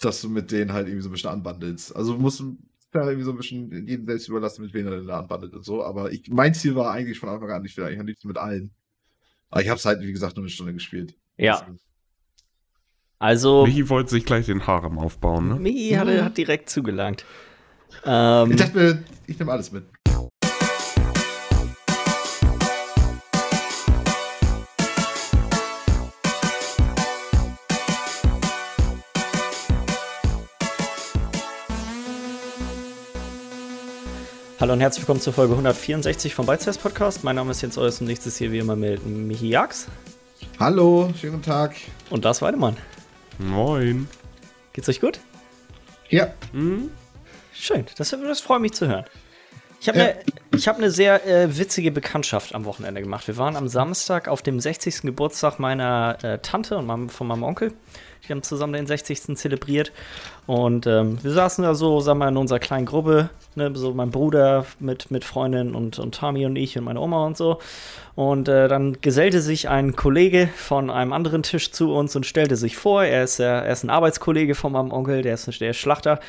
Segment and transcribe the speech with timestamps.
[0.00, 1.94] dass du mit denen halt irgendwie so ein bisschen anbandelst.
[1.94, 2.42] Also du musst
[2.94, 5.64] ja irgendwie so ein bisschen jedem selbst überlassen, mit wem er denn da anbandelt und
[5.64, 5.84] so.
[5.84, 8.38] Aber ich, mein Ziel war eigentlich von Anfang an, ich will eigentlich am liebsten mit
[8.38, 8.70] allen.
[9.50, 11.14] Aber ich habe es halt, wie gesagt, nur eine Stunde gespielt.
[11.36, 11.66] Ja.
[13.18, 13.66] Also.
[13.66, 15.54] Michi wollte sich gleich den Harem aufbauen, ne?
[15.56, 17.24] Michi hat, hat direkt zugelangt.
[18.04, 19.84] Ähm, ich dachte mir, ich nehme alles mit.
[34.60, 37.22] Hallo und herzlich willkommen zur Folge 164 vom Bytes Podcast.
[37.22, 39.86] Mein Name ist Jens Eus und nächstes hier wie immer mit Michi Jax.
[40.58, 41.76] Hallo, schönen Tag.
[42.10, 42.76] Und das Weidemann.
[43.38, 44.08] Moin.
[44.72, 45.20] Geht's euch gut?
[46.08, 46.34] Ja.
[46.52, 46.90] Mhm.
[47.54, 49.04] Schön, das, das freut mich zu hören.
[49.80, 50.16] Ich habe eine
[50.56, 50.66] ja.
[50.66, 53.28] hab ne sehr äh, witzige Bekanntschaft am Wochenende gemacht.
[53.28, 55.02] Wir waren am Samstag auf dem 60.
[55.02, 57.74] Geburtstag meiner äh, Tante und meinem, von meinem Onkel.
[58.26, 59.36] Die haben zusammen den 60.
[59.36, 59.92] zelebriert.
[60.46, 63.30] Und ähm, wir saßen da so, sagen wir, in unserer kleinen Gruppe.
[63.54, 67.26] Ne, so mein Bruder mit, mit Freundin und, und Tami und ich und meine Oma
[67.26, 67.58] und so.
[68.14, 72.56] Und äh, dann gesellte sich ein Kollege von einem anderen Tisch zu uns und stellte
[72.56, 73.04] sich vor.
[73.04, 76.20] Er ist, er ist ein Arbeitskollege von meinem Onkel, der ist, der ist Schlachter.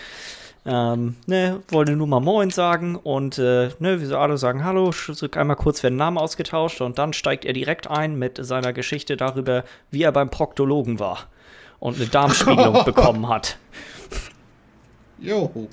[0.65, 4.91] Ähm, ne, wollte nur mal Moin sagen und äh, ne, wir alle sagen Hallo,
[5.35, 9.63] einmal kurz werden Namen ausgetauscht und dann steigt er direkt ein mit seiner Geschichte darüber,
[9.89, 11.27] wie er beim Proktologen war
[11.79, 13.57] und eine Darmspiegelung bekommen hat.
[15.19, 15.67] Jo.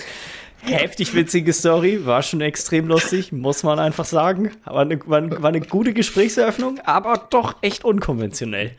[0.63, 4.51] Heftig witzige Story, war schon extrem lustig, muss man einfach sagen.
[4.65, 8.73] Aber eine, war, war eine gute Gesprächseröffnung, aber doch echt unkonventionell.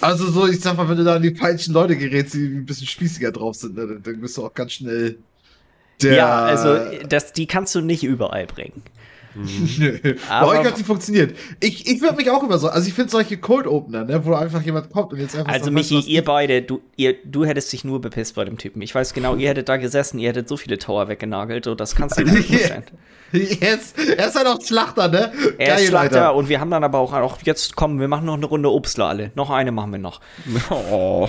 [0.00, 2.66] Also so, ich sag mal, wenn du da an die falschen Leute gerätst, die ein
[2.66, 5.18] bisschen spießiger drauf sind, ne, dann bist du auch ganz schnell
[6.02, 6.14] der.
[6.14, 8.82] Ja, also das, die kannst du nicht überall bringen.
[9.78, 9.98] Nö.
[10.28, 11.36] Bei euch hat sie funktioniert.
[11.60, 14.34] Ich, ich würde mich auch über so, also ich finde solche Cold Opener, ne, wo
[14.34, 17.84] einfach jemand kommt und jetzt einfach Also Michi, ihr beide, du, ihr, du hättest dich
[17.84, 18.80] nur bepisst bei dem Typen.
[18.82, 21.94] Ich weiß genau, ihr hättet da gesessen, ihr hättet so viele Tower weggenagelt, und das
[21.94, 22.84] kannst du dir nicht vorstellen.
[23.32, 23.92] Yes.
[24.16, 25.32] Er ist halt auch Schlachter, ne?
[25.58, 26.34] Er Geil, ist Schlachter Alter.
[26.36, 29.06] und wir haben dann aber auch, auch, jetzt kommen, wir machen noch eine Runde Obstler
[29.06, 29.32] alle.
[29.34, 30.20] Noch eine machen wir noch.
[30.70, 31.28] Oh.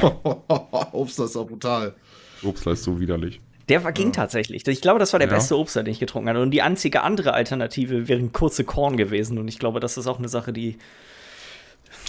[0.92, 1.96] Obstler ist auch brutal.
[2.44, 3.42] Obstler ist so widerlich.
[3.70, 4.14] Der war, ging ja.
[4.14, 4.66] tatsächlich.
[4.68, 5.36] Ich glaube, das war der ja.
[5.36, 6.42] beste Obst, den ich getrunken habe.
[6.42, 9.38] Und die einzige andere Alternative wären kurze Korn gewesen.
[9.38, 10.78] Und ich glaube, das ist auch eine Sache, die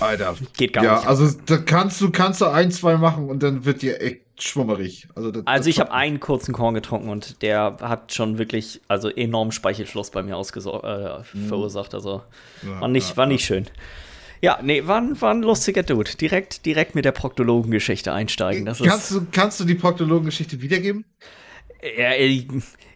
[0.00, 0.36] Alter.
[0.56, 1.04] Geht gar ja, nicht.
[1.04, 4.20] Ja, also da kannst du, kannst du ein, zwei machen und dann wird dir echt
[4.38, 5.08] schwummerig.
[5.14, 8.80] Also, das, also das ich habe einen kurzen Korn getrunken und der hat schon wirklich
[8.88, 11.48] also enormen Speichelfluss bei mir äh, mhm.
[11.48, 11.94] verursacht.
[11.94, 12.22] Also
[12.62, 13.66] war nicht, war nicht schön.
[14.40, 16.12] Ja, nee, war, war ein lustiger Dude.
[16.12, 18.66] Direkt, direkt mit der Proktologengeschichte einsteigen.
[18.66, 21.04] Das kannst, du, kannst du die Proktologengeschichte wiedergeben?
[21.80, 22.44] Äh,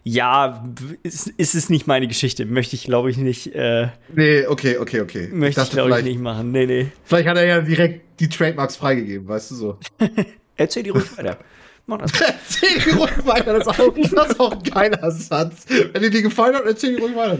[0.03, 0.67] ja,
[1.03, 2.45] ist, ist es nicht meine Geschichte.
[2.45, 3.55] Möchte ich, glaube ich, nicht.
[3.55, 5.29] Äh, nee, okay, okay, okay.
[5.31, 6.51] Möchte ich, ich glaube ich, nicht machen.
[6.51, 6.87] Nee, nee.
[7.05, 9.77] Vielleicht hat er ja direkt die Trademarks freigegeben, weißt du so.
[10.57, 11.37] Erzähl die ruhig weiter.
[11.85, 12.11] Mach das.
[12.19, 13.57] erzähl die ruhig weiter.
[13.57, 15.65] Das ist, auch, das ist auch ein geiler Satz.
[15.67, 17.37] Wenn dir die gefallen hat, erzähl die ruhig weiter.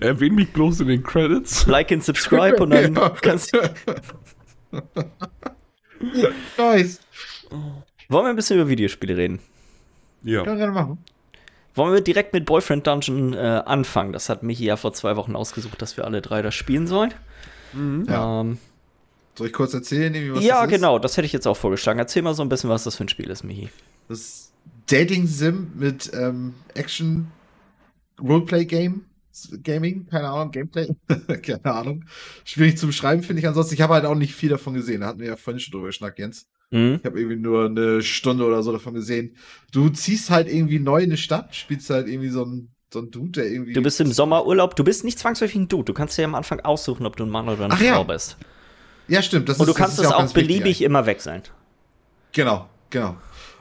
[0.00, 1.66] Erwähn mich bloß in den Credits.
[1.66, 3.60] Like and subscribe und dann kannst du.
[6.56, 7.00] nice.
[8.10, 9.38] Wollen wir ein bisschen über Videospiele reden?
[10.22, 10.42] Ja.
[10.42, 10.98] Können wir gerne machen.
[11.76, 14.12] Wollen wir direkt mit Boyfriend Dungeon äh, anfangen?
[14.12, 17.14] Das hat Michi ja vor zwei Wochen ausgesucht, dass wir alle drei das spielen sollen.
[17.72, 18.06] Mhm.
[18.08, 18.40] Ja.
[18.40, 18.58] Ähm,
[19.38, 22.00] Soll ich kurz erzählen, was Ja, das genau, das hätte ich jetzt auch vorgeschlagen.
[22.00, 23.68] Erzähl mal so ein bisschen, was das für ein Spiel ist, Michi.
[24.08, 24.50] Das
[24.88, 29.04] Dating-Sim mit ähm, Action-Roleplay-Game.
[29.62, 30.88] Gaming, keine Ahnung, Gameplay,
[31.42, 32.04] keine Ahnung.
[32.44, 33.74] Schwierig zu beschreiben, finde ich ansonsten.
[33.74, 35.02] Ich habe halt auch nicht viel davon gesehen.
[35.02, 36.48] Da hatten wir ja vorhin schon drüber geschnackt, Jens.
[36.70, 37.00] Mhm.
[37.00, 39.36] Ich habe irgendwie nur eine Stunde oder so davon gesehen.
[39.72, 43.10] Du ziehst halt irgendwie neu in eine Stadt, spielst halt irgendwie so ein so ein
[43.10, 43.72] Dude, der irgendwie.
[43.72, 45.84] Du bist im Sommerurlaub, du bist nicht zwangsläufig ein Dude.
[45.84, 48.02] Du kannst ja am Anfang aussuchen, ob du ein Mann oder eine Ach, Frau ja.
[48.02, 48.36] bist.
[49.08, 49.48] Ja, stimmt.
[49.48, 51.42] Das Und du ist, kannst es ja auch, auch beliebig wichtig, immer wechseln.
[52.32, 53.16] Genau, genau.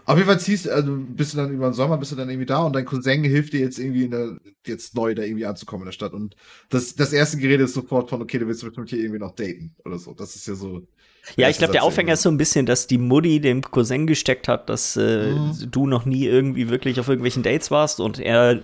[0.05, 2.45] Auf jeden Fall ziehst, also bist du dann über den Sommer, bist du dann irgendwie
[2.47, 5.87] da und dein Cousin hilft dir jetzt irgendwie der, jetzt neu da irgendwie anzukommen in
[5.87, 6.13] der Stadt.
[6.13, 6.35] Und
[6.69, 9.75] das, das erste Gerät ist sofort von, okay, du willst bestimmt hier irgendwie noch daten
[9.85, 10.13] oder so.
[10.13, 10.87] Das ist ja so.
[11.35, 14.47] Ja, ich glaube, der Aufhänger ist so ein bisschen, dass die Mutti dem Cousin gesteckt
[14.47, 15.53] hat, dass äh, mhm.
[15.69, 18.59] du noch nie irgendwie wirklich auf irgendwelchen Dates warst und er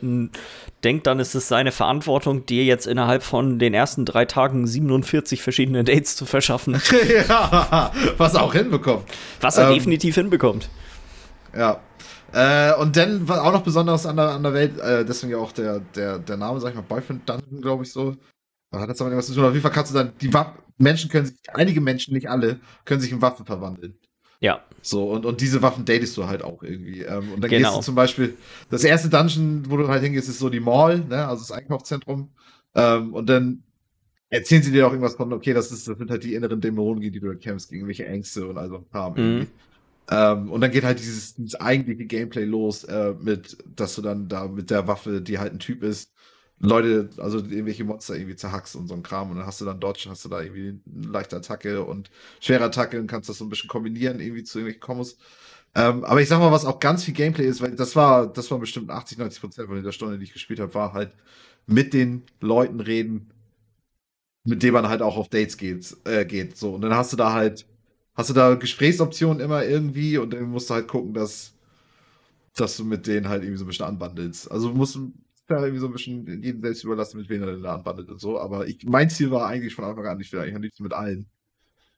[0.84, 5.42] denkt dann, ist es seine Verantwortung, dir jetzt innerhalb von den ersten drei Tagen 47
[5.42, 6.82] verschiedene Dates zu verschaffen.
[7.30, 9.04] ja, was er auch hinbekommt.
[9.42, 10.70] Was er ähm, definitiv hinbekommt.
[11.56, 11.80] Ja.
[12.34, 15.38] Äh, und dann, was auch noch Besonderes an der, an der Welt, äh, deswegen ja
[15.38, 18.16] auch der, der, der Name, sag ich mal, Boyfriend Dungeon, glaube ich so.
[18.80, 19.46] Hat jetzt aber irgendwas zu tun.
[19.46, 22.60] Auf jeden Fall kannst du dann, die Waffen, Menschen können sich, einige Menschen, nicht alle,
[22.84, 23.98] können sich in Waffen verwandeln.
[24.40, 24.62] Ja.
[24.82, 27.02] So, und, und diese Waffen datest du halt auch irgendwie.
[27.02, 27.70] Ähm, und dann genau.
[27.70, 28.36] gehst du zum Beispiel,
[28.70, 32.30] das erste Dungeon, wo du halt hingehst, ist so die Mall, ne, also das Einkaufszentrum.
[32.76, 33.64] Ähm, und dann
[34.30, 37.02] erzählen sie dir auch irgendwas von, okay, das, ist, das sind halt die inneren Dämonen,
[37.02, 39.18] die du kämpfst, gegen welche Ängste und also ein paar.
[39.18, 39.48] Mhm.
[40.12, 44.28] Ähm, und dann geht halt dieses, dieses eigentliche Gameplay los, äh, mit, dass du dann
[44.28, 46.12] da mit der Waffe, die halt ein Typ ist,
[46.60, 49.30] Leute, also irgendwelche Monster irgendwie zerhackst und so ein Kram.
[49.32, 52.10] Und dann hast du dann Dodge, hast du da irgendwie eine leichte Attacke und
[52.40, 55.18] schwere Attacke und kannst das so ein bisschen kombinieren, irgendwie zu irgendwelchen Kombos.
[55.76, 58.50] Ähm, aber ich sag mal, was auch ganz viel Gameplay ist, weil das war, das
[58.52, 61.12] war bestimmt 80, 90 Prozent von der Stunde, die ich gespielt habe, war halt
[61.68, 63.32] mit den Leuten reden,
[64.44, 66.58] mit denen man halt auch auf Dates geht, äh, geht.
[66.58, 67.66] So, und dann hast du da halt,
[68.16, 71.54] hast du da Gesprächsoptionen immer irgendwie und dann musst du halt gucken, dass,
[72.56, 74.52] dass du mit denen halt irgendwie so ein bisschen anbandelst.
[74.52, 75.14] Also du
[75.48, 78.10] musst ja irgendwie so ein bisschen jedem selbst überlassen, mit wem er denn da anbandet
[78.10, 78.40] und so.
[78.40, 80.94] Aber ich, mein Ziel war eigentlich von Anfang an, ich will eigentlich am liebsten mit
[80.94, 81.28] allen.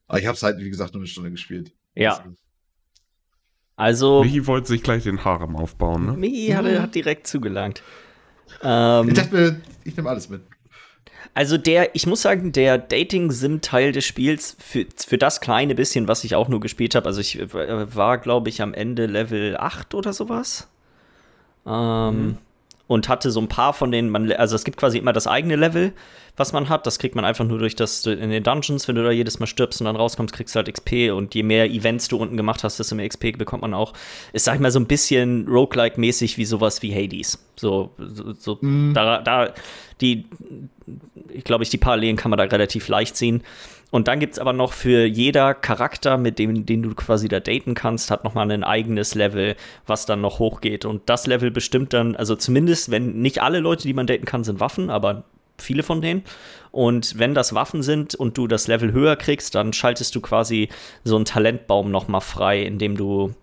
[0.07, 1.73] Aber ich habe es halt, wie gesagt, nur eine Stunde gespielt.
[1.95, 2.23] Ja.
[3.75, 4.23] Also.
[4.23, 6.13] Michi wollte sich gleich den Harem aufbauen, ne?
[6.13, 7.83] Michi hat, hat direkt zugelangt.
[8.63, 10.41] Ähm, ich dachte mir, ich nehme alles mit.
[11.33, 16.23] Also der, ich muss sagen, der Dating-Sim-Teil des Spiels, für, für das kleine bisschen, was
[16.23, 19.93] ich auch nur gespielt habe, also ich äh, war, glaube ich, am Ende Level 8
[19.93, 20.67] oder sowas.
[21.65, 22.37] Ähm, mhm
[22.87, 25.55] und hatte so ein paar von denen, man, also es gibt quasi immer das eigene
[25.55, 25.93] Level,
[26.37, 26.87] was man hat.
[26.87, 29.47] Das kriegt man einfach nur durch das in den Dungeons, wenn du da jedes Mal
[29.47, 32.63] stirbst und dann rauskommst, kriegst du halt XP und je mehr Events du unten gemacht
[32.63, 33.93] hast, desto mehr XP bekommt man auch.
[34.33, 37.43] Ist, sag ich mal, so ein bisschen Roguelike-mäßig wie sowas wie Hades.
[37.57, 38.93] So, so, so mm.
[38.93, 39.53] da, da,
[39.99, 40.25] die,
[41.29, 43.43] ich glaube, ich, die Parallelen kann man da relativ leicht ziehen.
[43.89, 47.39] Und dann gibt es aber noch für jeder Charakter, mit dem den du quasi da
[47.39, 49.55] daten kannst, hat nochmal ein eigenes Level,
[49.85, 50.83] was dann noch hochgeht.
[50.83, 54.43] Und das Level bestimmt dann, also zumindest, wenn nicht alle Leute, die man daten kann,
[54.43, 55.23] sind Waffen, aber
[55.57, 56.23] viele von denen.
[56.71, 60.67] Und wenn das Waffen sind und du das Level höher kriegst, dann schaltest du quasi
[61.05, 63.33] so einen Talentbaum nochmal frei, indem du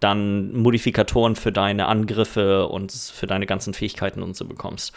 [0.00, 4.92] dann Modifikatoren für deine Angriffe und für deine ganzen Fähigkeiten und so bekommst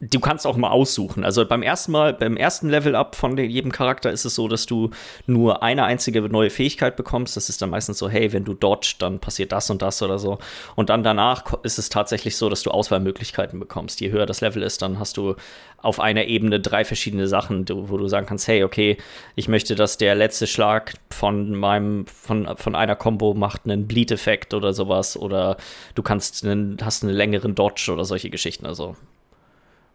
[0.00, 1.24] du kannst auch mal aussuchen.
[1.24, 4.90] Also beim ersten Mal, beim ersten Level-Up von jedem Charakter ist es so, dass du
[5.26, 7.36] nur eine einzige neue Fähigkeit bekommst.
[7.36, 10.18] Das ist dann meistens so, hey, wenn du dodge, dann passiert das und das oder
[10.18, 10.38] so.
[10.76, 14.00] Und dann danach ist es tatsächlich so, dass du Auswahlmöglichkeiten bekommst.
[14.00, 15.36] Je höher das Level ist, dann hast du
[15.84, 18.96] auf einer Ebene drei verschiedene Sachen, wo du sagen kannst, hey, okay,
[19.34, 24.54] ich möchte, dass der letzte Schlag von meinem, von, von einer Combo macht einen Bleed-Effekt
[24.54, 25.16] oder sowas.
[25.16, 25.58] Oder
[25.94, 28.64] du kannst einen, hast einen längeren Dodge oder solche Geschichten.
[28.64, 28.96] Also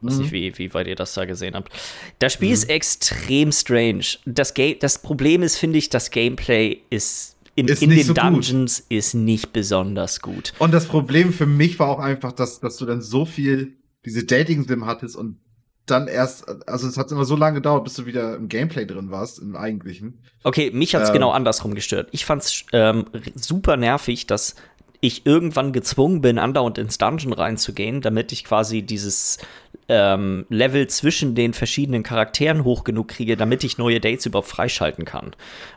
[0.01, 0.21] weiß mhm.
[0.21, 1.71] nicht, wie, wie weit ihr das da gesehen habt.
[2.19, 2.53] Das Spiel mhm.
[2.53, 4.05] ist extrem strange.
[4.25, 8.97] Das, das Problem ist, finde ich, das Gameplay ist in, in den so Dungeons gut.
[8.97, 10.53] ist nicht besonders gut.
[10.59, 13.73] Und das Problem für mich war auch einfach, dass, dass du dann so viel
[14.05, 15.37] diese Dating-Sim hattest und
[15.85, 19.11] dann erst, also es hat immer so lange gedauert, bis du wieder im Gameplay drin
[19.11, 20.23] warst, im eigentlichen.
[20.43, 22.09] Okay, mich hat es ähm, genau andersrum gestört.
[22.11, 23.05] Ich fand es ähm,
[23.35, 24.55] super nervig, dass
[25.01, 29.37] ich irgendwann gezwungen bin, andauernd ins Dungeon reinzugehen, damit ich quasi dieses
[29.87, 35.05] ähm, Level zwischen den verschiedenen Charakteren hoch genug kriege, damit ich neue Dates überhaupt freischalten
[35.05, 35.31] kann.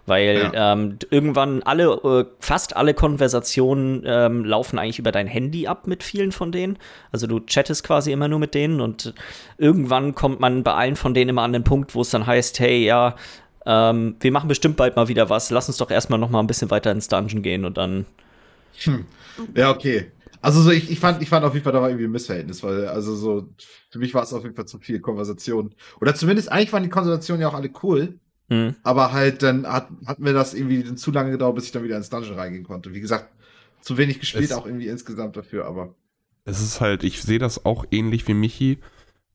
[0.07, 0.73] Weil ja.
[0.73, 6.03] ähm, irgendwann alle, äh, fast alle Konversationen ähm, laufen eigentlich über dein Handy ab mit
[6.03, 6.77] vielen von denen.
[7.13, 9.15] Also du chattest quasi immer nur mit denen und
[9.57, 12.59] irgendwann kommt man bei allen von denen immer an den Punkt, wo es dann heißt,
[12.59, 13.15] hey, ja,
[13.67, 16.49] ähm, wir machen bestimmt bald mal wieder was, lass uns doch erstmal noch mal ein
[16.49, 18.05] bisschen weiter ins Dungeon gehen und dann
[18.75, 19.05] hm.
[19.55, 20.11] Ja, okay.
[20.41, 22.65] Also so, ich, ich, fand, ich fand auf jeden Fall da war irgendwie ein Missverhältnis,
[22.65, 23.49] weil, also so,
[23.91, 25.73] für mich war es auf jeden Fall zu viel Konversation.
[26.01, 28.19] Oder zumindest, eigentlich waren die Konversationen ja auch alle cool.
[28.49, 28.75] Mhm.
[28.83, 31.97] Aber halt, dann hat, hat mir das irgendwie zu lange gedauert, bis ich dann wieder
[31.97, 32.93] ins Dungeon reingehen konnte.
[32.93, 33.29] Wie gesagt,
[33.81, 35.95] zu wenig gespielt, es, auch irgendwie insgesamt dafür, aber.
[36.45, 38.79] Es ist halt, ich sehe das auch ähnlich wie Michi.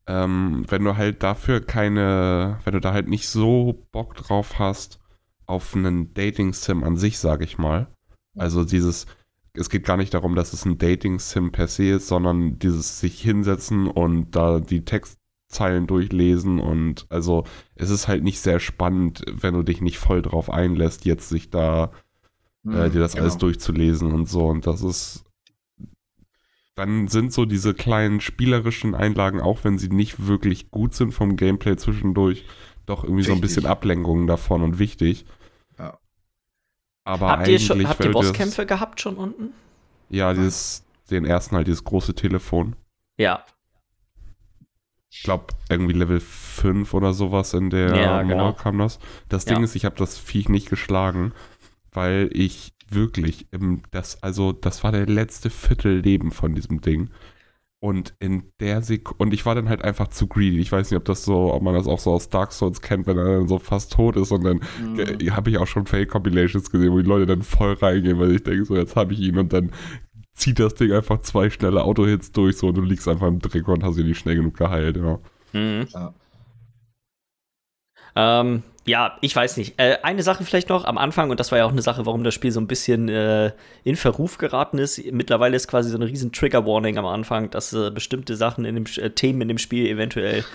[0.07, 4.99] Ähm, wenn du halt dafür keine, wenn du da halt nicht so Bock drauf hast,
[5.45, 7.87] auf einen Dating-Sim an sich, sage ich mal.
[8.37, 9.05] Also dieses,
[9.57, 13.19] es geht gar nicht darum, dass es ein Dating-Sim per se ist, sondern dieses sich
[13.21, 17.43] hinsetzen und da die Textzeilen durchlesen und also
[17.75, 21.49] es ist halt nicht sehr spannend, wenn du dich nicht voll drauf einlässt, jetzt sich
[21.49, 21.91] da
[22.65, 23.23] äh, mhm, dir das genau.
[23.23, 25.23] alles durchzulesen und so und das ist
[26.75, 31.35] dann sind so diese kleinen spielerischen Einlagen, auch wenn sie nicht wirklich gut sind vom
[31.35, 32.45] Gameplay zwischendurch,
[32.85, 33.33] doch irgendwie Richtig.
[33.33, 35.25] so ein bisschen Ablenkungen davon und wichtig.
[37.07, 39.53] Aber habt ihr, schon, habt ihr Bosskämpfe das, gehabt schon unten?
[40.09, 42.75] Ja, dieses, den ersten halt, dieses große Telefon.
[43.15, 43.45] Ja.
[45.09, 48.51] Ich glaube, irgendwie Level 5 oder sowas in der ja, genau.
[48.51, 48.99] kam das.
[49.29, 49.63] Das Ding ja.
[49.63, 51.31] ist, ich habe das Viech nicht geschlagen,
[51.93, 57.09] weil ich wirklich, im, das, also das war der letzte Viertelleben von diesem Ding.
[57.79, 60.59] Und in der Sekunde, und ich war dann halt einfach zu greedy.
[60.59, 63.05] Ich weiß nicht, ob das so, ob man das auch so aus Dark Souls kennt,
[63.05, 64.31] wenn er dann so fast tot ist.
[64.31, 65.35] Und dann mhm.
[65.35, 68.65] habe ich auch schon Fake-Compilations gesehen, wo die Leute dann voll reingehen, weil ich denke,
[68.65, 69.71] so jetzt habe ich ihn und dann
[70.33, 73.67] zieht das Ding einfach zwei schnelle Auto-Hits durch, so und du liegst einfach im Dreck
[73.67, 75.19] und hast ihn nicht schnell genug geheilt, ja.
[75.53, 75.87] Mhm.
[75.93, 76.13] ja.
[78.15, 79.73] Ähm, ja, ich weiß nicht.
[79.77, 82.23] Äh, eine Sache vielleicht noch am Anfang, und das war ja auch eine Sache, warum
[82.23, 83.51] das Spiel so ein bisschen äh,
[83.83, 85.03] in Verruf geraten ist.
[85.11, 88.85] Mittlerweile ist quasi so eine riesen Trigger-Warning am Anfang, dass äh, bestimmte Sachen in dem
[88.95, 90.45] äh, Themen in dem Spiel eventuell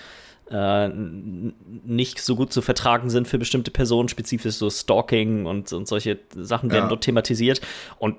[0.50, 5.86] äh, nicht so gut zu vertragen sind für bestimmte Personen, spezifisch so Stalking und, und
[5.86, 6.88] solche Sachen werden ja.
[6.88, 7.60] dort thematisiert.
[7.98, 8.16] Und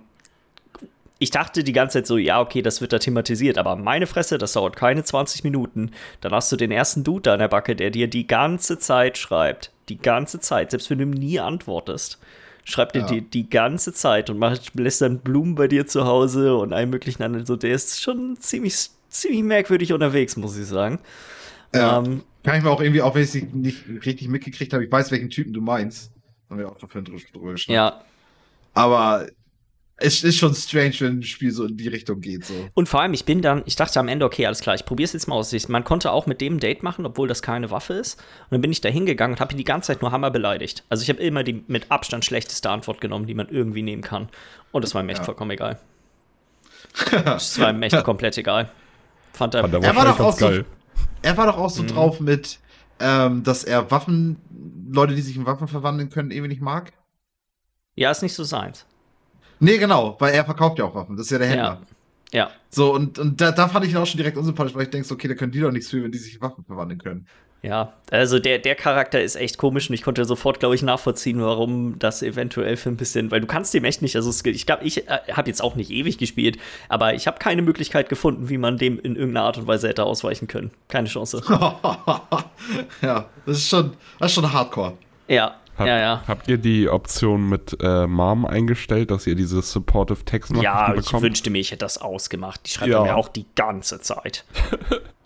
[1.17, 4.38] ich dachte die ganze Zeit so, ja, okay, das wird da thematisiert, aber meine Fresse,
[4.38, 5.89] das dauert keine 20 Minuten.
[6.22, 9.17] Dann hast du den ersten Dude da an der Backe, der dir die ganze Zeit
[9.17, 9.73] schreibt.
[9.89, 12.19] Die ganze Zeit, selbst wenn du ihm nie antwortest.
[12.65, 16.55] Schreibt er dir die ganze Zeit und macht, lässt dann Blumen bei dir zu Hause
[16.55, 17.45] und allen möglichen anderen.
[17.45, 20.99] So, der ist schon ziemlich, ziemlich merkwürdig unterwegs, muss ich sagen.
[21.75, 21.97] Ja.
[21.97, 24.91] Ähm, Kann ich mir auch irgendwie, auch wenn ich es nicht richtig mitgekriegt habe, ich
[24.91, 26.13] weiß, welchen Typen du meinst.
[26.49, 27.75] Haben wir auch vorhin drüber gesprochen.
[27.75, 28.01] Ja.
[28.73, 29.27] Aber
[29.97, 32.45] es ist schon strange, wenn ein Spiel so in die Richtung geht.
[32.45, 32.53] So.
[32.73, 35.05] Und vor allem, ich bin dann, ich dachte am Ende, okay, alles klar, ich probiere
[35.05, 35.53] es jetzt mal aus.
[35.69, 38.19] Man konnte auch mit dem ein Date machen, obwohl das keine Waffe ist.
[38.19, 40.83] Und dann bin ich da hingegangen und habe ihn die ganze Zeit nur Hammer beleidigt.
[40.89, 44.29] Also ich habe immer die mit Abstand schlechteste Antwort genommen, die man irgendwie nehmen kann.
[44.71, 45.25] Und das war mir echt ja.
[45.25, 45.79] vollkommen egal.
[47.12, 48.69] das war mir echt komplett egal.
[49.31, 50.65] Fand er, Fand er, er war doch auch geil.
[50.67, 51.88] so, Er war doch auch so mhm.
[51.88, 52.59] drauf mit,
[53.00, 54.38] ähm, dass er Waffen,
[54.91, 56.93] Leute, die sich in Waffen verwandeln können, irgendwie nicht mag.
[57.95, 58.85] Ja, ist nicht so seins.
[59.60, 61.15] Nee, genau, weil er verkauft ja auch Waffen.
[61.15, 61.81] Das ist ja der Händler.
[62.31, 62.39] Ja.
[62.39, 62.51] ja.
[62.69, 65.12] So, und, und da, da fand ich ihn auch schon direkt unsympathisch, weil ich denke,
[65.13, 67.27] okay, da können die doch nichts für, wenn die sich in Waffen verwandeln können.
[67.63, 71.41] Ja, also der, der Charakter ist echt komisch und ich konnte sofort, glaube ich, nachvollziehen,
[71.41, 74.83] warum das eventuell für ein bisschen, weil du kannst dem echt nicht, also ich glaube,
[74.83, 76.57] ich äh, habe jetzt auch nicht ewig gespielt,
[76.89, 80.03] aber ich habe keine Möglichkeit gefunden, wie man dem in irgendeiner Art und Weise hätte
[80.03, 80.72] ausweichen können.
[80.89, 81.41] Keine Chance.
[83.01, 84.98] ja, das ist schon, das ist schon hardcore.
[85.29, 86.24] Ja, hab, ja, ja.
[86.27, 90.88] Habt ihr die Option mit äh, Mom eingestellt, dass ihr diese Supportive Text Nachrichten ja,
[90.88, 91.12] bekommt?
[91.12, 92.62] Ja, ich wünschte mir, ich hätte das ausgemacht.
[92.65, 93.03] Die schreibt ja.
[93.03, 94.46] mir auch die ganze Zeit.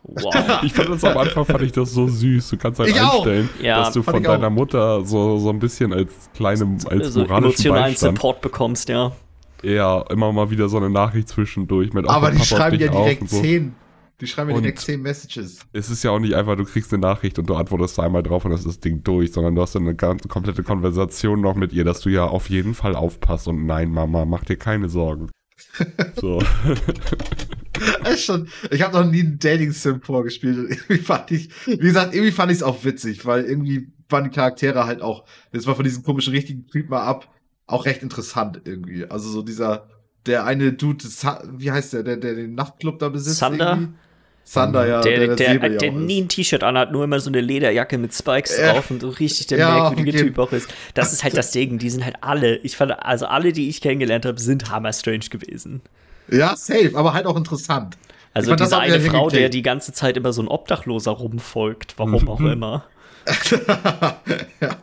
[0.10, 0.64] Wow.
[0.64, 2.52] ich fand das am Anfang fand ich das so süß.
[2.52, 5.92] Du kannst halt ich einstellen, ja, dass du von deiner Mutter so, so ein bisschen
[5.92, 9.12] als kleine, als so emotionalen Beistand, Support bekommst, ja.
[9.64, 13.42] Ja, immer mal wieder so eine Nachricht zwischendurch mit Aber die schreiben ja direkt so.
[13.42, 13.76] zehn
[14.20, 15.60] die schreiben mir direkt 10 Messages.
[15.74, 18.46] Es ist ja auch nicht einfach, du kriegst eine Nachricht und du antwortest einmal drauf
[18.46, 21.56] und das ist das Ding durch, sondern du hast dann eine ganze komplette Konversation noch
[21.56, 24.90] mit ihr, dass du ja auf jeden Fall aufpasst und nein, Mama, mach dir keine
[24.90, 25.30] Sorgen.
[26.16, 26.42] so.
[28.10, 32.16] ist schon, ich habe noch nie ein Dating-Sim vorgespielt und irgendwie fand ich, wie gesagt,
[32.16, 35.76] irgendwie fand ich es auch witzig, weil irgendwie waren die Charaktere halt auch, jetzt mal
[35.76, 37.32] von diesem komischen richtigen Typ mal ab,
[37.68, 39.06] auch recht interessant irgendwie.
[39.06, 39.90] Also so dieser,
[40.26, 43.38] der eine Dude, wie heißt der, der, der den Nachtclub da besitzt?
[43.38, 43.72] Sander?
[43.72, 43.94] Irgendwie?
[44.52, 45.02] Thunder, ja.
[45.02, 48.14] Der, der, der, der, der nie ein T-Shirt anhat, nur immer so eine Lederjacke mit
[48.14, 50.28] Spikes äh, drauf und so richtig der ja, merkwürdige okay.
[50.28, 50.74] Typ auch ist.
[50.94, 53.82] Das ist halt das Ding, die sind halt alle, ich fand, also alle, die ich
[53.82, 55.82] kennengelernt habe, sind hammer strange gewesen.
[56.30, 57.98] Ja, safe, aber halt auch interessant.
[58.34, 62.30] Also fand, diese eine Frau, der die ganze Zeit immer so ein Obdachloser rumfolgt, warum
[62.30, 62.86] auch immer.
[64.62, 64.78] ja.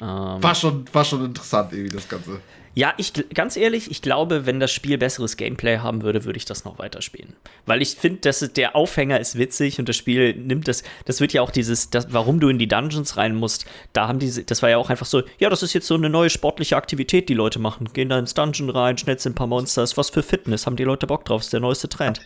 [0.00, 0.42] Ähm.
[0.42, 2.40] war, schon, war schon interessant, irgendwie, das Ganze.
[2.72, 6.44] Ja, ich ganz ehrlich, ich glaube, wenn das Spiel besseres Gameplay haben würde, würde ich
[6.44, 7.34] das noch weiterspielen.
[7.66, 11.32] Weil ich finde, dass der Aufhänger ist witzig und das Spiel nimmt das, das wird
[11.32, 14.62] ja auch dieses, das, warum du in die Dungeons rein musst, da haben diese, das
[14.62, 17.34] war ja auch einfach so, ja, das ist jetzt so eine neue sportliche Aktivität, die
[17.34, 17.92] Leute machen.
[17.92, 21.08] Gehen da ins Dungeon rein, schnetzeln ein paar Monsters, was für Fitness, haben die Leute
[21.08, 22.20] Bock drauf, ist der neueste Trend.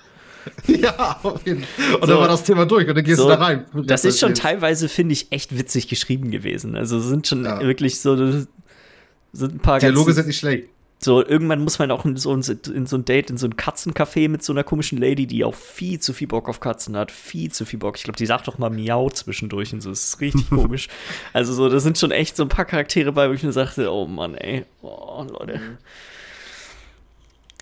[0.67, 1.95] ja, auf jeden Fall.
[1.95, 3.65] Und so, dann war das Thema durch und dann gehst so, du da rein.
[3.85, 6.77] Das ist schon teilweise, finde ich, echt witzig geschrieben gewesen.
[6.77, 7.61] Also sind schon ja.
[7.61, 10.69] wirklich so, sind ein paar Dialoge sind nicht schlecht.
[11.05, 12.43] So, irgendwann muss man auch in so, ein,
[12.75, 15.55] in so ein Date, in so ein Katzencafé mit so einer komischen Lady, die auch
[15.55, 17.11] viel zu viel Bock auf Katzen hat.
[17.11, 17.99] Viel zu viel Bock.
[17.99, 19.91] Ich glaube, die sagt doch mal Miau zwischendurch und so.
[19.91, 20.89] Das ist richtig komisch.
[21.35, 23.93] Also, so, da sind schon echt so ein paar Charaktere bei, wo ich mir sagte,
[23.93, 24.65] oh Mann, ey.
[24.81, 25.61] Oh, Leute.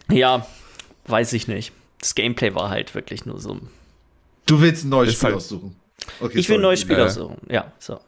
[0.08, 0.46] Ja,
[1.06, 1.72] weiß ich nicht.
[2.02, 3.58] Das Gameplay war halt wirklich nur so.
[4.44, 5.76] Du willst ein neues Spiel halt aussuchen.
[6.20, 7.38] Okay, ich will ein neues Spiel äh, aussuchen.
[7.48, 7.98] Ja, so.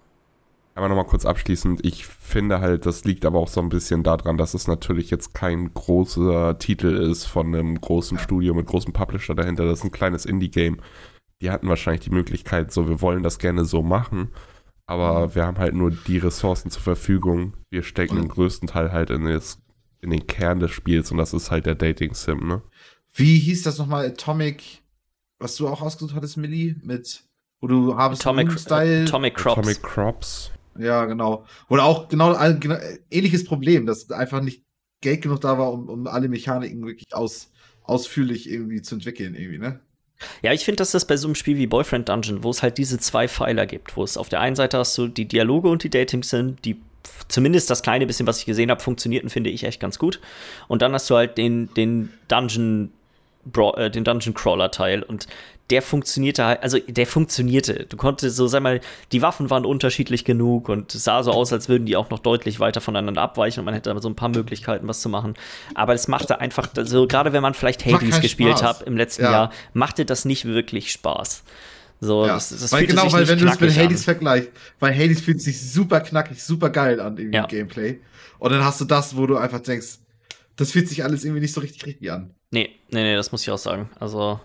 [0.74, 4.36] Aber nochmal kurz abschließend, ich finde halt, das liegt aber auch so ein bisschen daran,
[4.36, 9.36] dass es natürlich jetzt kein großer Titel ist von einem großen Studio mit großem Publisher
[9.36, 9.64] dahinter.
[9.64, 10.80] Das ist ein kleines Indie-Game.
[11.40, 14.30] Die hatten wahrscheinlich die Möglichkeit, so, wir wollen das gerne so machen,
[14.86, 15.34] aber mhm.
[15.36, 17.54] wir haben halt nur die Ressourcen zur Verfügung.
[17.70, 19.58] Wir stecken den größten Teil halt in, das,
[20.00, 22.62] in den Kern des Spiels und das ist halt der Dating-Sim, ne?
[23.14, 24.06] Wie hieß das nochmal?
[24.06, 24.82] Atomic,
[25.38, 26.76] was du auch ausgesucht hattest, Millie?
[26.82, 27.22] Mit,
[27.60, 29.04] wo du Harvest Atomic, Style.
[29.04, 29.58] Atomic Crops.
[29.58, 30.50] Atomic Crops.
[30.78, 31.46] Ja, genau.
[31.68, 32.76] Oder auch genau, genau
[33.10, 34.64] ähnliches Problem, dass einfach nicht
[35.00, 37.52] Geld genug da war, um, um alle Mechaniken wirklich aus,
[37.82, 39.80] ausführlich irgendwie zu entwickeln, irgendwie, ne?
[40.42, 42.78] Ja, ich finde, dass das bei so einem Spiel wie Boyfriend Dungeon, wo es halt
[42.78, 45.82] diese zwei Pfeiler gibt, wo es auf der einen Seite hast du die Dialoge und
[45.82, 46.80] die Datings sind, die
[47.28, 50.20] zumindest das kleine bisschen, was ich gesehen habe, funktionierten, finde ich echt ganz gut.
[50.68, 52.92] Und dann hast du halt den, den Dungeon
[53.44, 55.26] Bra äh, den Dungeon Crawler Teil und
[55.70, 57.86] der funktionierte halt, also der funktionierte.
[57.88, 58.80] Du konntest so, sag mal,
[59.12, 62.18] die Waffen waren unterschiedlich genug und es sah so aus, als würden die auch noch
[62.18, 65.34] deutlich weiter voneinander abweichen und man hätte so ein paar Möglichkeiten, was zu machen.
[65.74, 69.32] Aber es machte einfach, so gerade wenn man vielleicht Hades gespielt hat im letzten ja.
[69.32, 71.44] Jahr, machte das nicht wirklich Spaß.
[72.00, 72.34] So, ja.
[72.34, 75.60] das, das weil genau, weil wenn du es mit Hades vergleichst, weil Hades fühlt sich
[75.72, 77.46] super knackig, super geil an im ja.
[77.46, 78.00] Gameplay.
[78.38, 79.98] Und dann hast du das, wo du einfach denkst,
[80.56, 82.34] das fühlt sich alles irgendwie nicht so richtig richtig an.
[82.54, 83.90] Nee, nee, nee, das muss ich auch sagen.
[83.98, 84.38] Also,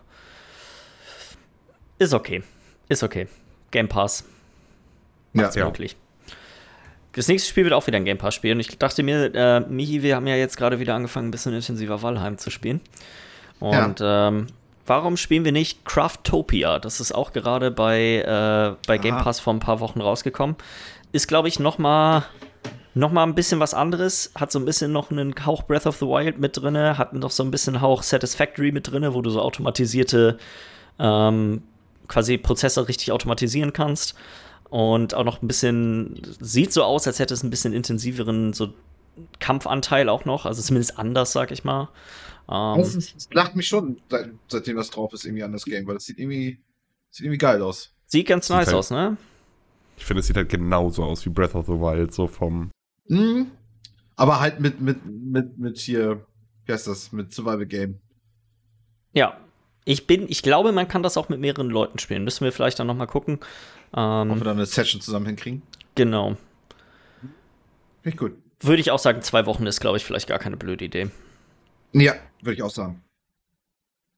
[1.99, 2.41] ist okay.
[2.87, 3.27] Ist okay.
[3.69, 4.25] Game Pass.
[5.31, 5.95] Macht's ja, möglich.
[7.11, 8.57] Das nächste Spiel wird auch wieder ein Game Pass spielen.
[8.57, 11.53] Und ich dachte mir, äh, Michi, wir haben ja jetzt gerade wieder angefangen, ein bisschen
[11.53, 12.81] intensiver Valheim zu spielen.
[13.59, 14.29] Und ja.
[14.29, 14.47] ähm,
[14.87, 16.79] warum spielen wir nicht Craftopia?
[16.79, 20.55] Das ist auch gerade bei, äh, bei Game Pass vor ein paar Wochen rausgekommen.
[21.11, 22.25] Ist, glaube ich, noch mal,
[22.99, 24.31] noch mal ein bisschen was anderes.
[24.35, 26.77] Hat so ein bisschen noch einen Hauch Breath of the Wild mit drin.
[26.77, 30.37] Hat noch so ein bisschen Hauch Satisfactory mit drin, wo du so automatisierte
[30.99, 31.63] ähm,
[32.07, 34.15] quasi Prozesse richtig automatisieren kannst.
[34.69, 38.73] Und auch noch ein bisschen, sieht so aus, als hätte es ein bisschen intensiveren so
[39.39, 41.89] Kampfanteil auch noch, also zumindest anders, sag ich mal.
[42.49, 45.87] Ähm, das, das lacht mich schon, seit, seitdem das drauf ist, irgendwie an das Game,
[45.87, 46.59] weil das sieht irgendwie,
[47.09, 47.93] sieht irgendwie geil aus.
[48.05, 49.17] Sieht ganz sieht nice halt, aus, ne?
[49.97, 52.71] Ich finde, es sieht halt genauso aus wie Breath of the Wild, so vom.
[53.09, 53.51] Mhm.
[54.15, 56.25] Aber halt mit, mit, mit, mit hier,
[56.65, 57.99] wie heißt das, mit Survival Game.
[59.13, 59.37] Ja,
[59.85, 62.23] ich bin, ich glaube, man kann das auch mit mehreren Leuten spielen.
[62.23, 63.39] Müssen wir vielleicht dann noch mal gucken.
[63.95, 65.61] Ähm, Ob wir dann eine Session zusammen hinkriegen.
[65.95, 66.37] Genau.
[68.03, 68.33] Finde ich gut.
[68.61, 71.09] Würde ich auch sagen, zwei Wochen ist, glaube ich, vielleicht gar keine blöde Idee.
[71.93, 73.01] Ja, würde ich auch sagen.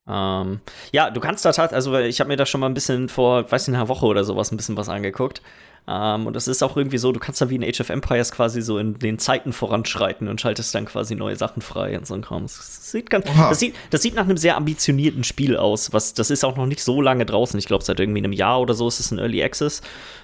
[0.08, 0.60] Ähm,
[0.92, 3.50] ja, du kannst da tatsächlich, also ich habe mir da schon mal ein bisschen vor,
[3.50, 5.42] weiß nicht, einer Woche oder sowas ein bisschen was angeguckt.
[5.88, 8.32] Ähm, und es ist auch irgendwie so, du kannst da wie in Age of Empires
[8.32, 12.14] quasi so in den Zeiten voranschreiten und schaltest dann quasi neue Sachen frei und so
[12.14, 12.44] ein Kram.
[12.44, 15.92] Das sieht, ganz, das sieht, das sieht nach einem sehr ambitionierten Spiel aus.
[15.92, 17.58] Was, das ist auch noch nicht so lange draußen.
[17.58, 19.82] Ich glaube, seit irgendwie einem Jahr oder so ist es ein Early Access.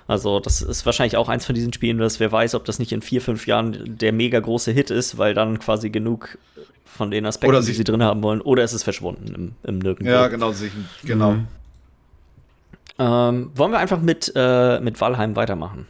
[0.08, 2.92] Also, das ist wahrscheinlich auch eins von diesen Spielen, dass wer weiß, ob das nicht
[2.92, 6.38] in vier, fünf Jahren der mega große Hit ist, weil dann quasi genug
[6.86, 10.12] von den Aspekten, die sie drin haben wollen, oder ist es verschwunden im, im Nirgendwo.
[10.12, 10.54] Ja, genau,
[11.04, 11.32] genau.
[11.32, 11.48] Mhm.
[13.00, 15.88] Ähm, wollen wir einfach mit, äh, mit Valheim weitermachen?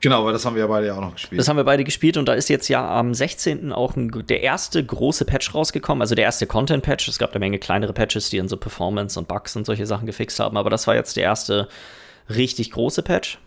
[0.00, 1.40] Genau, weil das haben wir ja beide ja auch noch gespielt.
[1.40, 3.72] Das haben wir beide gespielt und da ist jetzt ja am 16.
[3.72, 7.08] auch ein, der erste große Patch rausgekommen, also der erste Content-Patch.
[7.08, 10.06] Es gab eine Menge kleinere Patches, die dann so Performance und Bugs und solche Sachen
[10.06, 11.68] gefixt haben, aber das war jetzt der erste
[12.30, 13.38] richtig große Patch.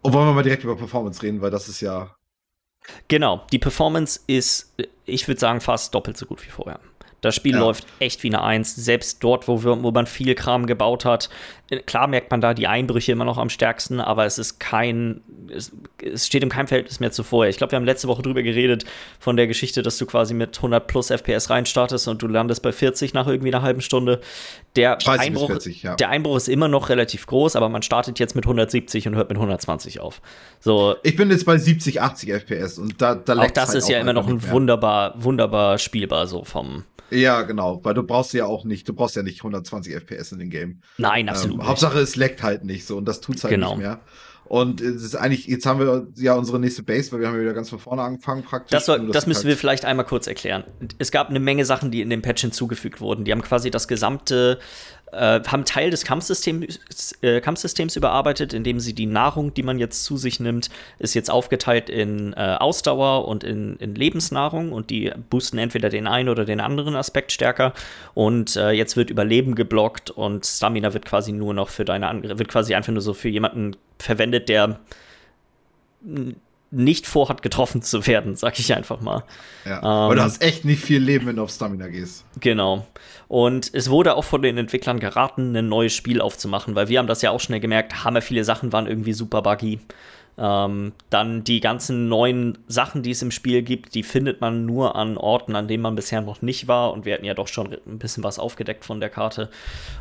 [0.00, 2.14] Und wollen wir mal direkt über Performance reden, weil das ist ja.
[3.08, 6.80] Genau, die Performance ist, ich würde sagen, fast doppelt so gut wie vorher.
[7.20, 7.60] Das Spiel ja.
[7.60, 8.74] läuft echt wie eine Eins.
[8.74, 11.28] Selbst dort, wo, wir, wo man viel Kram gebaut hat.
[11.86, 15.20] Klar merkt man da die Einbrüche immer noch am stärksten, aber es ist kein,
[15.54, 15.70] es,
[16.02, 17.48] es steht in keinem Verhältnis mehr zu vorher.
[17.48, 18.84] Ich glaube, wir haben letzte Woche drüber geredet
[19.20, 22.72] von der Geschichte, dass du quasi mit 100 plus FPS reinstartest und du landest bei
[22.72, 24.20] 40 nach irgendwie einer halben Stunde.
[24.74, 25.94] Der, Einbruch, 40, ja.
[25.94, 29.28] der Einbruch ist immer noch relativ groß, aber man startet jetzt mit 170 und hört
[29.28, 30.20] mit 120 auf.
[30.58, 33.84] So, ich bin jetzt bei 70, 80 FPS und da, da Auch das halt ist
[33.84, 38.32] auch ja immer noch ein wunderbar, wunderbar spielbar so vom ja, genau, weil du brauchst
[38.34, 40.80] ja auch nicht, du brauchst ja nicht 120 FPS in dem Game.
[40.98, 41.60] Nein, absolut.
[41.60, 43.70] Ähm, Hauptsache es leckt halt nicht so und das tut's halt genau.
[43.70, 44.00] nicht mehr.
[44.50, 47.42] Und es ist eigentlich, jetzt haben wir ja unsere nächste Base, weil wir haben ja
[47.42, 48.72] wieder ganz von vorne angefangen praktisch.
[48.72, 50.64] Das, soll, das, das müssen halt wir vielleicht einmal kurz erklären.
[50.98, 53.24] Es gab eine Menge Sachen, die in dem Patch hinzugefügt wurden.
[53.24, 54.58] Die haben quasi das gesamte
[55.12, 60.04] äh, haben Teil des Kampfsystems, äh, Kampfsystems überarbeitet, indem sie die Nahrung, die man jetzt
[60.04, 65.12] zu sich nimmt, ist jetzt aufgeteilt in äh, Ausdauer und in, in, Lebensnahrung und die
[65.30, 67.72] boosten entweder den einen oder den anderen Aspekt stärker.
[68.14, 72.38] Und äh, jetzt wird Überleben geblockt und Stamina wird quasi nur noch für deine Angriffe,
[72.38, 74.78] wird quasi einfach nur so für jemanden verwendet, der
[76.70, 79.24] nicht vorhat, getroffen zu werden, sag ich einfach mal.
[79.64, 82.24] Ja, ähm, weil du hast echt nicht viel Leben, wenn du auf Stamina gehst.
[82.40, 82.86] Genau.
[83.28, 87.06] Und es wurde auch von den Entwicklern geraten, ein neues Spiel aufzumachen, weil wir haben
[87.06, 89.80] das ja auch schnell gemerkt, hammer viele Sachen waren irgendwie super buggy.
[90.38, 94.96] Ähm, dann die ganzen neuen Sachen, die es im Spiel gibt, die findet man nur
[94.96, 96.92] an Orten, an denen man bisher noch nicht war.
[96.92, 99.50] Und wir hatten ja doch schon ein bisschen was aufgedeckt von der Karte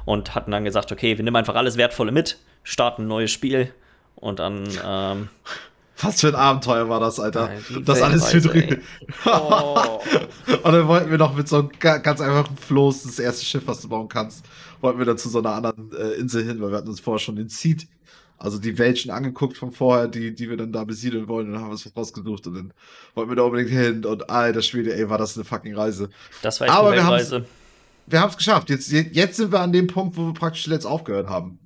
[0.06, 3.74] und hatten dann gesagt, okay, wir nehmen einfach alles Wertvolle mit, starten ein neues Spiel
[4.16, 5.30] und dann ähm,
[6.02, 7.52] was für ein Abenteuer war das, Alter.
[7.54, 8.82] Ja, das alles für drüben.
[9.26, 10.00] Oh.
[10.64, 13.82] und dann wollten wir noch mit so einem ganz einfachen Floß, das erste Schiff, was
[13.82, 14.46] du bauen kannst,
[14.82, 17.20] wollten wir dann zu so einer anderen äh, Insel hin, weil wir hatten uns vorher
[17.20, 17.88] schon den Seed,
[18.38, 21.54] also die Welt schon angeguckt von vorher, die, die wir dann da besiedeln wollen, und
[21.54, 22.74] dann haben wir uns was rausgesucht und dann
[23.14, 26.10] wollten wir da unbedingt hin und alter Schwede, ey, war das eine fucking Reise.
[26.42, 27.46] Das war echt Aber eine Reise.
[28.08, 28.70] Wir haben es geschafft.
[28.70, 31.60] Jetzt, jetzt sind wir an dem Punkt, wo wir praktisch letzt aufgehört haben.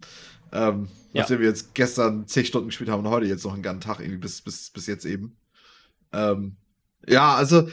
[0.52, 1.22] Ähm, ja.
[1.22, 4.00] Nachdem wir jetzt gestern zehn Stunden gespielt haben und heute jetzt noch einen ganzen Tag
[4.00, 5.38] irgendwie bis, bis, bis jetzt eben.
[6.12, 6.56] Ähm,
[7.08, 7.68] ja, also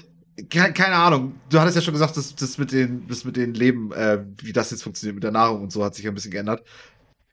[0.49, 1.35] keine Ahnung.
[1.49, 4.53] Du hattest ja schon gesagt, dass das mit den, das mit den Leben, äh, wie
[4.53, 6.63] das jetzt funktioniert mit der Nahrung und so, hat sich ein bisschen geändert.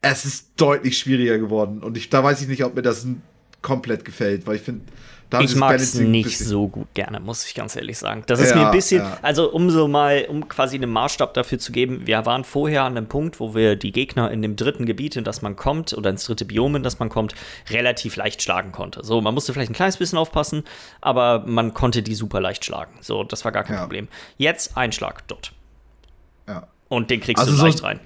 [0.02, 3.06] Es ist deutlich schwieriger geworden und ich, da weiß ich nicht, ob mir das
[3.62, 4.86] komplett gefällt, weil ich finde,
[5.42, 8.24] ich mag es nicht so gut gerne, muss ich ganz ehrlich sagen.
[8.28, 9.18] Das ist ja, mir ein bisschen, ja.
[9.22, 12.96] also um so mal, um quasi einen Maßstab dafür zu geben, wir waren vorher an
[12.96, 16.10] einem Punkt, wo wir die Gegner in dem dritten Gebiet, in das man kommt, oder
[16.10, 17.36] ins dritte Biom, in das man kommt,
[17.70, 19.04] relativ leicht schlagen konnte.
[19.04, 20.64] So, man musste vielleicht ein kleines bisschen aufpassen,
[21.02, 22.98] aber man konnte die super leicht schlagen.
[23.02, 23.82] So, das war gar kein ja.
[23.82, 24.08] Problem.
[24.38, 25.52] Jetzt ein Schlag dort.
[26.48, 26.68] Ja.
[26.88, 28.00] Und den kriegst also du so leicht rein.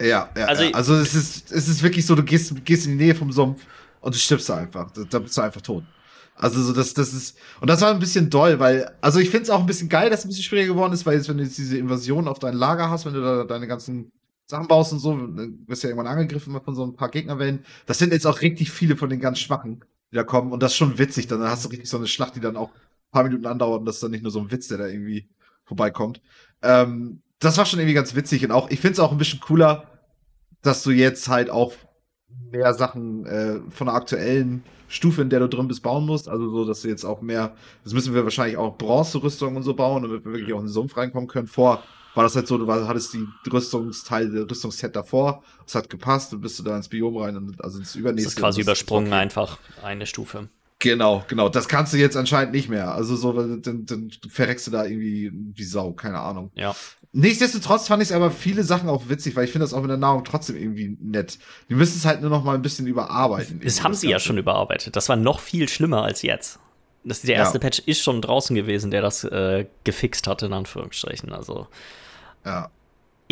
[0.00, 0.70] Ja, ja, also, ja.
[0.72, 3.64] also es ist, es ist wirklich so, du gehst, gehst in die Nähe vom Sumpf
[4.00, 4.90] und du stirbst einfach.
[4.90, 5.84] Da bist du einfach tot.
[6.34, 9.44] Also so das, das ist und das war ein bisschen doll, weil also ich finde
[9.44, 11.36] es auch ein bisschen geil, dass es ein bisschen schwieriger geworden ist, weil jetzt wenn
[11.36, 14.10] du jetzt diese Invasion auf dein Lager hast, wenn du da deine ganzen
[14.46, 15.16] Sachen baust und so,
[15.66, 17.64] wirst ja irgendwann angegriffen von so ein paar Gegnerwellen.
[17.86, 20.72] Das sind jetzt auch richtig viele von den ganz schwachen, die da kommen und das
[20.72, 21.26] ist schon witzig.
[21.26, 23.86] Dann hast du richtig so eine Schlacht, die dann auch ein paar Minuten andauert und
[23.86, 25.28] das ist dann nicht nur so ein Witz, der da irgendwie
[25.64, 26.20] vorbeikommt.
[26.62, 29.40] Ähm, das war schon irgendwie ganz witzig und auch ich finde es auch ein bisschen
[29.40, 29.86] cooler,
[30.62, 31.72] dass du jetzt halt auch
[32.52, 36.28] mehr Sachen äh, von der aktuellen Stufe, in der du drin bist, bauen musst.
[36.28, 39.74] Also so, dass du jetzt auch mehr, das müssen wir wahrscheinlich auch Bronze-Rüstungen und so
[39.74, 41.48] bauen, damit wir wirklich auch in den Sumpf reinkommen können.
[41.48, 41.82] Vor
[42.14, 46.58] war das halt so, du hattest die Rüstungsteile, Rüstungsset davor, es hat gepasst, dann bist
[46.58, 48.26] du da ins Biom rein und also ins übernächste.
[48.26, 49.16] Das ist quasi übersprungen okay.
[49.16, 50.48] einfach eine Stufe.
[50.78, 51.48] Genau, genau.
[51.48, 52.92] Das kannst du jetzt anscheinend nicht mehr.
[52.92, 56.50] Also so, dann, dann verreckst du da irgendwie wie Sau, keine Ahnung.
[56.54, 56.74] Ja.
[57.14, 59.98] Nichtsdestotrotz fand ich aber viele Sachen auch witzig, weil ich finde das auch mit der
[59.98, 61.38] Nahrung trotzdem irgendwie nett.
[61.68, 63.60] Die müssen es halt nur noch mal ein bisschen überarbeiten.
[63.62, 64.12] Das haben das sie Ganze.
[64.12, 64.96] ja schon überarbeitet.
[64.96, 66.58] Das war noch viel schlimmer als jetzt.
[67.04, 67.62] Das, der erste ja.
[67.62, 71.32] Patch ist schon draußen gewesen, der das äh, gefixt hat, in Anführungsstrichen.
[71.32, 71.66] Also.
[72.46, 72.70] Ja.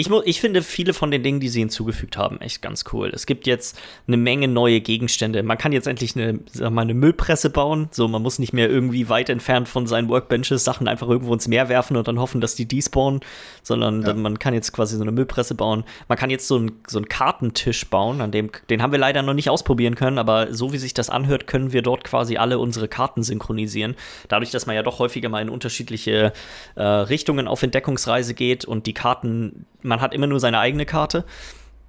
[0.00, 3.10] Ich, ich finde viele von den Dingen, die sie hinzugefügt haben, echt ganz cool.
[3.12, 5.42] Es gibt jetzt eine Menge neue Gegenstände.
[5.42, 7.88] Man kann jetzt endlich eine, sag mal, eine Müllpresse bauen.
[7.90, 11.48] So, man muss nicht mehr irgendwie weit entfernt von seinen Workbenches Sachen einfach irgendwo ins
[11.48, 13.20] Meer werfen und dann hoffen, dass die despawnen,
[13.62, 14.14] sondern ja.
[14.14, 15.84] man kann jetzt quasi so eine Müllpresse bauen.
[16.08, 19.20] Man kann jetzt so, ein, so einen Kartentisch bauen, an dem, den haben wir leider
[19.20, 22.58] noch nicht ausprobieren können, aber so wie sich das anhört, können wir dort quasi alle
[22.58, 23.96] unsere Karten synchronisieren.
[24.28, 26.32] Dadurch, dass man ja doch häufiger mal in unterschiedliche
[26.76, 31.24] äh, Richtungen auf Entdeckungsreise geht und die Karten man hat immer nur seine eigene Karte.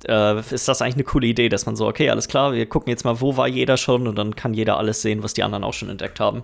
[0.05, 2.89] Äh, ist das eigentlich eine coole Idee, dass man so, okay, alles klar, wir gucken
[2.89, 5.63] jetzt mal, wo war jeder schon und dann kann jeder alles sehen, was die anderen
[5.63, 6.43] auch schon entdeckt haben.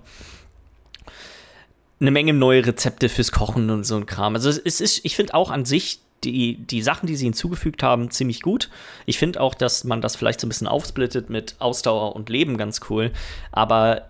[2.00, 4.36] Eine Menge neue Rezepte fürs Kochen und so ein Kram.
[4.36, 8.12] Also es ist, ich finde auch an sich die, die Sachen, die sie hinzugefügt haben,
[8.12, 8.70] ziemlich gut.
[9.06, 12.58] Ich finde auch, dass man das vielleicht so ein bisschen aufsplittet mit Ausdauer und Leben
[12.58, 13.12] ganz cool.
[13.52, 14.10] Aber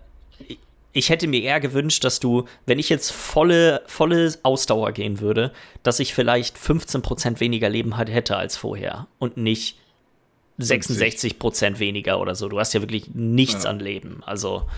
[0.98, 5.52] ich hätte mir eher gewünscht, dass du, wenn ich jetzt volle, volle Ausdauer gehen würde,
[5.82, 9.78] dass ich vielleicht 15% weniger Leben hätte als vorher und nicht
[10.58, 12.48] 66% weniger oder so.
[12.48, 13.70] Du hast ja wirklich nichts ja.
[13.70, 14.22] an Leben.
[14.26, 14.68] Also,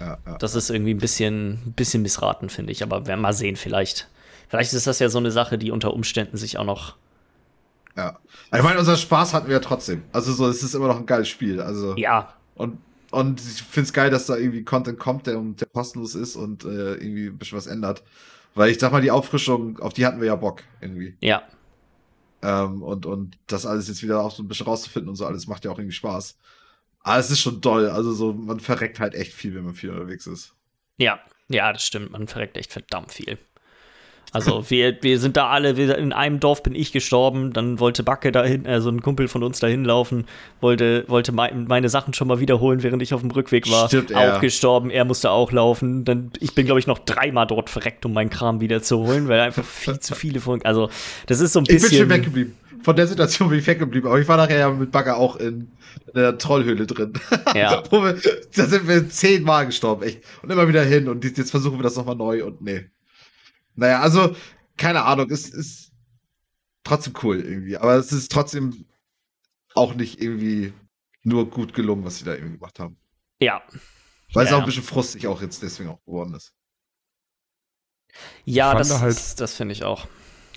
[0.00, 2.82] ja, ja, das ist irgendwie ein bisschen, ein bisschen missraten, finde ich.
[2.82, 4.08] Aber werden mal sehen, vielleicht.
[4.48, 6.96] Vielleicht ist das ja so eine Sache, die unter Umständen sich auch noch.
[7.96, 8.18] Ja.
[8.54, 10.02] Ich meine, unser Spaß hatten wir ja trotzdem.
[10.12, 11.60] Also, so, es ist immer noch ein geiles Spiel.
[11.60, 11.94] Also.
[11.96, 12.34] Ja.
[12.56, 12.78] Und
[13.14, 16.64] und ich finde es geil, dass da irgendwie Content kommt, der, der kostenlos ist und
[16.64, 18.02] äh, irgendwie ein bisschen was ändert.
[18.54, 21.16] Weil ich sag mal, die Auffrischung, auf die hatten wir ja Bock irgendwie.
[21.20, 21.42] Ja.
[22.42, 25.46] Ähm, und, und das alles jetzt wieder auch so ein bisschen rauszufinden und so alles
[25.46, 26.38] macht ja auch irgendwie Spaß.
[27.00, 27.88] Aber es ist schon toll.
[27.88, 30.54] Also so, man verreckt halt echt viel, wenn man viel unterwegs ist.
[30.96, 32.12] Ja, ja, das stimmt.
[32.12, 33.38] Man verreckt echt verdammt viel.
[34.34, 38.02] Also wir, wir sind da alle, wir, in einem Dorf bin ich gestorben, dann wollte
[38.02, 40.26] Backe dahin, also ein Kumpel von uns dahin laufen,
[40.60, 43.88] wollte, wollte mein, meine Sachen schon mal wiederholen, während ich auf dem Rückweg war.
[43.88, 46.04] Stimmt, auch gestorben, er musste auch laufen.
[46.04, 49.64] Dann, ich bin, glaube ich, noch dreimal dort verreckt, um meinen Kram wiederzuholen, weil einfach
[49.64, 50.62] viel zu viele von.
[50.64, 50.90] Also,
[51.26, 51.84] das ist so ein bisschen.
[51.84, 52.54] Ich bin schon weggeblieben.
[52.82, 55.72] Von der Situation bin ich weggeblieben, aber ich war nachher ja mit Bagger auch in,
[56.06, 57.14] in der Trollhöhle drin.
[57.54, 57.82] Ja.
[58.56, 60.20] da sind wir zehnmal gestorben, echt.
[60.42, 62.84] Und immer wieder hin und jetzt versuchen wir das nochmal neu und nee.
[63.74, 64.34] Naja, also,
[64.76, 65.92] keine Ahnung, es ist
[66.84, 67.76] trotzdem cool irgendwie.
[67.76, 68.86] Aber es ist trotzdem
[69.74, 70.72] auch nicht irgendwie
[71.22, 72.96] nur gut gelungen, was sie da irgendwie gemacht haben.
[73.40, 73.62] Ja.
[74.32, 76.54] Weil ja, es auch ein bisschen frustig auch jetzt deswegen auch geworden ist.
[78.44, 80.06] Ja, das, halt, das finde ich auch.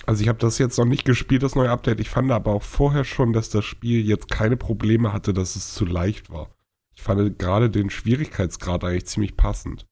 [0.06, 2.00] Also ich habe das jetzt noch nicht gespielt, das neue Update.
[2.00, 5.74] Ich fand aber auch vorher schon, dass das Spiel jetzt keine Probleme hatte, dass es
[5.74, 6.54] zu leicht war.
[6.94, 9.86] Ich fand gerade den Schwierigkeitsgrad eigentlich ziemlich passend.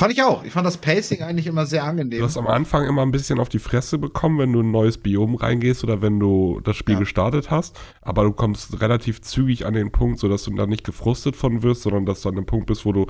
[0.00, 0.44] Fand ich auch.
[0.44, 2.20] Ich fand das Pacing eigentlich immer sehr angenehm.
[2.20, 4.96] Du hast am Anfang immer ein bisschen auf die Fresse bekommen, wenn du ein neues
[4.96, 7.00] Biom reingehst oder wenn du das Spiel ja.
[7.00, 7.78] gestartet hast.
[8.00, 11.82] Aber du kommst relativ zügig an den Punkt, sodass du da nicht gefrustet von wirst,
[11.82, 13.08] sondern dass du an dem Punkt bist, wo du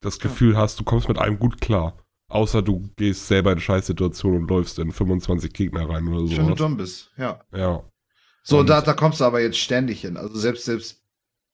[0.00, 0.60] das Gefühl ja.
[0.60, 1.98] hast, du kommst mit allem gut klar.
[2.28, 6.36] Außer du gehst selber in Scheißsituation und läufst in 25 Gegner rein oder so.
[6.36, 7.40] Wenn du dumm bist, ja.
[7.52, 7.82] Ja.
[8.44, 10.16] So, und da, da kommst du aber jetzt ständig hin.
[10.16, 11.02] Also selbst, selbst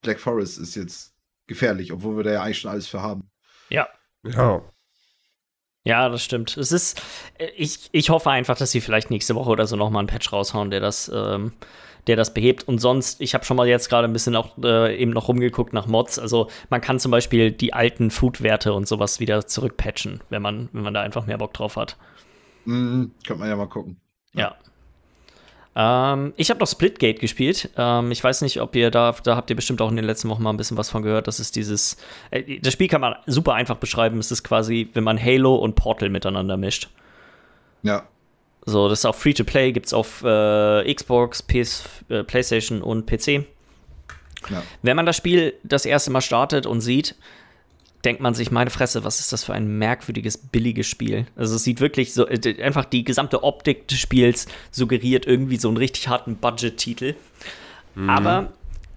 [0.02, 1.14] Black Forest ist jetzt
[1.46, 3.30] gefährlich, obwohl wir da ja eigentlich schon alles für haben.
[3.70, 3.88] Ja,
[4.24, 4.62] ja.
[5.84, 6.56] Ja, das stimmt.
[6.56, 7.02] Es ist,
[7.38, 10.32] äh, ich, ich hoffe einfach, dass sie vielleicht nächste Woche oder so nochmal einen Patch
[10.32, 11.52] raushauen, der das, ähm,
[12.06, 12.68] der das behebt.
[12.68, 15.72] Und sonst, ich habe schon mal jetzt gerade ein bisschen auch äh, eben noch rumgeguckt
[15.72, 16.18] nach Mods.
[16.18, 20.82] Also man kann zum Beispiel die alten Food-Werte und sowas wieder zurückpatchen, wenn man, wenn
[20.82, 21.96] man da einfach mehr Bock drauf hat.
[22.64, 24.00] Mhm, könnte man ja mal gucken.
[24.34, 24.40] Ja.
[24.40, 24.56] ja.
[25.74, 27.70] Ähm, ich habe noch Splitgate gespielt.
[27.76, 30.28] Ähm, ich weiß nicht, ob ihr da, da habt ihr bestimmt auch in den letzten
[30.28, 31.26] Wochen mal ein bisschen was von gehört.
[31.26, 31.96] Das ist dieses,
[32.30, 34.18] äh, das Spiel kann man super einfach beschreiben.
[34.18, 36.90] Es ist quasi, wenn man Halo und Portal miteinander mischt.
[37.82, 38.04] Ja.
[38.64, 43.44] So, das ist auch Free-to-Play, gibt es auf äh, Xbox, PS, äh, PlayStation und PC.
[44.50, 44.62] Ja.
[44.82, 47.16] Wenn man das Spiel das erste Mal startet und sieht,
[48.04, 51.26] denkt man sich, meine Fresse, was ist das für ein merkwürdiges, billiges Spiel?
[51.36, 55.68] Also es sieht wirklich so, äh, einfach die gesamte Optik des Spiels suggeriert irgendwie so
[55.68, 57.14] einen richtig harten Budget-Titel.
[57.94, 58.10] Mhm.
[58.10, 58.52] Aber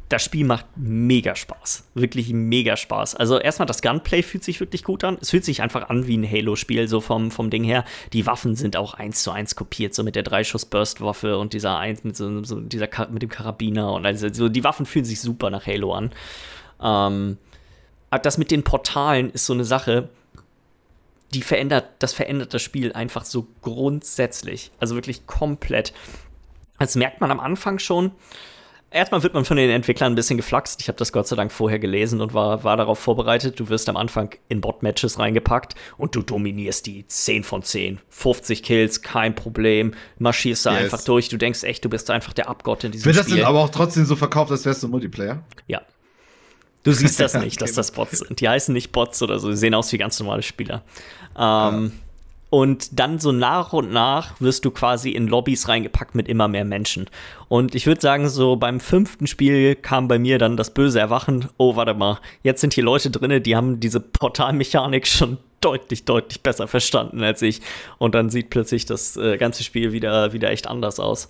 [0.09, 1.87] das Spiel macht mega Spaß.
[1.95, 3.15] Wirklich mega Spaß.
[3.15, 5.17] Also erstmal das Gunplay fühlt sich wirklich gut an.
[5.19, 7.85] Es fühlt sich einfach an wie ein Halo-Spiel, so vom, vom Ding her.
[8.13, 12.03] Die Waffen sind auch eins zu eins kopiert, so mit der Dreischuss-Burst-Waffe und dieser eins
[12.03, 15.49] mit so, so dieser mit dem Karabiner und also so, die Waffen fühlen sich super
[15.49, 16.11] nach Halo an.
[16.81, 17.37] Ähm,
[18.19, 20.09] das mit den Portalen ist so eine Sache,
[21.33, 24.71] die verändert, das verändert das Spiel einfach so grundsätzlich.
[24.79, 25.93] Also wirklich komplett.
[26.79, 28.11] Das merkt man am Anfang schon.
[28.91, 30.79] Erstmal wird man von den Entwicklern ein bisschen geflaxt.
[30.79, 33.59] Ich habe das Gott sei Dank vorher gelesen und war, war darauf vorbereitet.
[33.59, 37.99] Du wirst am Anfang in Bot-Matches reingepackt und du dominierst die 10 von 10.
[38.07, 39.93] 50 Kills, kein Problem.
[40.17, 40.83] Marschierst da yes.
[40.83, 41.27] einfach durch.
[41.27, 43.15] Du denkst echt, du bist einfach der Abgott in diesem Spiel.
[43.15, 45.43] Wird das denn aber auch trotzdem so verkauft, als wärst du Multiplayer?
[45.67, 45.81] Ja.
[46.85, 48.39] Du siehst das nicht, dass das Bots sind.
[48.39, 50.83] Die heißen nicht Bots oder so, die sehen aus wie ganz normale Spieler.
[51.37, 51.91] Ähm, ja.
[52.51, 56.63] Und dann so nach und nach wirst du quasi in Lobbys reingepackt mit immer mehr
[56.63, 57.09] Menschen.
[57.49, 61.49] Und ich würde sagen, so beim fünften Spiel kam bei mir dann das böse Erwachen.
[61.57, 66.43] Oh, warte mal, jetzt sind hier Leute drin, die haben diese Portalmechanik schon deutlich, deutlich
[66.43, 67.61] besser verstanden als ich.
[67.97, 71.29] Und dann sieht plötzlich das äh, ganze Spiel wieder, wieder echt anders aus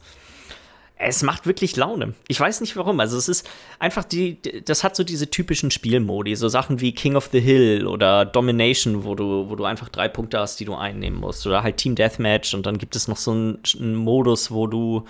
[0.98, 2.14] es macht wirklich Laune.
[2.28, 3.00] Ich weiß nicht warum.
[3.00, 3.48] Also es ist
[3.80, 7.86] einfach die, das hat so diese typischen Spielmodi, so Sachen wie King of the Hill
[7.86, 11.46] oder Domination, wo du, wo du einfach drei Punkte hast, die du einnehmen musst.
[11.46, 15.04] Oder halt Team Deathmatch und dann gibt es noch so einen, einen Modus, wo du,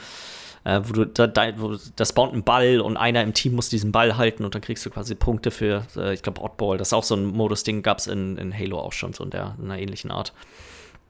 [0.63, 3.69] äh, wo du, da, da, wo, das spawnt ein Ball und einer im Team muss
[3.69, 6.80] diesen Ball halten und dann kriegst du quasi Punkte für, äh, ich glaube, Oddball.
[6.80, 9.30] Das ist auch so ein Modus-Ding, gab es in, in Halo auch schon, so in,
[9.30, 10.34] der, in einer ähnlichen Art.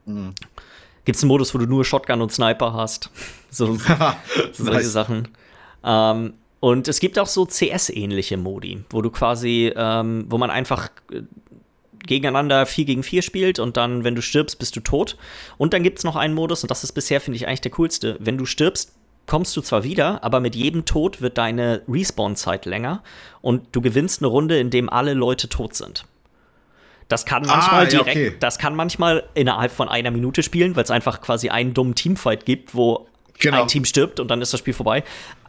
[0.05, 0.33] Mhm
[1.05, 3.09] gibt es einen Modus, wo du nur Shotgun und Sniper hast.
[3.49, 3.75] So,
[4.53, 5.29] so solche Sachen.
[5.83, 10.89] Ähm, und es gibt auch so CS-ähnliche Modi, wo du quasi, ähm, wo man einfach
[11.11, 11.21] äh,
[12.05, 15.17] gegeneinander 4 gegen 4 spielt und dann, wenn du stirbst, bist du tot.
[15.57, 17.71] Und dann gibt es noch einen Modus, und das ist bisher, finde ich, eigentlich der
[17.71, 18.17] coolste.
[18.19, 18.93] Wenn du stirbst,
[19.27, 23.03] kommst du zwar wieder, aber mit jedem Tod wird deine Respawn-Zeit länger
[23.41, 26.05] und du gewinnst eine Runde, in dem alle Leute tot sind.
[27.07, 28.33] Das kann manchmal ah, direkt, okay.
[28.39, 32.45] das kann manchmal innerhalb von einer Minute spielen, weil es einfach quasi einen dummen Teamfight
[32.45, 33.07] gibt, wo
[33.39, 33.61] genau.
[33.61, 35.03] ein Team stirbt und dann ist das Spiel vorbei.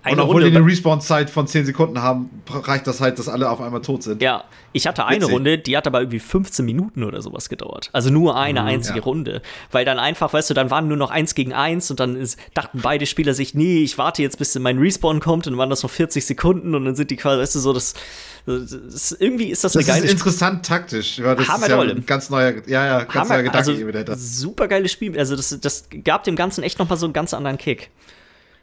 [0.07, 3.29] Eine und obwohl Runde, die eine Respawn-Zeit von 10 Sekunden haben, reicht das halt, dass
[3.29, 4.23] alle auf einmal tot sind.
[4.23, 5.35] Ja, ich hatte eine Witzig.
[5.35, 7.91] Runde, die hat aber irgendwie 15 Minuten oder sowas gedauert.
[7.93, 9.05] Also nur eine mhm, einzige ja.
[9.05, 9.43] Runde.
[9.73, 12.39] Weil dann einfach, weißt du, dann waren nur noch eins gegen eins und dann ist,
[12.55, 15.71] dachten beide Spieler sich, nee, ich warte jetzt, bis mein Respawn kommt und dann waren
[15.71, 17.95] das noch 40 Sekunden und dann sind die quasi, weißt du, so, das,
[18.47, 21.19] das irgendwie ist das, das eine geile Das ist interessant taktisch.
[21.19, 24.17] Ja, das ist ja ein ganz neuer, ja, ja, ganz neuer Gedanke also.
[24.17, 25.19] Super geiles Spiel.
[25.19, 27.91] Also das, das gab dem Ganzen echt noch mal so einen ganz anderen Kick.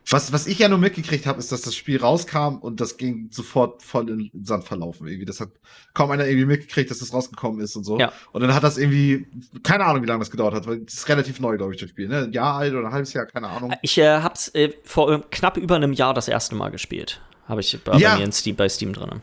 [0.10, 3.30] Was, was ich ja nur mitgekriegt habe, ist, dass das Spiel rauskam und das ging
[3.32, 5.08] sofort voll in den Sand verlaufen.
[5.08, 5.26] Irgendwie.
[5.26, 5.50] Das hat
[5.94, 8.00] kaum einer irgendwie mitgekriegt, dass das rausgekommen ist und so.
[8.00, 8.12] Ja.
[8.34, 9.28] Und dann hat das irgendwie,
[9.64, 11.90] keine Ahnung, wie lange das gedauert hat, weil das ist relativ neu, glaube ich, das
[11.90, 12.10] Spiel.
[12.10, 12.24] Ne?
[12.24, 13.74] Ein Jahr alt oder ein halbes Jahr, keine Ahnung.
[13.82, 17.22] Ich äh, hab's äh, vor äh, knapp über einem Jahr das erste Mal gespielt.
[17.48, 18.12] Habe ich bei, ja.
[18.12, 19.22] bei mir in Steam, bei Steam drin.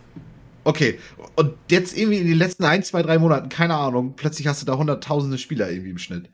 [0.64, 0.99] Okay,
[1.37, 4.66] und jetzt irgendwie in den letzten ein, zwei, drei Monaten, keine Ahnung, plötzlich hast du
[4.66, 6.29] da hunderttausende Spieler irgendwie im Schnitt.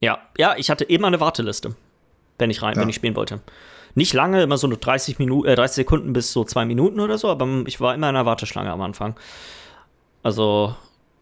[0.00, 1.74] Ja, ja, ich hatte immer eine Warteliste,
[2.38, 2.82] wenn ich rein, ja.
[2.82, 3.40] wenn ich spielen wollte.
[3.94, 7.28] Nicht lange, immer so 30, Minuten, äh, 30 Sekunden bis so zwei Minuten oder so,
[7.28, 9.16] aber ich war immer in einer Warteschlange am Anfang.
[10.22, 10.74] Also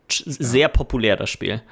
[0.08, 1.62] sehr populär das Spiel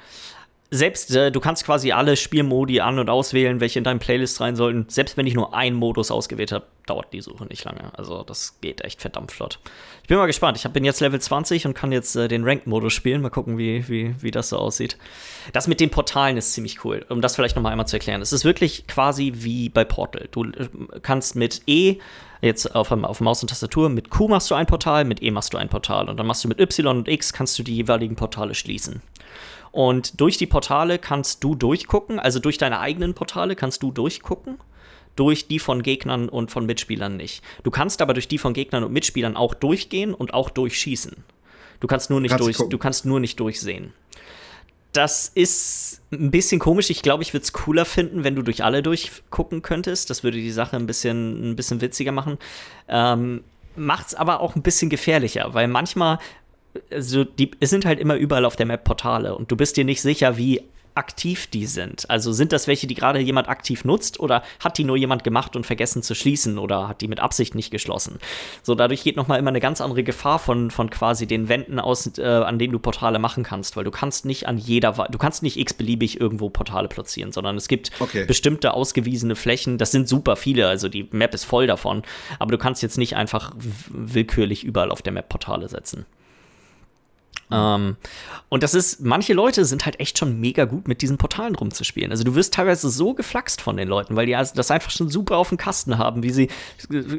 [0.69, 4.55] selbst äh, du kannst quasi alle Spielmodi an- und auswählen, welche in deinem Playlist rein
[4.55, 4.85] sollten.
[4.89, 7.97] Selbst wenn ich nur einen Modus ausgewählt habe, dauert die Suche nicht lange.
[7.97, 9.59] Also das geht echt verdammt flott.
[10.01, 10.57] Ich bin mal gespannt.
[10.57, 13.21] Ich bin jetzt Level 20 und kann jetzt äh, den Ranked-Modus spielen.
[13.21, 14.97] Mal gucken, wie, wie, wie das so aussieht.
[15.53, 18.21] Das mit den Portalen ist ziemlich cool, um das vielleicht noch mal einmal zu erklären.
[18.21, 20.27] Es ist wirklich quasi wie bei Portal.
[20.31, 20.67] Du äh,
[21.01, 21.97] kannst mit E
[22.41, 25.53] jetzt auf, auf Maus und Tastatur, mit Q machst du ein Portal, mit E machst
[25.53, 28.15] du ein Portal und dann machst du mit Y und X kannst du die jeweiligen
[28.15, 29.01] Portale schließen.
[29.77, 34.57] Und durch die Portale kannst du durchgucken, also durch deine eigenen Portale kannst du durchgucken,
[35.15, 37.43] durch die von Gegnern und von Mitspielern nicht.
[37.61, 41.15] Du kannst aber durch die von Gegnern und Mitspielern auch durchgehen und auch durchschießen.
[41.79, 43.93] Du kannst nur nicht, kannst durch, du kannst nur nicht durchsehen.
[44.93, 46.89] das ist ein bisschen komisch.
[46.89, 50.09] Ich glaube, ich würde es cooler finden, wenn du durch alle durchgucken könntest.
[50.09, 52.39] Das würde die Sache ein bisschen, ein bisschen witziger machen.
[52.87, 53.43] Ähm,
[53.75, 56.17] Macht es aber auch ein bisschen gefährlicher, weil manchmal,
[56.91, 59.85] also die, es sind halt immer überall auf der Map Portale und du bist dir
[59.85, 60.61] nicht sicher, wie
[60.97, 62.09] aktiv die sind.
[62.09, 65.55] Also sind das welche, die gerade jemand aktiv nutzt oder hat die nur jemand gemacht
[65.55, 68.17] und vergessen zu schließen oder hat die mit Absicht nicht geschlossen?
[68.63, 72.17] So, dadurch geht nochmal immer eine ganz andere Gefahr von, von quasi den Wänden aus,
[72.17, 75.43] äh, an denen du Portale machen kannst, weil du kannst nicht an jeder, du kannst
[75.43, 78.25] nicht x-beliebig irgendwo Portale platzieren, sondern es gibt okay.
[78.25, 82.01] bestimmte ausgewiesene Flächen, das sind super viele, also die Map ist voll davon,
[82.39, 83.53] aber du kannst jetzt nicht einfach
[83.89, 86.07] willkürlich überall auf der Map Portale setzen.
[87.51, 87.95] Ähm,
[88.49, 92.11] und das ist, manche Leute sind halt echt schon mega gut mit diesen Portalen rumzuspielen.
[92.11, 95.09] Also du wirst teilweise so geflaxt von den Leuten, weil die also das einfach schon
[95.09, 96.49] super auf dem Kasten haben, wie sie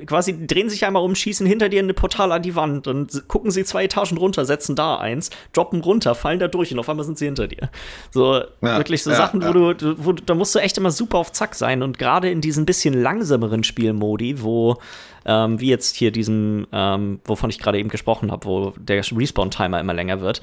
[0.06, 3.50] quasi drehen sich einmal um, schießen hinter dir eine Portal an die Wand und gucken
[3.50, 7.06] sie zwei Etagen runter, setzen da eins, droppen runter, fallen da durch und auf einmal
[7.06, 7.70] sind sie hinter dir.
[8.10, 9.48] So ja, wirklich so ja, Sachen, ja.
[9.48, 12.40] wo du, wo, da musst du echt immer super auf Zack sein und gerade in
[12.40, 14.78] diesen bisschen langsameren Spielmodi, wo
[15.24, 19.80] ähm, wie jetzt hier diesem, ähm, wovon ich gerade eben gesprochen habe, wo der Respawn-Timer
[19.80, 20.42] immer länger wird.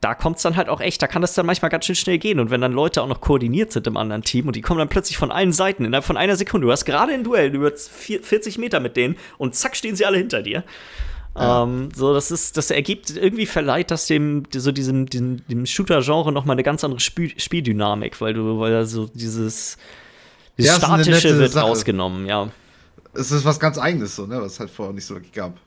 [0.00, 2.18] Da kommt es dann halt auch echt, da kann das dann manchmal ganz schön schnell
[2.18, 2.40] gehen.
[2.40, 4.88] Und wenn dann Leute auch noch koordiniert sind im anderen Team und die kommen dann
[4.88, 8.58] plötzlich von allen Seiten innerhalb von einer Sekunde, du hast gerade ein Duell über 40
[8.58, 10.64] Meter mit denen und zack stehen sie alle hinter dir.
[11.36, 11.62] Ja.
[11.62, 16.32] Ähm, so, das ist, das ergibt irgendwie verleiht das dem, so diesem, diesem, dem Shooter-Genre
[16.32, 19.78] nochmal eine ganz andere Spiel Spieldynamik, weil du, weil so dieses,
[20.58, 21.66] dieses ja, Statische wird Sache.
[21.66, 22.50] rausgenommen, ja
[23.14, 25.58] es ist was ganz Eigenes, so, ne, was es halt vorher nicht so wirklich gab.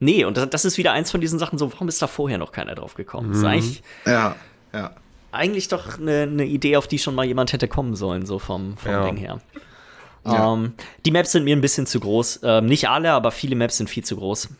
[0.00, 2.38] Nee, und das, das, ist wieder eins von diesen Sachen, so, warum ist da vorher
[2.38, 3.28] noch keiner drauf gekommen?
[3.28, 3.32] Mhm.
[3.32, 3.50] Das ist mhm.
[3.50, 4.36] eigentlich, ja,
[4.72, 4.90] ja.
[5.30, 8.76] Eigentlich doch eine, eine, Idee, auf die schon mal jemand hätte kommen sollen, so vom,
[8.76, 9.04] vom ja.
[9.04, 9.40] Ding her.
[10.24, 10.52] Ja.
[10.52, 10.74] Ähm,
[11.06, 12.40] die Maps sind mir ein bisschen zu groß.
[12.42, 14.50] Ähm, nicht alle, aber viele Maps sind viel zu groß.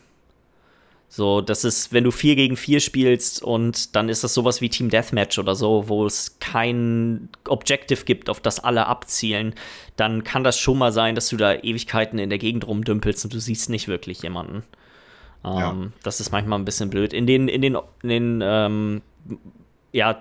[1.14, 4.70] So, das ist, wenn du 4 gegen 4 spielst und dann ist das sowas wie
[4.70, 9.54] Team Deathmatch oder so, wo es kein Objective gibt, auf das alle abzielen,
[9.96, 13.34] dann kann das schon mal sein, dass du da Ewigkeiten in der Gegend rumdümpelst und
[13.34, 14.64] du siehst nicht wirklich jemanden.
[15.44, 15.76] Ähm, ja.
[16.02, 17.12] Das ist manchmal ein bisschen blöd.
[17.12, 19.02] In den, in den, in den ähm,
[19.92, 20.18] ja,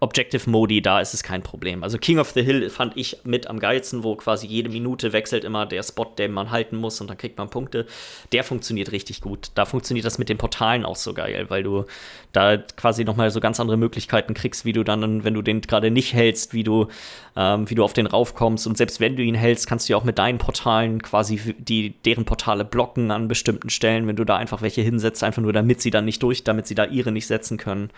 [0.00, 1.82] Objective-Modi, da ist es kein Problem.
[1.82, 5.44] Also King of the Hill fand ich mit am geilsten, wo quasi jede Minute wechselt
[5.44, 7.86] immer der Spot, den man halten muss und dann kriegt man Punkte.
[8.32, 9.50] Der funktioniert richtig gut.
[9.54, 11.84] Da funktioniert das mit den Portalen auch so geil, weil du
[12.32, 15.90] da quasi nochmal so ganz andere Möglichkeiten kriegst, wie du dann, wenn du den gerade
[15.90, 16.86] nicht hältst, wie du,
[17.34, 18.68] ähm, wie du auf den raufkommst.
[18.68, 21.94] Und selbst wenn du ihn hältst, kannst du ja auch mit deinen Portalen quasi die,
[22.04, 25.80] deren Portale blocken an bestimmten Stellen, wenn du da einfach welche hinsetzt, einfach nur damit
[25.80, 27.90] sie dann nicht durch, damit sie da ihre nicht setzen können.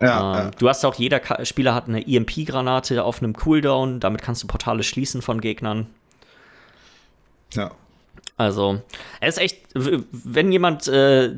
[0.00, 0.50] Ja, ähm, ja.
[0.58, 4.46] Du hast auch, jeder Ka Spieler hat eine EMP-Granate auf einem Cooldown, damit kannst du
[4.46, 5.86] Portale schließen von Gegnern.
[7.54, 7.70] Ja.
[8.36, 8.82] Also,
[9.20, 11.36] es ist echt, wenn jemand, äh,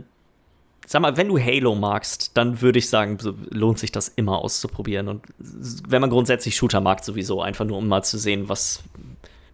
[0.86, 4.38] sag mal, wenn du Halo magst, dann würde ich sagen, so, lohnt sich das immer
[4.38, 5.06] auszuprobieren.
[5.06, 8.82] Und wenn man grundsätzlich Shooter mag, sowieso, einfach nur um mal zu sehen, was,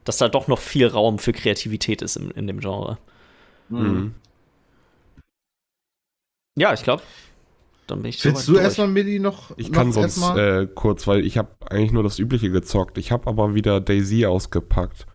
[0.05, 2.99] dass da doch noch viel Raum für Kreativität ist in, in dem Genre.
[3.69, 4.15] Mhm.
[6.57, 7.03] Ja, ich glaube,
[7.87, 9.57] dann bin ich Willst du erstmal Midi noch?
[9.59, 12.99] Ich noch kann sonst äh, kurz, weil ich habe eigentlich nur das Übliche gezockt.
[12.99, 15.07] Ich habe aber wieder Daisy ausgepackt.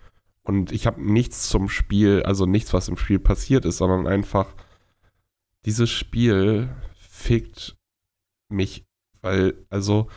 [0.44, 4.56] Und ich habe nichts zum Spiel, also nichts, was im Spiel passiert ist, sondern einfach
[5.66, 7.76] dieses Spiel fickt
[8.50, 8.86] mich,
[9.22, 10.08] weil, also.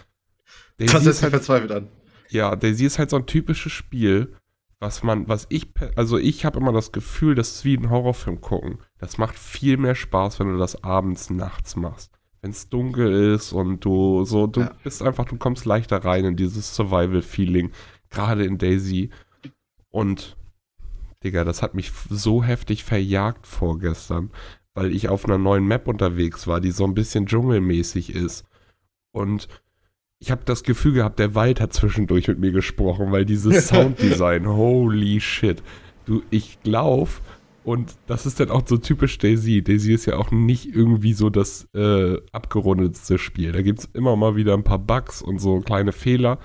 [0.78, 1.88] Daisy das ist halt verzweifelt an.
[2.28, 4.34] Ja, Daisy ist halt so ein typisches Spiel,
[4.78, 8.40] was man, was ich, also ich habe immer das Gefühl, das ist wie ein Horrorfilm
[8.40, 8.78] gucken.
[8.98, 12.12] Das macht viel mehr Spaß, wenn du das abends, nachts machst
[12.42, 14.74] wenn es dunkel ist und du so, du ja.
[14.82, 17.70] bist einfach, du kommst leichter rein in dieses Survival-Feeling,
[18.10, 19.10] gerade in Daisy.
[19.90, 20.36] Und,
[21.22, 24.30] Digga, das hat mich so heftig verjagt vorgestern,
[24.74, 28.44] weil ich auf einer neuen Map unterwegs war, die so ein bisschen dschungelmäßig ist.
[29.12, 29.46] Und
[30.18, 34.48] ich habe das Gefühl gehabt, der Wald hat zwischendurch mit mir gesprochen, weil dieses Sounddesign,
[34.48, 35.62] holy shit.
[36.06, 37.22] Du, ich lauf
[37.64, 39.62] und das ist dann auch so typisch Daisy.
[39.62, 43.52] Daisy ist ja auch nicht irgendwie so das äh, abgerundetste Spiel.
[43.52, 46.38] Da gibt es immer mal wieder ein paar Bugs und so kleine Fehler.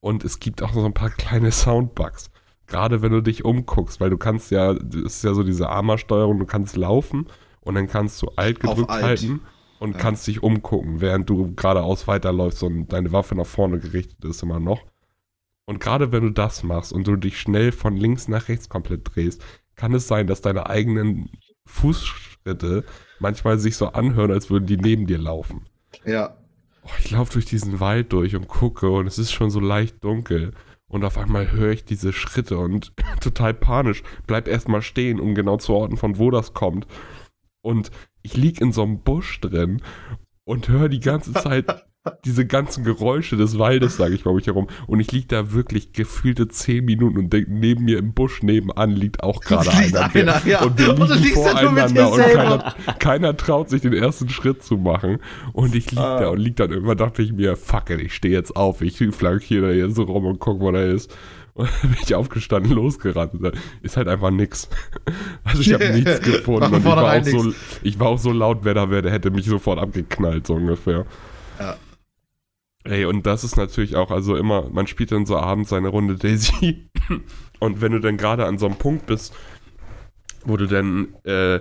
[0.00, 2.30] Und es gibt auch so ein paar kleine Soundbugs.
[2.66, 6.38] Gerade wenn du dich umguckst, weil du kannst ja, das ist ja so diese Arma-Steuerung,
[6.38, 7.26] du kannst laufen
[7.60, 9.04] und dann kannst du alt gedrückt alt.
[9.04, 9.40] halten
[9.78, 9.98] und ja.
[9.98, 14.60] kannst dich umgucken, während du geradeaus weiterläufst und deine Waffe nach vorne gerichtet ist immer
[14.60, 14.82] noch.
[15.64, 19.14] Und gerade wenn du das machst und du dich schnell von links nach rechts komplett
[19.14, 19.42] drehst,
[19.82, 21.28] kann es sein, dass deine eigenen
[21.66, 22.84] Fußschritte
[23.18, 25.66] manchmal sich so anhören, als würden die neben dir laufen.
[26.04, 26.36] Ja.
[26.84, 30.04] Oh, ich laufe durch diesen Wald durch und gucke und es ist schon so leicht
[30.04, 30.52] dunkel.
[30.86, 34.04] Und auf einmal höre ich diese Schritte und total panisch.
[34.28, 36.86] Bleib erstmal stehen, um genau zu orten, von wo das kommt.
[37.60, 37.90] Und
[38.22, 39.82] ich lieg in so einem Busch drin
[40.44, 41.84] und höre die ganze Zeit
[42.24, 44.66] diese ganzen Geräusche des Waldes, sage ich um mich herum.
[44.86, 48.90] Und ich liege da wirklich gefühlte zehn Minuten und denk, neben mir im Busch nebenan
[48.90, 50.12] liegt auch gerade einer.
[50.12, 50.62] einer ja.
[50.62, 55.18] Und wir liegen voreinander und keiner, keiner, traut sich den ersten Schritt zu machen.
[55.52, 56.20] Und ich liege ah.
[56.20, 58.82] da und lieg dann irgendwann dachte ich mir, fuck it, ich stehe jetzt auf.
[58.82, 61.14] Ich flankiere da jetzt so rum und guck, wo der ist.
[61.54, 63.34] Und dann bin ich aufgestanden, losgerannt.
[63.82, 64.70] Ist halt einfach nix.
[65.44, 66.72] Also ich habe nichts gefunden.
[66.72, 69.30] und ich war, auch so, ich war auch so laut, wer da wäre, der hätte
[69.30, 71.04] mich sofort abgeknallt, so ungefähr.
[72.84, 76.16] Ey, und das ist natürlich auch, also immer, man spielt dann so abends seine Runde
[76.16, 76.88] Daisy.
[77.60, 79.32] Und wenn du dann gerade an so einem Punkt bist,
[80.44, 81.60] wo du dann, äh,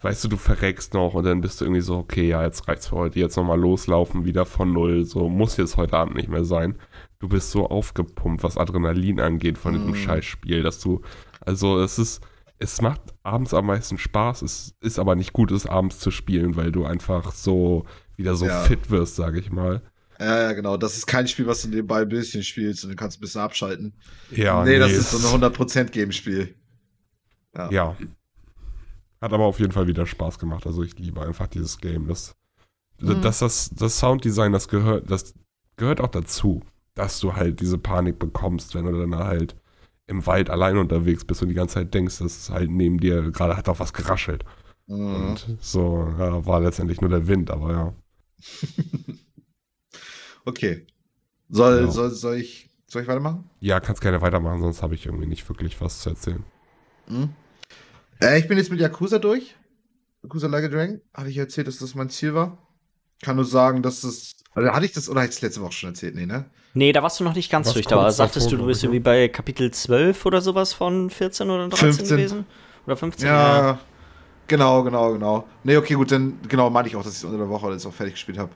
[0.00, 2.88] weißt du, du verreckst noch und dann bist du irgendwie so, okay, ja, jetzt reicht's
[2.88, 6.44] für heute, jetzt nochmal loslaufen, wieder von null, so muss jetzt heute Abend nicht mehr
[6.44, 6.76] sein.
[7.20, 9.94] Du bist so aufgepumpt, was Adrenalin angeht von diesem mm.
[9.94, 11.02] Scheißspiel, dass du,
[11.40, 12.26] also es ist,
[12.58, 16.56] es macht abends am meisten Spaß, es ist aber nicht gut, es abends zu spielen,
[16.56, 17.84] weil du einfach so
[18.16, 18.62] wieder so ja.
[18.62, 19.82] fit wirst, sag ich mal.
[20.18, 20.76] Ja, ja, genau.
[20.76, 23.40] Das ist kein Spiel, was du nebenbei ein bisschen spielst und du kannst ein bisschen
[23.40, 23.92] abschalten.
[24.30, 26.54] Ja, nee, nee das ist so ein 100% Game-Spiel.
[27.54, 27.70] Ja.
[27.70, 27.96] ja.
[29.20, 30.66] Hat aber auf jeden Fall wieder Spaß gemacht.
[30.66, 32.08] Also ich liebe einfach dieses Game.
[32.08, 32.34] Das,
[33.00, 33.20] mhm.
[33.22, 35.34] das, das, das Sounddesign, das gehört, das
[35.76, 36.62] gehört auch dazu,
[36.94, 39.56] dass du halt diese Panik bekommst, wenn du dann halt
[40.06, 43.56] im Wald allein unterwegs bist und die ganze Zeit denkst, dass halt neben dir gerade
[43.56, 44.44] hat auch was geraschelt.
[44.86, 45.14] Mhm.
[45.14, 47.94] Und so ja, war letztendlich nur der Wind, aber ja.
[50.46, 50.86] Okay.
[51.48, 51.90] Soll, genau.
[51.90, 53.50] soll, soll, ich, soll ich weitermachen?
[53.60, 56.44] Ja, kannst gerne weitermachen, sonst habe ich irgendwie nicht wirklich was zu erzählen.
[57.08, 57.30] Mhm.
[58.20, 59.54] Äh, ich bin jetzt mit Yakuza durch.
[60.22, 61.00] Yakuza Like a Dragon.
[61.14, 62.58] Hatte ich erzählt, dass das mein Ziel war?
[63.22, 64.36] Kann nur sagen, dass das.
[64.54, 66.14] Also hatte ich das oder hatte ich das letzte Woche schon erzählt?
[66.14, 66.46] Nee, ne?
[66.74, 67.86] Nee, da warst du noch nicht ganz was durch.
[67.86, 71.92] Da sagtest du, du bist irgendwie bei Kapitel 12 oder sowas von 14 oder 13
[71.92, 72.16] 15.
[72.16, 72.46] gewesen?
[72.86, 73.26] Oder 15?
[73.26, 73.78] Ja, ja,
[74.46, 75.48] genau, genau, genau.
[75.64, 77.86] Nee, okay, gut, dann genau meinte ich auch, dass ich es unter der Woche jetzt
[77.86, 78.50] auch fertig gespielt habe.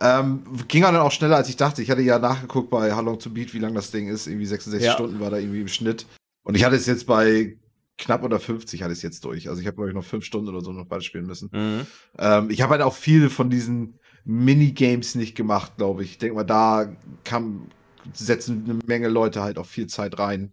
[0.00, 1.82] Ähm, ging dann auch schneller, als ich dachte.
[1.82, 4.26] Ich hatte ja nachgeguckt bei How Long to Beat, wie lang das Ding ist.
[4.26, 4.92] Irgendwie 66 ja.
[4.92, 6.06] Stunden war da irgendwie im Schnitt.
[6.42, 7.56] Und ich hatte es jetzt bei
[7.98, 9.48] knapp unter 50 hatte ich es jetzt durch.
[9.48, 11.50] Also ich habe, glaube ich, noch fünf Stunden oder so noch bald spielen müssen.
[11.52, 11.86] Mhm.
[12.16, 16.12] Ähm, ich habe halt auch viele von diesen Minigames nicht gemacht, glaube ich.
[16.12, 16.94] Ich denke mal, da
[17.24, 17.66] kam,
[18.12, 20.52] setzen eine Menge Leute halt auch viel Zeit rein.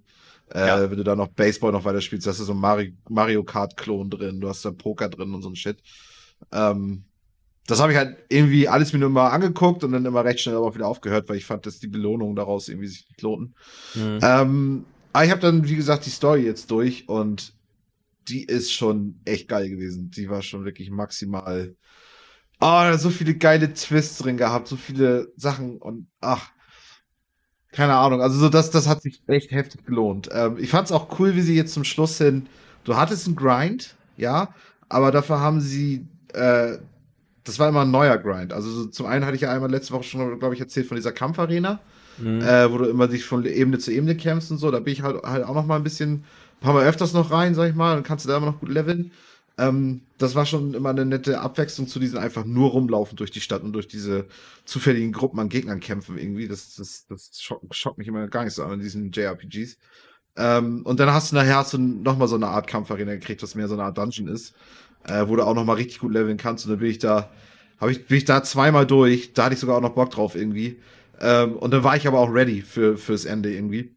[0.54, 0.90] Äh, ja.
[0.90, 4.10] Wenn du da noch Baseball noch weiter spielst, hast du so ein Mario, Mario Kart-Klon
[4.10, 5.78] drin, du hast da Poker drin und so ein Shit.
[6.52, 7.06] Ähm,
[7.68, 10.56] das habe ich halt irgendwie alles mir nur mal angeguckt und dann immer recht schnell
[10.56, 13.56] aber auch wieder aufgehört, weil ich fand, dass die Belohnungen daraus irgendwie sich nicht lohnten.
[13.96, 14.20] Mhm.
[14.22, 17.54] Ähm, aber ich habe dann, wie gesagt, die Story jetzt durch und
[18.28, 20.12] die ist schon echt geil gewesen.
[20.12, 21.76] Die war schon wirklich maximal.
[22.60, 26.52] Oh, so viele geile Twists drin gehabt, so viele Sachen und ach,
[27.72, 28.22] keine Ahnung.
[28.22, 30.30] Also so das, das hat sich echt heftig gelohnt.
[30.32, 32.48] Ähm, ich fand es auch cool, wie sie jetzt zum Schluss hin.
[32.84, 34.54] Du hattest einen Grind, ja,
[34.88, 36.78] aber dafür haben sie äh,
[37.46, 38.52] das war immer ein neuer Grind.
[38.52, 40.98] Also so, zum einen hatte ich ja einmal letzte Woche schon, glaube ich, erzählt von
[40.98, 41.80] dieser Kampfarena,
[42.18, 42.42] mhm.
[42.42, 44.72] äh, wo du immer dich von Ebene zu Ebene kämpfst und so.
[44.72, 46.24] Da bin ich halt, halt auch noch mal ein bisschen, ein
[46.60, 48.70] paar Mal öfters noch rein, sag ich mal, und kannst du da immer noch gut
[48.70, 49.12] leveln.
[49.58, 53.42] Ähm, das war schon immer eine nette Abwechslung zu diesen einfach nur rumlaufen durch die
[53.42, 54.26] Stadt und durch diese
[54.66, 56.48] zufälligen Gruppen an Gegnern kämpfen irgendwie.
[56.48, 59.78] Das, das, das schockt, mich immer gar nicht so an diesen JRPGs.
[60.38, 63.44] Ähm, und dann hast du nachher hast du noch mal so eine Art Kampfarena gekriegt,
[63.44, 64.56] was mehr so eine Art Dungeon ist
[65.08, 66.66] äh, wo du auch noch mal richtig gut leveln kannst.
[66.66, 67.32] Und dann bin ich da,
[67.80, 69.34] habe ich, bin ich da zweimal durch.
[69.34, 70.80] Da hatte ich sogar auch noch Bock drauf irgendwie.
[71.20, 73.96] Ähm, und dann war ich aber auch ready für fürs Ende irgendwie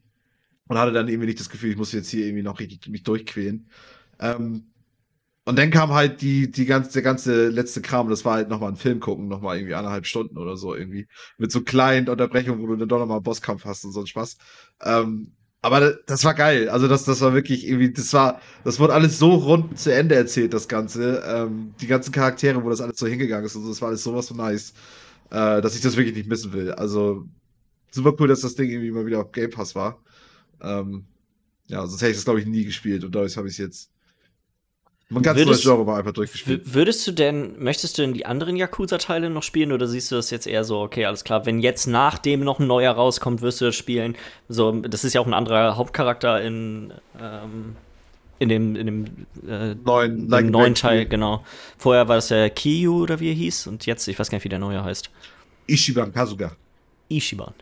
[0.69, 3.03] und hatte dann irgendwie nicht das Gefühl, ich muss jetzt hier irgendwie noch richtig mich
[3.03, 3.69] durchquälen.
[4.21, 4.65] Ähm,
[5.45, 8.71] und dann kam halt die, die ganze, der ganze letzte Kram, das war halt nochmal
[8.71, 11.09] ein Film gucken, nochmal irgendwie anderthalb Stunden oder so irgendwie.
[11.39, 14.07] Mit so kleinen Unterbrechungen, wo du dann doch nochmal einen Bosskampf hast und so ein
[14.07, 14.37] Spaß.
[14.83, 16.69] Ähm, aber das war geil.
[16.69, 20.15] Also das, das war wirklich irgendwie, das war, das wurde alles so rund zu Ende
[20.15, 21.23] erzählt, das Ganze.
[21.27, 24.05] Ähm, die ganzen Charaktere, wo das alles so hingegangen ist und so, das war alles
[24.05, 24.73] sowas von nice,
[25.31, 26.73] äh, dass ich das wirklich nicht missen will.
[26.73, 27.27] Also
[27.91, 30.01] super cool, dass das Ding irgendwie mal wieder auf Game Pass war.
[30.61, 31.07] Ähm,
[31.67, 33.91] ja, sonst hätte ich das, glaube ich, nie gespielt und dadurch habe ich es jetzt
[35.11, 36.75] man ganz würdest, neues Genre einfach durchgespielt.
[36.75, 40.31] Würdest du denn, möchtest du denn die anderen Yakuza-Teile noch spielen oder siehst du das
[40.31, 43.67] jetzt eher so, okay, alles klar, wenn jetzt nachdem noch ein neuer rauskommt, wirst du
[43.67, 44.17] das spielen?
[44.49, 47.77] So, das ist ja auch ein anderer Hauptcharakter in, ähm,
[48.39, 49.05] in dem, in dem
[49.49, 51.43] äh, neuen, like neuen Teil, genau.
[51.79, 54.45] Vorher war das ja Kiyu oder wie er hieß und jetzt, ich weiß gar nicht,
[54.45, 55.11] wie der neue heißt.
[55.67, 56.53] Ishiban Kasuga.
[57.09, 57.55] Ishiban.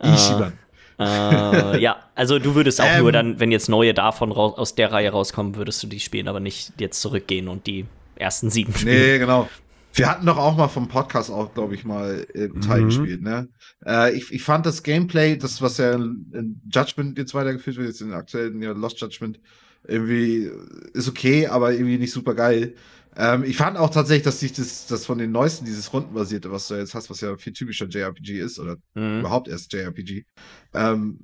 [0.00, 0.52] Ishiban.
[0.52, 0.67] Äh,
[0.98, 4.74] äh, ja, also du würdest auch ähm, nur dann, wenn jetzt neue davon raus, aus
[4.74, 7.86] der Reihe rauskommen, würdest du die spielen, aber nicht jetzt zurückgehen und die
[8.16, 8.96] ersten sieben spielen.
[8.96, 9.48] Nee, genau.
[9.94, 12.86] Wir hatten doch auch mal vom Podcast auch, glaube ich, mal äh, Teil mhm.
[12.86, 13.48] gespielt, ne?
[13.84, 18.00] Äh, ich, ich fand das Gameplay, das, was ja in Judgment jetzt weitergeführt wird, jetzt
[18.00, 19.40] in aktuellen ja, Lost Judgment,
[19.86, 20.50] irgendwie
[20.92, 22.74] ist okay, aber irgendwie nicht super geil.
[23.20, 26.68] Ähm, ich fand auch tatsächlich, dass sich das, das von den neuesten, dieses Rundenbasierte, was
[26.68, 29.20] du jetzt hast, was ja viel typischer JRPG ist, oder mhm.
[29.20, 30.24] überhaupt erst JRPG,
[30.72, 31.18] ähm,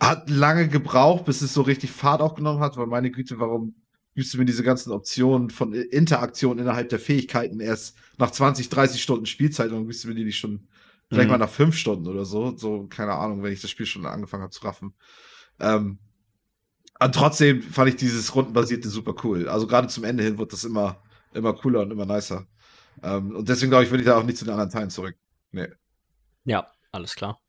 [0.00, 3.76] hat lange gebraucht, bis es so richtig Fahrt aufgenommen hat, weil meine Güte, warum
[4.16, 9.00] gibst du mir diese ganzen Optionen von Interaktion innerhalb der Fähigkeiten erst nach 20, 30
[9.00, 10.66] Stunden Spielzeit und gibst du mir die nicht schon
[11.08, 11.32] vielleicht mhm.
[11.32, 14.42] mal nach fünf Stunden oder so, so, keine Ahnung, wenn ich das Spiel schon angefangen
[14.42, 14.94] habe zu raffen.
[15.60, 15.98] Ähm,
[17.00, 19.48] und trotzdem fand ich dieses rundenbasierte super cool.
[19.48, 21.02] Also gerade zum Ende hin wird das immer,
[21.34, 22.46] immer cooler und immer nicer.
[23.02, 25.16] Ähm, und deswegen glaube ich, will ich da auch nicht zu den anderen Teilen zurück.
[25.52, 25.68] Nee.
[26.44, 27.40] Ja, alles klar.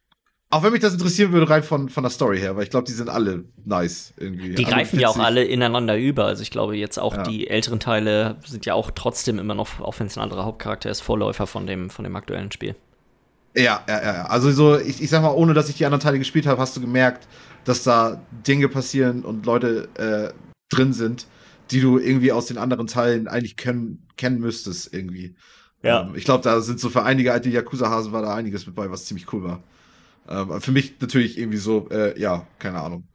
[0.52, 2.86] Auch wenn mich das interessieren würde, rein von, von der Story her, weil ich glaube,
[2.86, 4.54] die sind alle nice irgendwie.
[4.54, 6.26] Die greifen ja auch alle ineinander über.
[6.26, 7.24] Also ich glaube, jetzt auch ja.
[7.24, 10.90] die älteren Teile sind ja auch trotzdem immer noch, auch wenn es ein anderer Hauptcharakter
[10.90, 12.76] ist, Vorläufer von dem, von dem aktuellen Spiel.
[13.56, 14.26] Ja, ja, ja.
[14.26, 16.78] Also so, ich, ich sag mal, ohne dass ich die anderen Teile gespielt habe, hast
[16.78, 17.28] du gemerkt,
[17.64, 20.34] dass da Dinge passieren und Leute äh,
[20.74, 21.26] drin sind,
[21.72, 25.36] die du irgendwie aus den anderen Teilen eigentlich können, kennen müsstest irgendwie.
[25.82, 26.02] Ja.
[26.02, 28.90] Ähm, ich glaube, da sind so für einige alte Yakuza-Hasen war da einiges mit bei,
[28.90, 29.64] was ziemlich cool war.
[30.28, 33.08] Ähm, für mich natürlich irgendwie so, äh, ja, keine Ahnung.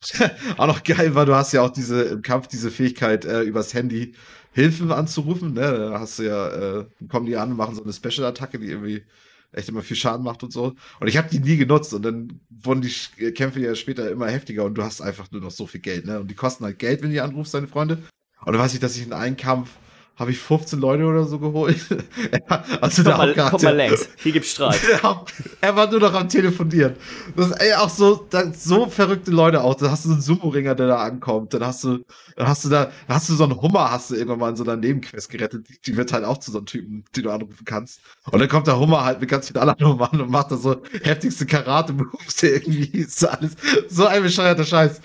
[0.56, 3.74] auch noch geil war, du hast ja auch diese im Kampf diese Fähigkeit, äh, übers
[3.74, 4.14] Handy
[4.52, 5.52] Hilfen anzurufen.
[5.52, 5.60] Ne?
[5.60, 9.04] Da hast du ja, äh, kommen die an und machen so eine Special-Attacke, die irgendwie
[9.52, 10.74] echt immer viel Schaden macht und so.
[11.00, 14.64] Und ich habe die nie genutzt und dann wurden die Kämpfe ja später immer heftiger
[14.64, 16.20] und du hast einfach nur noch so viel Geld, ne?
[16.20, 18.02] Und die kosten halt Geld, wenn du anrufst, deine Freunde.
[18.44, 19.70] Und dann weiß ich, dass ich in einem Kampf
[20.18, 21.78] habe ich 15 Leute oder so geholt.
[22.80, 24.80] also komm, mal, komm mal längs, hier gibt's Streit.
[25.60, 26.96] er war nur noch am Telefonieren.
[27.36, 29.76] Das ist ey, auch so, da, so verrückte Leute auch.
[29.76, 31.54] Da hast du so einen Sumo-Ringer, der da ankommt.
[31.54, 32.04] Dann hast du,
[32.34, 34.56] dann hast du da, dann hast du so einen Hummer, hast du irgendwann mal in
[34.56, 35.68] so einer Nebenquest gerettet.
[35.68, 38.00] Die, die wird halt auch zu so einem Typen, den du anrufen kannst.
[38.30, 40.82] Und dann kommt der Hummer halt mit ganz vielen anderen Nummern und macht da so
[41.04, 42.98] heftigste Karate-Moves irgendwie.
[42.98, 43.52] Ist alles
[43.88, 45.00] so ein bescheuerter Scheiß.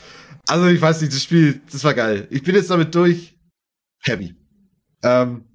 [0.47, 2.28] Also ich weiß nicht, das Spiel, das war geil.
[2.32, 3.38] Ich bin jetzt damit durch.
[4.01, 4.36] Happy.
[5.04, 5.45] Ähm,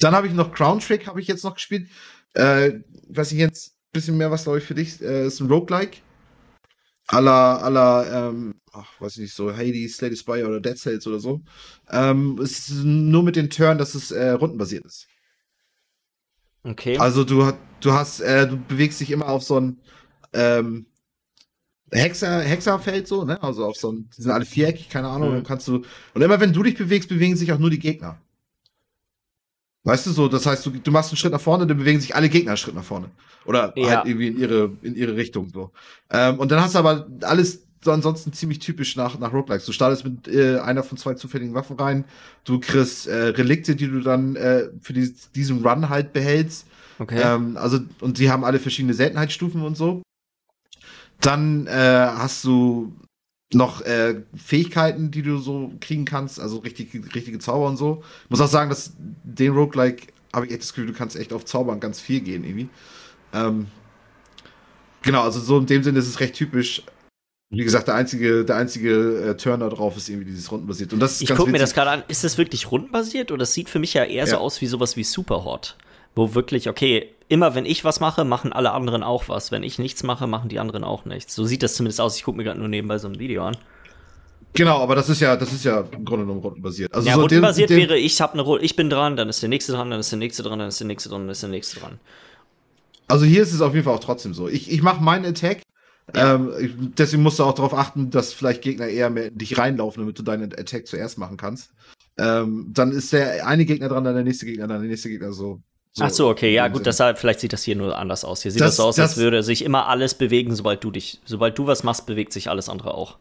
[0.00, 1.88] dann habe ich noch Crown Trick, habe ich jetzt noch gespielt.
[2.34, 5.00] Äh, weiß ich jetzt ein bisschen mehr was, glaube ich, für dich.
[5.02, 5.98] Äh, ist ein Roguelike.
[7.08, 11.18] Aller, aller, ähm, ach, weiß ich nicht, so Hades, the Spire oder Dead Cells oder
[11.18, 11.40] so.
[11.90, 15.08] Ähm, es ist nur mit den Turn, dass es äh, rundenbasiert ist.
[16.64, 16.98] Okay.
[16.98, 19.80] Also du, du hast, äh, du bewegst dich immer auf so ein
[20.34, 20.86] ähm,
[21.90, 23.42] Hexer, Hexerfeld so, ne?
[23.42, 25.34] Also auf so ein, die sind alle viereckig, keine Ahnung, mhm.
[25.36, 25.84] dann kannst du.
[26.12, 28.20] Und immer wenn du dich bewegst, bewegen sich auch nur die Gegner.
[29.84, 32.14] Weißt du so, das heißt, du, du machst einen Schritt nach vorne, dann bewegen sich
[32.14, 33.10] alle Gegner einen Schritt nach vorne.
[33.46, 33.88] Oder ja.
[33.88, 35.70] halt irgendwie in ihre, in ihre Richtung so.
[36.10, 39.66] Ähm, und dann hast du aber alles so ansonsten ziemlich typisch nach, nach Roguelikes.
[39.66, 42.04] Du startest mit äh, einer von zwei zufälligen Waffen rein,
[42.44, 46.66] du kriegst äh, Relikte, die du dann äh, für die, diesen Run halt behältst.
[46.98, 47.20] Okay.
[47.22, 50.02] Ähm, also, und die haben alle verschiedene Seltenheitsstufen und so.
[51.20, 52.92] Dann äh, hast du
[53.52, 58.02] noch äh, Fähigkeiten, die du so kriegen kannst, also richtig, richtige Zauber und so.
[58.24, 61.32] Ich muss auch sagen, dass den Roguelike habe ich echt das Gefühl, du kannst echt
[61.32, 62.68] auf Zaubern ganz viel gehen irgendwie.
[63.32, 63.66] Ähm,
[65.02, 66.82] genau, also so in dem Sinne ist es recht typisch.
[67.50, 70.92] Wie gesagt, der einzige, der einzige äh, Turn da drauf ist irgendwie dieses rundenbasiert.
[70.92, 72.02] Und das ist ich gucke mir das gerade an.
[72.08, 74.26] Ist das wirklich rundenbasiert oder das sieht für mich ja eher ja.
[74.26, 75.78] so aus wie sowas wie Superhot?
[76.14, 79.52] Wo wirklich, okay, immer wenn ich was mache, machen alle anderen auch was.
[79.52, 81.34] Wenn ich nichts mache, machen die anderen auch nichts.
[81.34, 82.16] So sieht das zumindest aus.
[82.16, 83.56] Ich gucke mir gerade nur nebenbei so ein Video an.
[84.54, 86.92] Genau, aber das ist ja, das ist ja im Grunde genommen rundenbasiert.
[86.94, 89.48] Also ja, so rundenbasiert wäre, ich habe eine Rolle, ich bin dran, dann ist der
[89.48, 91.50] nächste dran, dann ist der nächste dran, dann ist der nächste dran, dann ist der
[91.50, 92.00] nächste dran.
[93.08, 94.48] Also hier ist es auf jeden Fall auch trotzdem so.
[94.48, 95.62] Ich, ich mache meinen Attack.
[96.14, 96.34] Ja.
[96.34, 100.02] Ähm, deswegen musst du auch darauf achten, dass vielleicht Gegner eher mehr in dich reinlaufen,
[100.02, 101.70] damit du deinen Attack zuerst machen kannst.
[102.18, 105.32] Ähm, dann ist der eine Gegner dran, dann der nächste Gegner, dann der nächste Gegner
[105.32, 105.60] so.
[105.92, 108.42] So Ach so, okay, ja gut, deshalb, vielleicht sieht das hier nur anders aus.
[108.42, 110.90] Hier sieht das, das so aus, das, als würde sich immer alles bewegen, sobald du
[110.90, 113.16] dich, sobald du was machst, bewegt sich alles andere auch.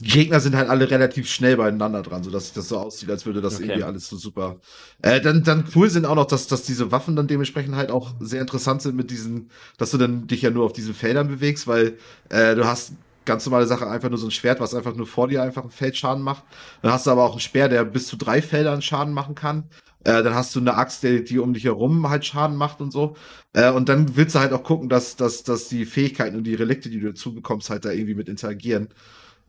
[0.00, 3.26] Die Gegner sind halt alle relativ schnell beieinander dran, sodass sich das so aussieht, als
[3.26, 3.64] würde das okay.
[3.64, 4.56] irgendwie alles so super.
[5.02, 8.12] Äh, dann, dann cool sind auch noch, dass, dass diese Waffen dann dementsprechend halt auch
[8.18, 11.68] sehr interessant sind mit diesen, dass du dann dich ja nur auf diesen Feldern bewegst,
[11.68, 11.96] weil
[12.28, 15.28] äh, du hast ganz normale Sache, einfach nur so ein Schwert, was einfach nur vor
[15.28, 16.42] dir einfach ein Feldschaden macht.
[16.82, 19.64] Dann hast du aber auch einen Speer, der bis zu drei Feldern Schaden machen kann.
[20.04, 22.90] Äh, dann hast du eine Axt, die, die um dich herum halt Schaden macht und
[22.90, 23.16] so.
[23.54, 26.54] Äh, und dann willst du halt auch gucken, dass, dass, dass die Fähigkeiten und die
[26.54, 28.88] Relikte, die du dazu bekommst, halt da irgendwie mit interagieren.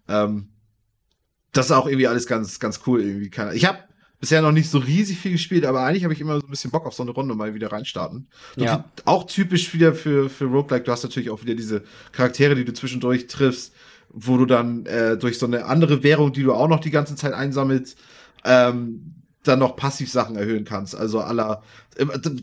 [0.07, 0.47] Ähm,
[1.51, 3.31] das ist auch irgendwie alles ganz, ganz cool irgendwie.
[3.53, 3.79] Ich habe
[4.19, 6.71] bisher noch nicht so riesig viel gespielt, aber eigentlich habe ich immer so ein bisschen
[6.71, 8.27] Bock auf so eine Runde mal wieder reinstarten.
[8.55, 8.85] Ja.
[9.05, 12.73] Auch typisch wieder für, für Roguelike, du hast natürlich auch wieder diese Charaktere, die du
[12.73, 13.73] zwischendurch triffst,
[14.09, 17.15] wo du dann äh, durch so eine andere Währung, die du auch noch die ganze
[17.15, 17.97] Zeit einsammelst,
[18.45, 19.15] ähm,
[19.47, 20.95] dann noch passiv Sachen erhöhen kannst.
[20.95, 21.61] Also aller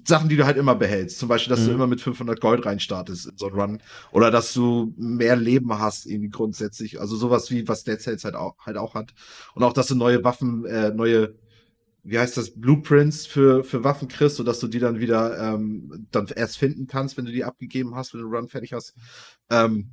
[0.06, 1.18] Sachen, die du halt immer behältst.
[1.18, 1.66] Zum Beispiel, dass mhm.
[1.66, 3.82] du immer mit 500 Gold reinstartest in so einen Run.
[4.12, 7.00] Oder dass du mehr Leben hast, irgendwie grundsätzlich.
[7.00, 9.12] Also sowas wie, was Dead Cells halt auch, halt auch hat.
[9.54, 11.34] Und auch, dass du neue Waffen, äh, neue
[12.04, 16.26] wie heißt das, Blueprints für, für Waffen kriegst, sodass du die dann wieder ähm, dann
[16.34, 18.94] erst finden kannst, wenn du die abgegeben hast, wenn du den Run fertig hast.
[19.50, 19.90] Ähm,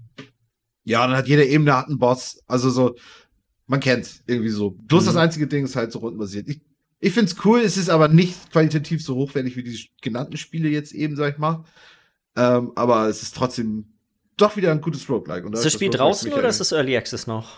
[0.84, 2.42] ja, dann hat jede Ebene hat einen Boss.
[2.48, 2.96] Also so,
[3.68, 4.72] man kennt's irgendwie so.
[4.72, 5.08] Bloß mhm.
[5.08, 6.50] das einzige Ding ist halt so rundenbasiert.
[6.50, 6.62] Ich,
[7.00, 10.92] ich find's cool, es ist aber nicht qualitativ so hochwertig wie die genannten Spiele jetzt
[10.94, 11.64] eben, sag ich mal.
[12.36, 13.94] Ähm, aber es ist trotzdem
[14.38, 15.46] doch wieder ein gutes Roguelike.
[15.46, 17.58] Und ist das Spiel draußen oder ist das Early Access noch?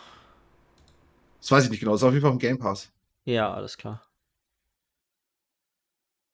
[1.39, 1.94] Das weiß ich nicht genau.
[1.94, 2.92] Das ist auf jeden Fall im Game Pass.
[3.26, 4.04] Ja, alles klar.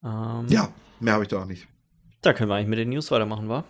[0.03, 1.67] Ähm, ja, mehr habe ich da auch nicht.
[2.21, 3.63] Da können wir eigentlich mit den News weitermachen, wa?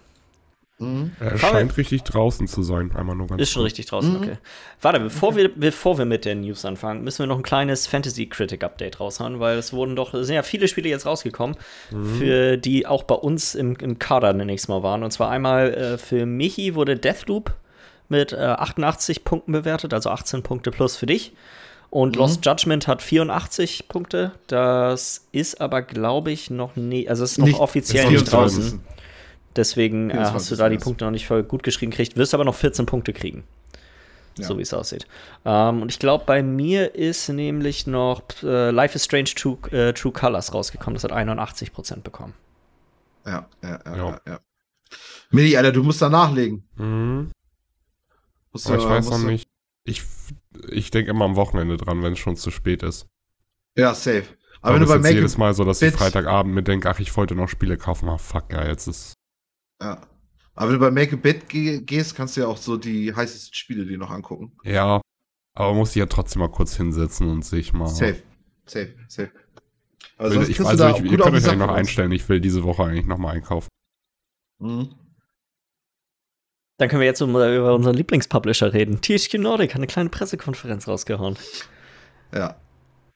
[0.80, 1.12] Mhm.
[1.20, 4.18] Er scheint richtig draußen zu sein, einmal nur ganz Ist schon richtig draußen, mhm.
[4.18, 4.38] okay.
[4.82, 5.38] Warte, bevor, okay.
[5.38, 9.00] wir, bevor wir mit den News anfangen, müssen wir noch ein kleines Fantasy Critic Update
[9.00, 11.56] raushauen, weil es wurden doch, es sind ja viele Spiele jetzt rausgekommen,
[11.90, 12.16] mhm.
[12.18, 15.04] für die auch bei uns im, im Kader nächstes Mal waren.
[15.04, 17.56] Und zwar einmal äh, für Michi wurde Deathloop
[18.08, 21.34] mit äh, 88 Punkten bewertet, also 18 Punkte plus für dich.
[21.90, 22.22] Und mhm.
[22.22, 24.34] Lost Judgment hat 84 Punkte.
[24.46, 28.82] Das ist aber, glaube ich, noch nie, also es ist noch nicht, offiziell nicht draußen.
[29.58, 32.45] Deswegen äh, hast du da die Punkte noch nicht voll gut geschrieben gekriegt, wirst aber
[32.45, 33.43] noch 14 Punkte kriegen.
[34.38, 34.45] Ja.
[34.45, 35.08] So wie es aussieht.
[35.45, 39.93] Ähm, und ich glaube, bei mir ist nämlich noch äh, Life is Strange True, äh,
[39.93, 40.93] True Colors rausgekommen.
[40.93, 42.36] Das hat 81 Prozent bekommen.
[43.26, 44.22] Ja, ja, ja, ja.
[44.28, 44.39] ja.
[45.32, 46.64] Mini, Alter, du musst da nachlegen.
[46.76, 47.32] Mhm.
[48.53, 49.49] Musst aber du, ich weiß noch nicht.
[49.84, 50.03] Ich,
[50.70, 53.08] ich denke immer am Wochenende dran, wenn es schon zu spät ist.
[53.76, 54.26] Ja, safe.
[54.62, 56.99] Aber, aber wenn du bei Make jedes Mal so, dass ich Freitagabend mir denke, ach,
[56.99, 58.08] ich wollte noch Spiele kaufen.
[58.08, 59.16] Ah, fuck, ja, jetzt ist
[59.82, 60.02] ja.
[60.56, 63.54] Aber wenn du bei Make a Bet gehst, kannst du ja auch so die heißesten
[63.54, 64.52] Spiele dir noch angucken.
[64.64, 65.02] Ja.
[65.54, 67.88] Aber muss ich ja trotzdem mal kurz hinsetzen und sich mal.
[67.88, 68.22] Safe.
[68.66, 68.94] Safe.
[69.08, 69.32] Safe.
[70.18, 72.12] Also, ich, also ich, ihr könnt euch eigentlich noch einstellen.
[72.12, 73.70] Ich will diese Woche eigentlich noch mal einkaufen.
[74.60, 74.96] Mhm.
[76.78, 79.02] Dann können wir jetzt über unseren Lieblingspublisher reden.
[79.02, 81.38] THQ Nordic hat eine kleine Pressekonferenz rausgehauen.
[82.34, 82.56] Ja.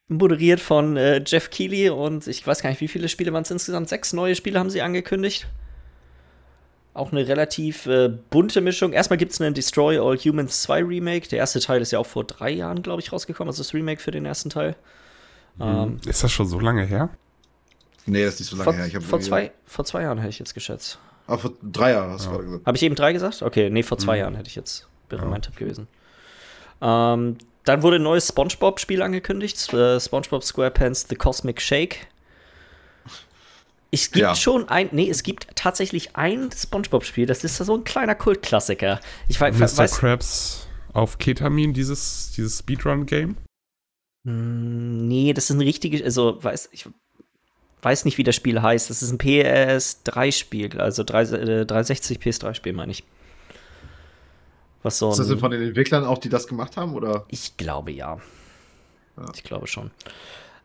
[0.08, 3.52] Moderiert von äh, Jeff Keighley und ich weiß gar nicht, wie viele Spiele waren es
[3.52, 3.90] insgesamt?
[3.90, 5.48] Sechs neue Spiele haben sie angekündigt.
[6.94, 8.92] Auch eine relativ äh, bunte Mischung.
[8.92, 11.30] Erstmal gibt es einen Destroy All Humans 2 Remake.
[11.30, 13.50] Der erste Teil ist ja auch vor drei Jahren, glaube ich, rausgekommen.
[13.50, 14.76] Also das Remake für den ersten Teil.
[15.58, 15.64] Mhm.
[15.64, 17.10] Ähm, ist das schon so lange her?
[18.06, 18.88] Nee, das ist nicht so lange vor, her.
[18.88, 21.00] Ich vor, zwei, vor zwei Jahren hätte ich jetzt geschätzt.
[21.28, 22.66] Ah, vor drei Jahren hast du gerade gesagt.
[22.66, 23.42] Habe ich eben drei gesagt?
[23.42, 24.20] Okay, nee, vor zwei mhm.
[24.20, 25.30] Jahren hätte ich jetzt, wäre ja.
[25.30, 25.88] mein Tipp gewesen.
[26.82, 29.72] Ähm, dann wurde ein neues Spongebob-Spiel angekündigt.
[29.74, 32.08] Äh, Spongebob SquarePants The Cosmic Shake.
[33.94, 34.36] Es gibt ja.
[34.36, 39.02] schon ein, nee, es gibt tatsächlich ein SpongeBob-Spiel, das ist so ein kleiner Kultklassiker.
[39.28, 39.78] Ich weiß, Mr.
[39.78, 43.36] weiß Krabs auf Ketamin, dieses, dieses Speedrun-Game?
[44.26, 46.88] Hm, nee, das ist ein richtiges, also weiß, ich
[47.82, 48.90] weiß nicht, wie das Spiel heißt.
[48.90, 53.04] Das ist ein PS3-Spiel, also 360 äh, PS3-Spiel, meine ich.
[54.84, 57.26] Was so ist das denn von den Entwicklern auch, die das gemacht haben, oder?
[57.30, 58.20] Ich glaube ja.
[59.18, 59.26] ja.
[59.36, 59.92] Ich glaube schon.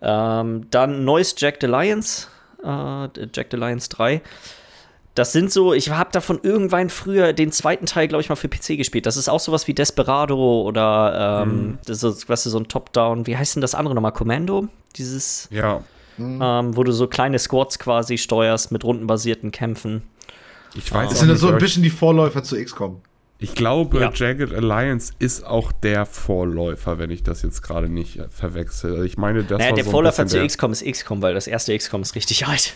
[0.01, 2.29] Ähm, dann neues Jack the Lions
[2.67, 4.21] äh, Jack the Lions 3.
[5.15, 8.49] Das sind so, ich habe davon irgendwann früher den zweiten Teil, glaube ich, mal für
[8.49, 9.07] PC gespielt.
[9.07, 11.79] Das ist auch sowas wie Desperado oder ähm, mhm.
[11.87, 13.27] das ist, weißt du, so ein Top-Down.
[13.27, 14.13] Wie heißt denn das andere nochmal?
[14.13, 14.69] Commando?
[14.97, 15.49] Dieses.
[15.51, 15.83] Ja.
[16.19, 16.41] Mhm.
[16.43, 20.03] Ähm, wo du so kleine Squads quasi steuerst mit rundenbasierten Kämpfen.
[20.75, 21.09] Ich weiß.
[21.09, 23.01] Das sind so ein bisschen die Vorläufer zu XCOM.
[23.39, 24.11] Ich glaube, ja.
[24.15, 28.93] Jagged Alliance ist auch der Vorläufer, wenn ich das jetzt gerade nicht äh, verwechsel.
[28.93, 31.47] Also ich meine, das naja, war der so Vorläufer zu XCOM ist XCOM, weil das
[31.47, 32.75] erste XCOM ist richtig alt.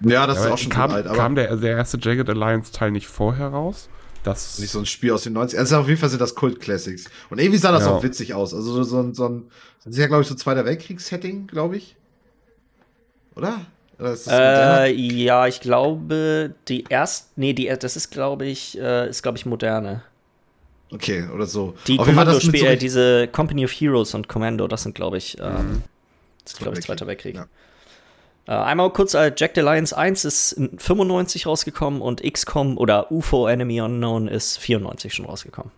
[0.00, 1.06] Ja, das ja, ist auch schon kam, alt.
[1.06, 3.88] Aber kam der, der erste Jagged Alliance Teil nicht vorher raus?
[4.24, 5.58] Das nicht so ein Spiel aus den 90ern.
[5.58, 7.04] Also auf jeden Fall sind das Kult Classics.
[7.30, 7.92] Und irgendwie sah das ja.
[7.92, 8.54] auch witzig aus.
[8.54, 9.44] Also so, ein, so ein,
[9.84, 11.94] das ist ja, glaube ich, so Zweiter Weltkriegs-Setting, glaube ich.
[13.36, 13.60] Oder?
[13.98, 19.38] Äh, ja, ich glaube, die erste, nee, die, das ist, glaube ich, äh, ist, glaube
[19.38, 20.02] ich, moderne.
[20.92, 21.74] Okay, oder so.
[21.86, 25.82] Die Kommando-Spiele, so diese Company of Heroes und Commando, das sind, glaube ich, ähm, mhm.
[26.44, 27.36] das ist, glaube ich, Zweiter Weltkrieg.
[27.36, 27.46] Ja.
[28.46, 33.10] Äh, einmal kurz, äh, Jack the Lions 1 ist in 95 rausgekommen und XCOM oder
[33.10, 35.72] UFO Enemy Unknown ist 94 schon rausgekommen.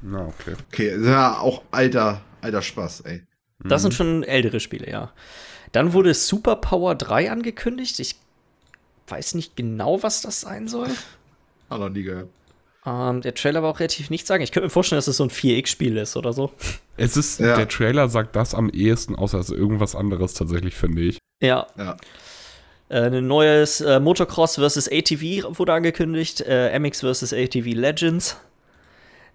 [0.00, 0.54] Na, okay.
[0.72, 3.22] Okay, ja, auch alter, alter Spaß, ey.
[3.64, 3.84] Das mhm.
[3.84, 5.12] sind schon ältere Spiele, ja.
[5.72, 7.98] Dann wurde Superpower 3 angekündigt.
[8.00, 8.16] Ich
[9.08, 10.88] weiß nicht genau, was das sein soll.
[11.70, 12.28] Hat noch nie gehört.
[12.86, 14.42] Ähm, der Trailer war auch relativ nichts sagen.
[14.42, 16.52] Ich könnte mir vorstellen, dass es so ein 4X-Spiel ist oder so.
[16.96, 17.56] Es ist, ja.
[17.56, 21.18] der Trailer sagt das am ehesten aus als irgendwas anderes tatsächlich, finde ich.
[21.42, 21.66] Ja.
[21.76, 21.96] ja.
[22.88, 24.88] Äh, ein neues äh, Motocross vs.
[24.90, 26.40] ATV wurde angekündigt.
[26.40, 27.32] Äh, MX vs.
[27.32, 28.36] ATV Legends.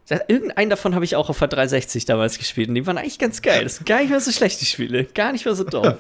[0.08, 3.20] Das, irgendeinen davon habe ich auch auf der 360 damals gespielt und die waren eigentlich
[3.20, 3.64] ganz geil.
[3.64, 5.06] Das sind gar nicht mehr so schlecht, die Spiele.
[5.06, 5.96] Gar nicht mehr so dumm.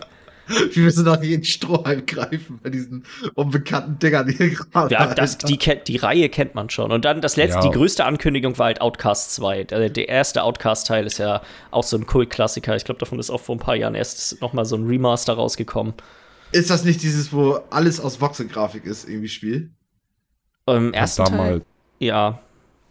[0.47, 4.93] Wie wir so nach jedem Strohhalm greifen bei diesen unbekannten Dingern hier gerade.
[4.93, 6.91] Ja, das, die, die Reihe kennt man schon.
[6.91, 7.61] Und dann das letzte, ja.
[7.61, 9.65] die größte Ankündigung war halt Outcast 2.
[9.65, 11.41] Der, der erste Outcast-Teil ist ja
[11.71, 12.75] auch so ein Kult-Klassiker.
[12.75, 15.93] Ich glaube, davon ist auch vor ein paar Jahren erst nochmal so ein Remaster rausgekommen.
[16.51, 19.71] Ist das nicht dieses, wo alles aus Voxel-Grafik ist, irgendwie Spiel?
[20.67, 21.61] Im ähm, ersten Teil?
[21.99, 22.39] Ja.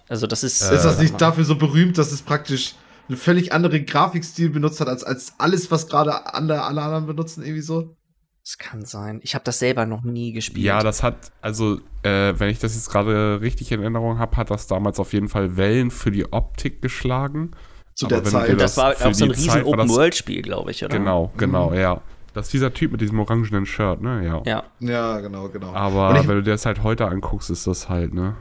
[0.09, 0.63] Also das ist.
[0.63, 2.75] Äh, ist das nicht dafür so berühmt, dass es praktisch
[3.09, 7.43] einen völlig anderen Grafikstil benutzt hat, als, als alles, was gerade alle, alle anderen benutzen,
[7.43, 7.97] irgendwie so?
[8.45, 9.21] Das kann sein.
[9.23, 10.65] Ich habe das selber noch nie gespielt.
[10.65, 14.51] Ja, das hat, also, äh, wenn ich das jetzt gerade richtig in Erinnerung habe, hat
[14.51, 17.53] das damals auf jeden Fall Wellen für die Optik geschlagen.
[17.95, 18.51] Zu der Zeit.
[18.51, 20.97] Das, das war auch so ein riesen Open-World-Spiel, glaube ich, oder?
[20.99, 21.77] Genau, genau, mhm.
[21.77, 22.03] ja.
[22.35, 24.25] Das ist dieser Typ mit diesem orangenen Shirt, ne?
[24.25, 24.43] Ja.
[24.45, 25.73] Ja, ja genau, genau.
[25.75, 28.37] Aber ich, wenn du dir das halt heute anguckst, ist das halt, ne?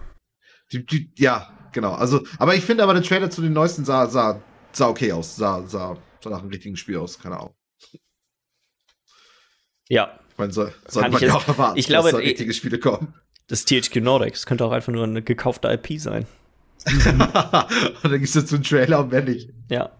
[0.71, 1.91] Die, die, ja, genau.
[1.91, 4.41] Also, aber ich finde aber der Trailer zu den neuesten sah, sah,
[4.71, 5.35] sah okay aus.
[5.35, 7.55] Sah, sah, sah nach einem richtigen Spiel aus, keine Ahnung.
[9.89, 10.19] Ja.
[10.31, 13.13] Ich meine, soll, sollte man ja auch erwarten, ich glaube, dass da richtige Spiele kommen.
[13.47, 16.25] Das THQ Nordic, das könnte auch einfach nur eine gekaufte IP sein.
[16.85, 19.49] und dann gehst du zu einem Trailer und wenn nicht.
[19.69, 19.91] Ja.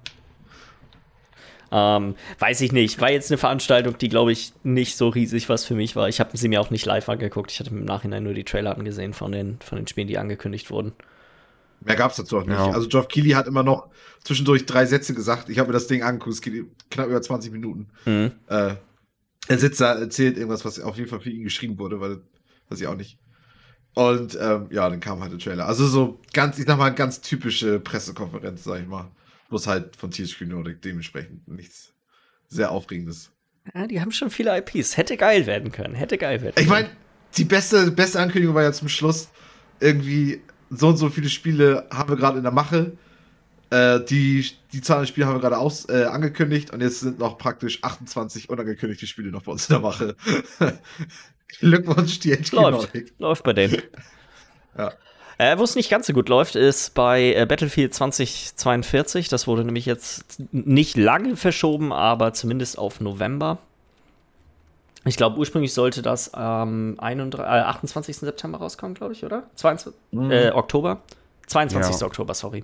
[1.71, 2.99] Ähm, weiß ich nicht.
[2.99, 6.09] War jetzt eine Veranstaltung, die, glaube ich, nicht so riesig was für mich war.
[6.09, 7.51] Ich habe sie mir auch nicht live angeguckt.
[7.51, 10.69] Ich hatte im Nachhinein nur die Trailer angesehen von den, von den Spielen, die angekündigt
[10.69, 10.93] wurden.
[11.81, 12.57] Mehr gab es dazu auch nicht.
[12.57, 12.71] Ja.
[12.71, 13.89] Also Geoff Keighley hat immer noch
[14.23, 15.49] zwischendurch drei Sätze gesagt.
[15.49, 17.89] Ich habe mir das Ding angeguckt, es geht knapp über 20 Minuten.
[18.05, 18.31] Mhm.
[18.47, 18.75] Äh,
[19.47, 22.21] er sitzt da, erzählt irgendwas, was auf jeden Fall für ihn geschrieben wurde, weil,
[22.69, 23.17] weiß ich auch nicht.
[23.93, 25.65] Und ähm, ja, dann kam halt der Trailer.
[25.65, 29.11] Also so ganz, ich sag mal, ganz typische Pressekonferenz, sag ich mal.
[29.49, 31.93] Bloß halt von THQ Nordic dementsprechend nichts
[32.47, 33.31] sehr Aufregendes.
[33.73, 34.97] Ja, die haben schon viele IPs.
[34.97, 35.95] Hätte geil werden können.
[35.95, 36.65] Hätte geil werden können.
[36.65, 36.89] Ich meine,
[37.37, 39.29] die beste, beste Ankündigung war ja zum Schluss
[39.79, 40.41] irgendwie
[40.71, 42.93] so und so viele Spiele haben wir gerade in der Mache.
[43.69, 47.19] Äh, die, die Zahl der Spiele haben wir gerade aus, äh, angekündigt und jetzt sind
[47.19, 50.15] noch praktisch 28 unangekündigte Spiele noch bei uns in der Mache.
[51.59, 52.71] Glückwunsch, THQ Läuft.
[52.71, 53.13] Nordic.
[53.19, 53.81] Läuft bei denen.
[54.77, 54.91] ja.
[55.37, 59.27] Äh, Wo es nicht ganz so gut läuft, ist bei äh, Battlefield 2042.
[59.27, 63.57] Das wurde nämlich jetzt nicht lange verschoben, aber zumindest auf November.
[65.05, 68.17] Ich glaube, ursprünglich sollte das am ähm, äh, 28.
[68.17, 69.43] September rauskommen, glaube ich, oder?
[69.55, 70.31] 22, mhm.
[70.31, 71.01] äh, Oktober?
[71.47, 71.99] 22.
[71.99, 72.07] Ja.
[72.07, 72.63] Oktober, sorry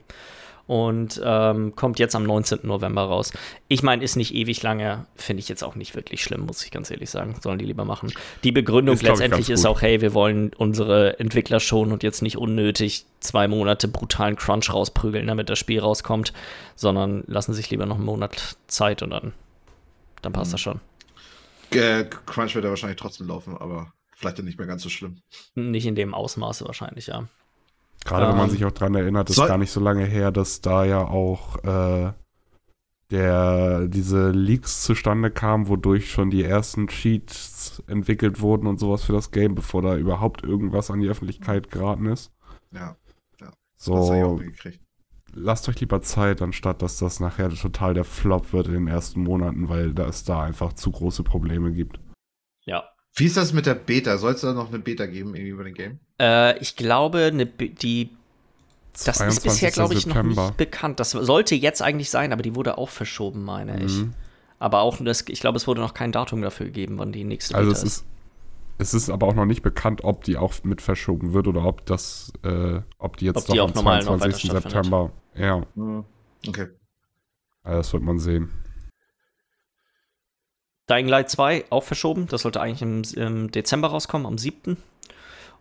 [0.68, 2.60] und ähm, kommt jetzt am 19.
[2.64, 3.32] November raus.
[3.70, 6.72] Ich meine, ist nicht ewig lange, finde ich jetzt auch nicht wirklich schlimm, muss ich
[6.72, 7.36] ganz ehrlich sagen.
[7.42, 8.12] Sollen die lieber machen.
[8.44, 12.38] Die Begründung ist, letztendlich ist auch, hey, wir wollen unsere Entwickler schonen und jetzt nicht
[12.38, 16.34] unnötig zwei Monate brutalen Crunch rausprügeln, damit das Spiel rauskommt,
[16.76, 19.34] sondern lassen sich lieber noch einen Monat Zeit und dann,
[20.22, 20.54] dann passt mhm.
[20.54, 20.80] das schon.
[21.72, 25.22] Äh, Crunch wird ja wahrscheinlich trotzdem laufen, aber vielleicht nicht mehr ganz so schlimm.
[25.55, 27.28] Nicht in dem Ausmaße wahrscheinlich, ja.
[28.05, 30.32] Gerade ähm, wenn man ähm, sich auch dran erinnert, ist gar nicht so lange her,
[30.32, 32.13] dass da ja auch äh,
[33.11, 39.13] der, diese Leaks zustande kamen, wodurch schon die ersten Cheats entwickelt wurden und sowas für
[39.13, 42.32] das Game, bevor da überhaupt irgendwas an die Öffentlichkeit geraten ist.
[42.72, 42.97] Ja,
[43.39, 43.51] ja.
[43.78, 44.13] So,
[45.38, 49.22] lasst euch lieber Zeit, anstatt dass das nachher total der Flop wird in den ersten
[49.22, 52.00] Monaten, weil da es da einfach zu große Probleme gibt.
[52.66, 52.84] Ja,
[53.18, 54.18] wie ist das mit der Beta?
[54.18, 56.00] Soll es da noch eine Beta geben irgendwie über den Game?
[56.20, 58.12] Äh, ich glaube, eine, die.
[59.06, 60.36] Das ist bisher, glaube ich, September.
[60.36, 61.00] noch nicht bekannt.
[61.00, 63.86] Das sollte jetzt eigentlich sein, aber die wurde auch verschoben, meine mhm.
[63.86, 64.04] ich.
[64.60, 67.56] Aber auch, das, ich glaube, es wurde noch kein Datum dafür gegeben, wann die nächste
[67.56, 68.06] also Beta es ist.
[68.80, 71.86] Es ist aber auch noch nicht bekannt, ob die auch mit verschoben wird oder ob
[71.88, 74.52] das, äh, ob die jetzt ob doch die am 22.
[74.52, 75.12] September.
[75.38, 75.66] Ja.
[75.76, 76.06] Mhm.
[76.48, 76.68] Okay.
[77.64, 78.52] Also das wird man sehen.
[80.90, 82.28] Dying Light 2 auch verschoben.
[82.28, 84.78] Das sollte eigentlich im, im Dezember rauskommen, am 7.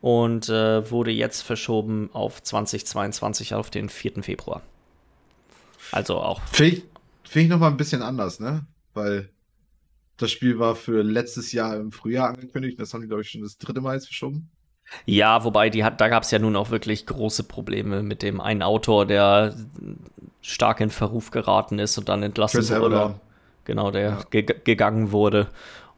[0.00, 4.22] Und äh, wurde jetzt verschoben auf 2022, auf den 4.
[4.22, 4.62] Februar.
[5.90, 6.40] Also auch.
[6.42, 6.84] Finde ich,
[7.24, 8.66] find ich nochmal ein bisschen anders, ne?
[8.94, 9.30] Weil
[10.16, 12.78] das Spiel war für letztes Jahr im Frühjahr angekündigt.
[12.78, 14.50] Das haben die, glaube ich, schon das dritte Mal jetzt verschoben.
[15.04, 18.40] Ja, wobei die hat, da gab es ja nun auch wirklich große Probleme mit dem
[18.40, 19.54] einen Autor, der
[20.40, 22.96] stark in Verruf geraten ist und dann entlassen Chris wurde.
[22.96, 23.20] Avalon
[23.66, 24.18] genau, der ja.
[24.30, 25.48] ge gegangen wurde.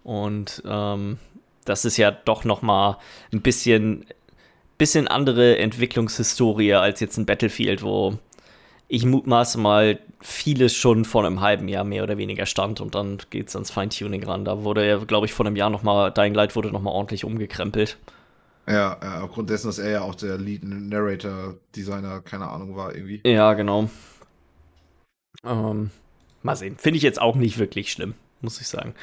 [0.03, 1.19] Und ähm,
[1.65, 2.99] das ist ja doch noch mal
[3.33, 4.07] ein bisschen,
[4.79, 8.19] bisschen andere Entwicklungshistorie als jetzt ein Battlefield, wo
[8.89, 13.19] ich mutmaße mal vieles schon vor einem halben Jahr mehr oder weniger stand und dann
[13.31, 14.45] geht es ans Feintuning ran.
[14.45, 16.91] Da wurde ja, glaube ich, vor einem Jahr noch mal, Dying Light wurde noch mal
[16.91, 17.99] ordentlich umgekrempelt.
[18.69, 22.95] Ja, ja, aufgrund dessen, dass er ja auch der Lead Narrator, Designer, keine Ahnung war
[22.95, 23.21] irgendwie.
[23.25, 23.89] Ja, genau.
[25.45, 25.91] Ähm,
[26.43, 26.77] Mal sehen.
[26.79, 28.15] Finde ich jetzt auch nicht wirklich schlimm.
[28.41, 28.95] muss ich sagen.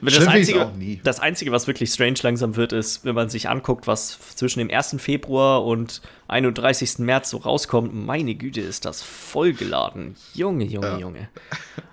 [0.00, 0.70] Das Einzige,
[1.04, 4.70] das Einzige, was wirklich strange langsam wird, ist, wenn man sich anguckt, was zwischen dem
[4.70, 4.96] 1.
[4.98, 6.98] Februar und 31.
[7.00, 7.94] März so rauskommt.
[7.94, 10.16] Meine Güte, ist das vollgeladen.
[10.34, 10.98] Junge, Junge, ja.
[10.98, 11.28] Junge.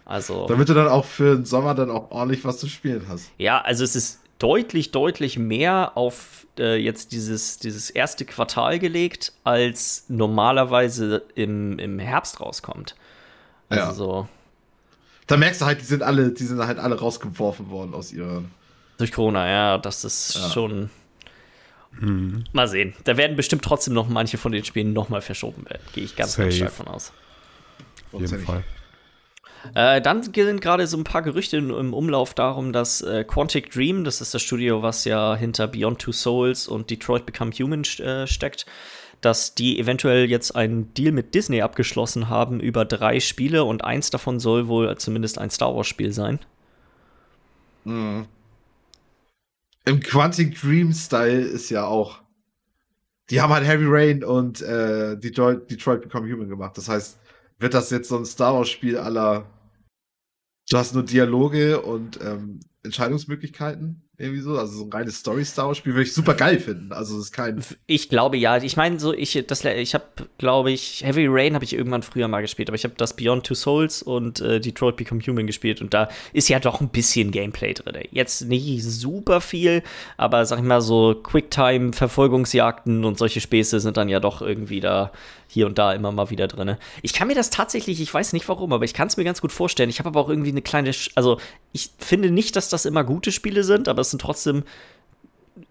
[0.05, 0.45] Also.
[0.49, 3.30] Damit du dann auch für den Sommer dann auch ordentlich was zu spielen hast.
[3.38, 9.33] Ja, also es ist deutlich, deutlich mehr auf äh, jetzt dieses, dieses erste Quartal gelegt,
[9.43, 12.95] als normalerweise im, im Herbst rauskommt.
[13.69, 13.93] Also ja.
[13.93, 14.29] so.
[15.27, 18.43] Da merkst du halt, die sind alle, die sind halt alle rausgeworfen worden aus ihrer.
[18.97, 20.49] Durch Corona, ja, das ist ja.
[20.49, 20.89] schon.
[21.99, 22.45] Hm.
[22.53, 22.93] Mal sehen.
[23.03, 25.81] Da werden bestimmt trotzdem noch manche von den Spielen nochmal verschoben werden.
[25.93, 26.43] Gehe ich ganz, Safe.
[26.43, 27.11] ganz stark von aus.
[28.11, 28.63] Auf jeden Fall.
[29.73, 34.03] Äh, dann sind gerade so ein paar Gerüchte im Umlauf darum, dass äh, Quantic Dream,
[34.03, 38.27] das ist das Studio, was ja hinter Beyond Two Souls und Detroit Become Human äh,
[38.27, 38.65] steckt,
[39.21, 44.09] dass die eventuell jetzt einen Deal mit Disney abgeschlossen haben über drei Spiele und eins
[44.09, 46.39] davon soll wohl zumindest ein Star Wars-Spiel sein.
[47.83, 48.25] Mhm.
[49.85, 52.19] Im Quantic Dream-Style ist ja auch.
[53.29, 56.77] Die haben halt Heavy Rain und äh, Detroit, Detroit Become Human gemacht.
[56.77, 57.17] Das heißt,
[57.59, 59.49] wird das jetzt so ein Star Wars-Spiel aller.
[60.69, 64.06] Du hast nur Dialoge und ähm, Entscheidungsmöglichkeiten?
[64.20, 66.91] Irgendwie so, also so ein reines Story-Star-Spiel würde ich super geil finden.
[66.91, 67.63] Also ist kein.
[67.86, 68.57] Ich glaube ja.
[68.57, 70.05] Ich meine, so ich das ich habe,
[70.39, 73.45] glaube ich, Heavy Rain habe ich irgendwann früher mal gespielt, aber ich habe das Beyond
[73.45, 77.30] Two Souls und äh, Detroit Become Human gespielt und da ist ja doch ein bisschen
[77.30, 77.95] Gameplay drin.
[78.09, 79.84] Jetzt nicht super viel,
[80.18, 84.80] aber sag ich mal so Quicktime Verfolgungsjagden und solche Späße sind dann ja doch irgendwie
[84.80, 85.11] da
[85.47, 86.78] hier und da immer mal wieder drin.
[87.01, 89.41] Ich kann mir das tatsächlich, ich weiß nicht warum, aber ich kann es mir ganz
[89.41, 89.89] gut vorstellen.
[89.89, 91.39] Ich habe aber auch irgendwie eine kleine, also
[91.72, 94.63] ich finde nicht, dass das immer gute Spiele sind, aber es sind trotzdem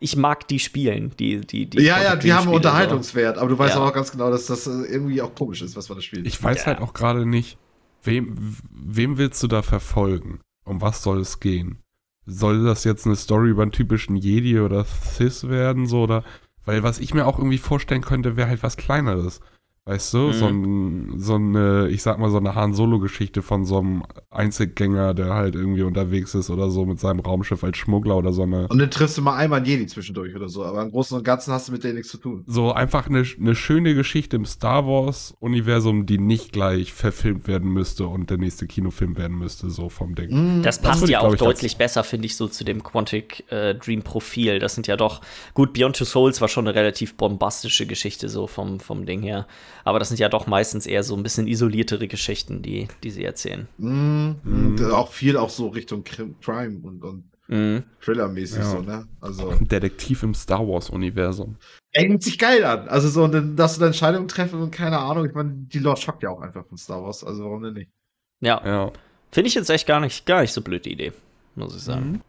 [0.00, 1.82] ich mag die spielen, die, die, die.
[1.82, 3.82] Ja, ja, die haben Unterhaltungswert, aber du weißt ja.
[3.82, 6.26] auch ganz genau, dass das äh, irgendwie auch komisch ist, was man da spielt.
[6.26, 6.66] Ich weiß ja.
[6.66, 7.58] halt auch gerade nicht,
[8.02, 8.36] wem,
[8.70, 10.40] wem willst du da verfolgen?
[10.64, 11.78] Um was soll es gehen?
[12.26, 16.24] Soll das jetzt eine Story über einen typischen Jedi oder Sis werden, so, oder?
[16.64, 19.40] Weil was ich mir auch irgendwie vorstellen könnte, wäre halt was Kleineres.
[19.88, 20.32] Weißt du, mhm.
[20.32, 25.14] so, ein, so eine, ich sag mal, so eine Han Solo-Geschichte von so einem Einzelgänger,
[25.14, 28.66] der halt irgendwie unterwegs ist oder so mit seinem Raumschiff als Schmuggler oder so eine.
[28.66, 31.22] Und dann triffst du mal einmal einen Jedi zwischendurch oder so, aber im Großen und
[31.22, 32.42] Ganzen hast du mit denen nichts zu tun.
[32.48, 38.08] So einfach eine, eine schöne Geschichte im Star Wars-Universum, die nicht gleich verfilmt werden müsste
[38.08, 40.30] und der nächste Kinofilm werden müsste, so vom Ding.
[40.58, 40.62] Mhm.
[40.64, 44.58] Das passt das ja auch deutlich besser, finde ich, so zu dem Quantic äh, Dream-Profil.
[44.58, 45.20] Das sind ja doch,
[45.54, 49.46] gut, Beyond Two Souls war schon eine relativ bombastische Geschichte, so vom, vom Ding her.
[49.86, 53.22] Aber das sind ja doch meistens eher so ein bisschen isoliertere Geschichten, die, die sie
[53.22, 53.68] erzählen.
[53.78, 54.90] Mm, mm.
[54.90, 57.84] Auch viel auch so Richtung Crime und, und mm.
[58.00, 58.64] Thriller-mäßig ja.
[58.64, 59.06] so, ne?
[59.20, 59.50] Also.
[59.50, 61.54] Ein Detektiv im Star Wars-Universum.
[61.92, 62.88] Hängt sich geil an.
[62.88, 65.24] Also so, dass du eine Entscheidung treffen und keine Ahnung.
[65.24, 67.22] Ich meine, die Lord schockt ja auch einfach von Star Wars.
[67.22, 67.92] Also warum denn nicht?
[68.40, 68.60] Ja.
[68.66, 68.92] ja.
[69.30, 71.12] Finde ich jetzt echt gar nicht, gar nicht so blöd die Idee,
[71.54, 72.10] muss ich sagen.
[72.10, 72.20] Mhm.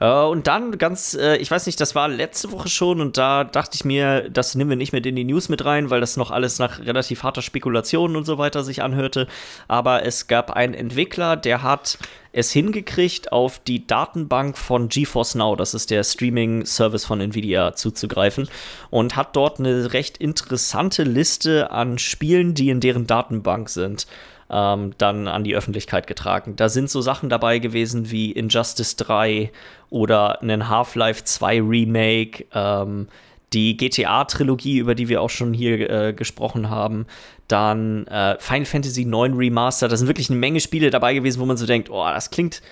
[0.00, 3.44] Äh, und dann ganz, äh, ich weiß nicht, das war letzte Woche schon und da
[3.44, 6.16] dachte ich mir, das nehmen wir nicht mit in die News mit rein, weil das
[6.16, 9.28] noch alles nach relativ harter Spekulation und so weiter sich anhörte.
[9.68, 11.98] Aber es gab einen Entwickler, der hat
[12.32, 18.48] es hingekriegt, auf die Datenbank von GeForce Now, das ist der Streaming-Service von Nvidia, zuzugreifen
[18.90, 24.06] und hat dort eine recht interessante Liste an Spielen, die in deren Datenbank sind
[24.50, 26.56] ähm, dann an die Öffentlichkeit getragen.
[26.56, 29.50] Da sind so Sachen dabei gewesen wie Injustice 3
[29.90, 33.08] oder ein Half-Life 2 Remake, ähm,
[33.52, 37.06] die GTA-Trilogie, über die wir auch schon hier äh, gesprochen haben,
[37.48, 39.88] dann äh, Final Fantasy 9 Remaster.
[39.88, 42.62] Da sind wirklich eine Menge Spiele dabei gewesen, wo man so denkt, oh, das klingt,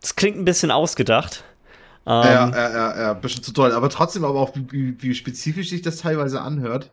[0.00, 1.44] das klingt ein bisschen ausgedacht.
[2.04, 3.72] Ähm, ja, ja, ja, ja, ein bisschen zu toll.
[3.72, 6.90] Aber trotzdem aber auch, wie, wie spezifisch sich das teilweise anhört.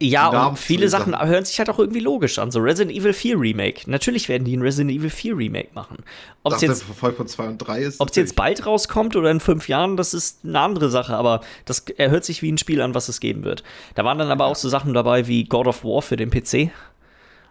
[0.00, 2.50] Ja, und viele Sachen hören sich halt auch irgendwie logisch an.
[2.50, 3.88] So Resident Evil 4 Remake.
[3.88, 5.98] Natürlich werden die ein Resident Evil 4 Remake machen.
[6.42, 8.00] Ob es jetzt, von 2 und 3 ist.
[8.00, 11.14] Ob jetzt bald rauskommt oder in fünf Jahren, das ist eine andere Sache.
[11.14, 13.62] Aber das er hört sich wie ein Spiel an, was es geben wird.
[13.94, 16.54] Da waren dann aber auch so Sachen dabei wie God of War für den PC.
[16.54, 16.70] Ähm,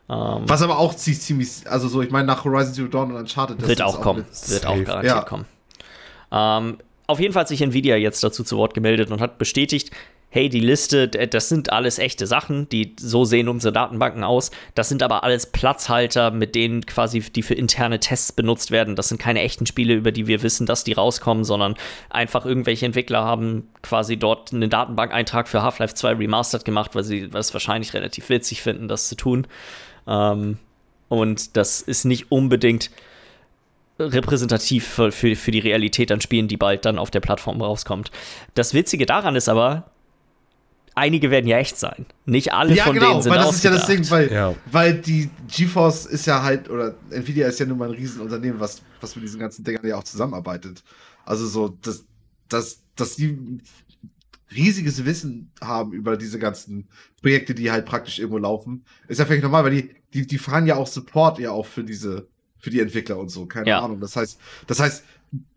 [0.10, 3.66] was aber auch ziemlich, also so, ich meine, nach Horizon Zero Dawn und Uncharted.
[3.66, 4.26] Wird auch kommen.
[4.48, 5.22] Wird auch garantiert ja.
[5.22, 5.46] kommen.
[6.32, 6.78] Ähm,
[7.08, 9.92] auf jeden Fall hat sich Nvidia jetzt dazu zu Wort gemeldet und hat bestätigt,
[10.34, 14.50] hey, die Liste, das sind alles echte Sachen, die so sehen unsere Datenbanken aus.
[14.76, 18.96] Das sind aber alles Platzhalter, mit denen quasi die für interne Tests benutzt werden.
[18.96, 21.76] Das sind keine echten Spiele, über die wir wissen, dass die rauskommen, sondern
[22.10, 27.30] einfach irgendwelche Entwickler haben quasi dort einen Datenbankeintrag für Half-Life 2 Remastered gemacht, weil sie
[27.34, 29.48] es wahrscheinlich relativ witzig finden, das zu tun.
[30.08, 30.60] Ähm,
[31.10, 32.90] und das ist nicht unbedingt
[34.00, 38.12] repräsentativ für, für, für die Realität an Spielen, die bald dann auf der Plattform rauskommt.
[38.56, 39.91] Das Witzige daran ist aber,
[40.96, 42.06] einige werden ja echt sein.
[42.26, 44.56] Nicht alle ja, von genau, denen sind weil das ist ja das Ding, weil, Ja.
[44.72, 48.82] weil die GeForce ist ja halt, oder Nvidia ist ja nun mal ein Riesenunternehmen, was,
[49.00, 50.84] was mit diesen ganzen Dingern ja auch zusammenarbeitet.
[51.26, 52.06] Also so, dass,
[52.50, 53.62] dass, dass die
[54.54, 56.88] riesiges Wissen haben über diese ganzen
[57.22, 60.66] Projekte, die halt praktisch irgendwo laufen, ist ja völlig normal, weil die, die, die fahren
[60.68, 62.28] ja auch Support ja auch für diese,
[62.60, 63.80] für die Entwickler und so, keine Ja.
[63.80, 64.00] Ahnung.
[64.02, 64.38] Das heißt,
[64.68, 65.04] das heißt,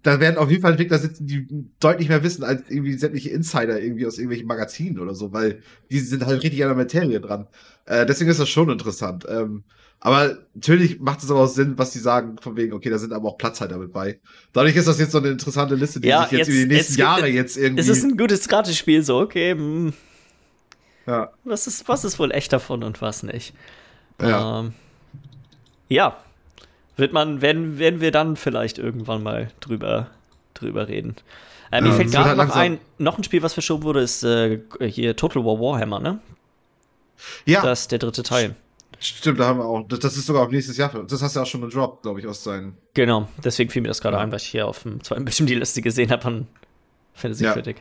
[0.02, 1.46] da werden auf jeden Fall Entwickler sitzen, die
[1.80, 5.98] deutlich mehr wissen als irgendwie sämtliche Insider irgendwie aus irgendwelchen Magazinen oder so, weil die
[5.98, 7.48] sind halt richtig an der Materie dran.
[7.86, 9.26] Äh, deswegen ist das schon interessant.
[9.28, 9.64] Ähm,
[10.00, 13.12] aber natürlich macht es aber auch Sinn, was die sagen, von wegen, okay, da sind
[13.12, 14.20] aber auch Platzhalter mit bei.
[14.52, 16.74] Dadurch ist das jetzt so eine interessante Liste, die Ja, sich jetzt, jetzt- über die
[16.74, 17.80] nächsten Jahre jetzt irgendwie.
[17.80, 19.92] Es ist ein gutes Ratespiel, so, okay, hm,
[21.06, 23.54] ja, was, ist, was ist wohl echt davon und was nicht?
[24.20, 24.60] ja.
[24.60, 24.74] Ähm,
[25.88, 26.23] ja.
[26.96, 30.10] Wird man, werden, werden wir dann vielleicht irgendwann mal drüber,
[30.54, 31.16] drüber reden.
[31.72, 32.60] Äh, mir Ja, fällt gerade halt noch langsam.
[32.60, 36.20] ein, noch ein Spiel, was verschoben wurde, ist äh, hier Total War Warhammer, ne?
[37.46, 38.54] ja, Das ist der dritte Teil.
[39.00, 39.86] stimmt, da haben wir auch.
[39.88, 40.90] Das, ist sogar auf nächstes Jahr.
[41.06, 42.76] Das hast du auch schon gedroppt, glaube ich, aus seinen.
[42.94, 44.22] Genau, deswegen fiel mir das gerade Ja.
[44.22, 46.46] ein, weil ich hier auf dem zweiten Bildschirm die Liste gesehen habe von
[47.14, 47.52] Fantasy Ja.
[47.54, 47.76] Critic.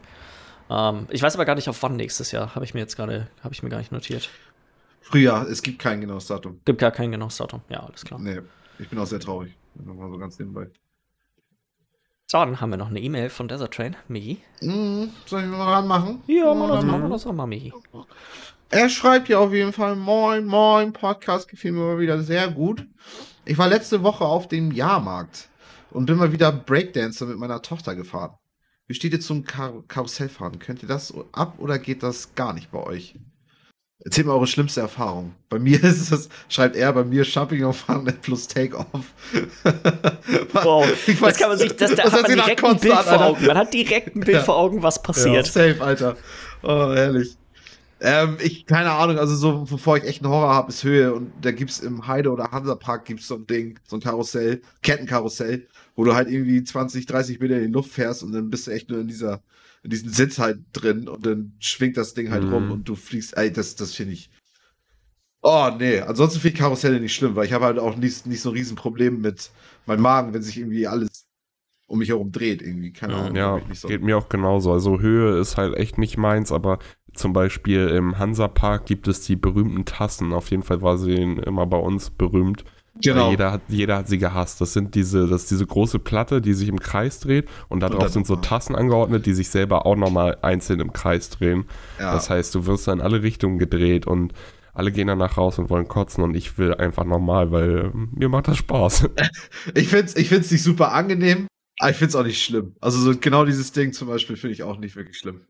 [0.69, 2.55] Ähm, ich weiß aber gar nicht, auf wann nächstes Jahr.
[2.55, 4.29] Habe ich mir jetzt gerade, habe ich mir gar nicht notiert.
[5.01, 6.61] Frühjahr, es gibt kein genaues Datum.
[6.65, 7.61] Gibt gar kein genaues Datum.
[7.69, 8.19] Ja, alles klar.
[8.19, 8.39] Nee,
[8.79, 9.55] ich bin auch sehr traurig.
[9.75, 10.69] Nochmal so ganz nebenbei.
[12.27, 13.95] So, dann haben wir noch eine E-Mail von Desert Train.
[14.07, 14.39] Mihi.
[14.61, 16.23] Mhm, soll ich mal ranmachen?
[16.27, 17.71] Ja, mal das, machen wir das auch mal, Mihi.
[18.69, 22.87] Er schreibt hier auf jeden Fall, moin, moin, Podcast gefiel mir mal wieder sehr gut.
[23.45, 25.49] Ich war letzte Woche auf dem Jahrmarkt
[25.91, 28.35] und bin mal wieder Breakdancer mit meiner Tochter gefahren.
[28.87, 30.59] Wie steht ihr zum Kar Karussellfahren?
[30.59, 33.15] Könnt ihr das ab oder geht das gar nicht bei euch?
[34.05, 35.33] Erzählt mal eure schlimmste Erfahrung.
[35.49, 38.85] Bei mir ist es, schreibt er, bei mir Champignon-Fahren plus Take-Off.
[40.53, 42.93] Wow, Ich das weiß- kann man sich, das, da das hat man direkt ein Bild
[42.93, 43.25] an, vor Alter.
[43.27, 43.45] Augen.
[43.45, 44.43] Man hat direkt ein Bild Ja.
[44.43, 45.45] vor Augen, was Ja, passiert.
[45.47, 46.17] safe, Alter.
[46.61, 47.37] Oh, herrlich.
[48.01, 51.31] Ähm, ich, keine Ahnung, also so, bevor ich echt einen Horror habe, ist Höhe und
[51.41, 56.03] da gibt's im Heide- oder Hansapark gibt's so ein Ding, so ein Karussell, Kettenkarussell, wo
[56.03, 58.89] du halt irgendwie 20, 30 Meter in die Luft fährst und dann bist du echt
[58.89, 59.41] nur in dieser,
[59.83, 62.53] in diesem Sitz halt drin und dann schwingt das Ding halt Mhm.
[62.53, 64.29] rum und du fliegst, ey, das, das finde ich.
[65.41, 68.41] Oh, nee, ansonsten finde ich Karusselle nicht schlimm, weil ich habe halt auch nicht, nicht
[68.41, 69.51] so ein Riesenproblem mit
[69.85, 71.27] meinem Magen, wenn sich irgendwie alles
[71.87, 73.35] um mich herum dreht, irgendwie, keine Ahnung.
[73.35, 73.89] Ja, so.
[73.89, 74.71] geht mir auch genauso.
[74.71, 76.79] Also Höhe ist halt echt nicht meins, aber
[77.13, 80.33] zum Beispiel im Hansapark gibt es die berühmten Tassen.
[80.33, 82.63] Auf jeden Fall war sie immer bei uns berühmt.
[83.01, 83.31] Genau.
[83.31, 84.61] Jeder hat, jeder hat sie gehasst.
[84.61, 87.87] Das sind diese, das ist diese große Platte, die sich im Kreis dreht und da
[87.87, 88.49] Und drauf dann sind so nochmal.
[88.49, 91.65] Tassen angeordnet, die sich selber auch nochmal einzeln im Kreis drehen.
[91.99, 92.13] Ja.
[92.13, 94.33] Das heißt, du wirst da in alle Richtungen gedreht und
[94.73, 98.47] alle gehen danach raus und wollen kotzen und ich will einfach normal, weil mir macht
[98.47, 99.09] das Spaß.
[99.75, 101.47] Ich find's, ich find's nicht super angenehm,
[101.79, 102.75] aber ich find's auch nicht schlimm.
[102.81, 105.41] Also so genau dieses Ding zum Beispiel finde ich auch nicht wirklich schlimm.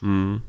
[0.00, 0.42] Hm.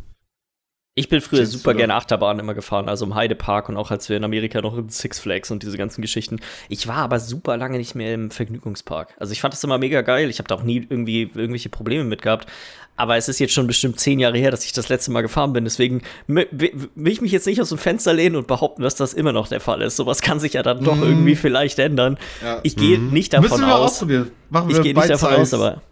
[0.97, 4.09] Ich bin früher du super gerne Achterbahn immer gefahren, also im Heidepark und auch als
[4.09, 6.39] wir in Amerika noch in Six Flags und diese ganzen Geschichten.
[6.69, 9.13] Ich war aber super lange nicht mehr im Vergnügungspark.
[9.19, 10.27] Also ich fand das immer mega geil.
[10.31, 12.47] Ich habe da auch nie irgendwie irgendwelche Probleme mit gehabt.
[12.95, 15.53] Aber es ist jetzt schon bestimmt zehn Jahre her, dass ich das letzte Mal gefahren
[15.53, 15.65] bin.
[15.65, 16.49] Deswegen will
[17.05, 19.59] ich mich jetzt nicht aus dem Fenster lehnen und behaupten, dass das immer noch der
[19.59, 19.97] Fall ist.
[19.97, 21.03] Sowas kann sich ja dann doch Mhm.
[21.03, 22.17] irgendwie vielleicht ändern.
[22.41, 22.59] Ja.
[22.63, 23.11] Ich gehe Mhm.
[23.13, 23.91] nicht Müssen davon wir mal aus.
[23.91, 24.31] ausprobieren.
[24.49, 25.83] Machen Ich wir gehe nicht davon aus, aber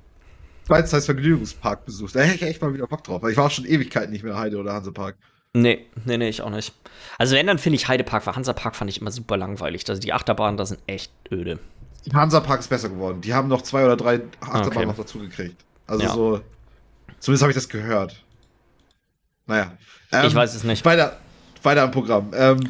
[0.67, 2.15] Beizeit Vergnügungspark besucht.
[2.15, 4.23] Da hätte ich echt mal wieder Bock drauf, weil ich war auch schon Ewigkeiten nicht
[4.23, 5.15] mehr Heide oder Hansepark.
[5.53, 6.73] Nee, nee, nee, ich auch nicht.
[7.17, 9.87] Also wenn, dann finde ich Heidepark, weil Hansapark fand ich immer super langweilig.
[9.87, 11.59] Also die Achterbahnen, da sind echt öde.
[12.13, 13.21] Hansapark ist besser geworden.
[13.21, 14.85] Die haben noch zwei oder drei Achterbahnen Okay.
[14.85, 15.63] noch dazu gekriegt.
[15.87, 16.13] Also Ja.
[16.13, 16.41] so,
[17.19, 18.21] zumindest habe ich das gehört.
[19.47, 19.71] Naja.
[20.11, 20.83] Ähm, ich weiß es nicht.
[20.83, 21.19] Weiter,
[21.63, 22.31] weiter am Programm.
[22.35, 22.69] Ähm,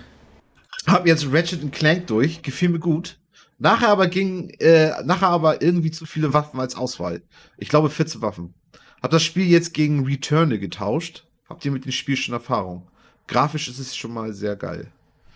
[0.87, 3.17] hab jetzt Ratchet Clank durch, gefiel mir gut.
[3.57, 7.21] Nachher aber ging, äh, nachher aber irgendwie zu viele Waffen als Auswahl.
[7.57, 8.53] Ich glaube 14 Waffen.
[9.01, 11.25] Hab das Spiel jetzt gegen Returnal getauscht.
[11.47, 12.87] Habt ihr mit dem Spiel schon Erfahrung?
[13.27, 14.87] Grafisch ist es schon mal sehr geil.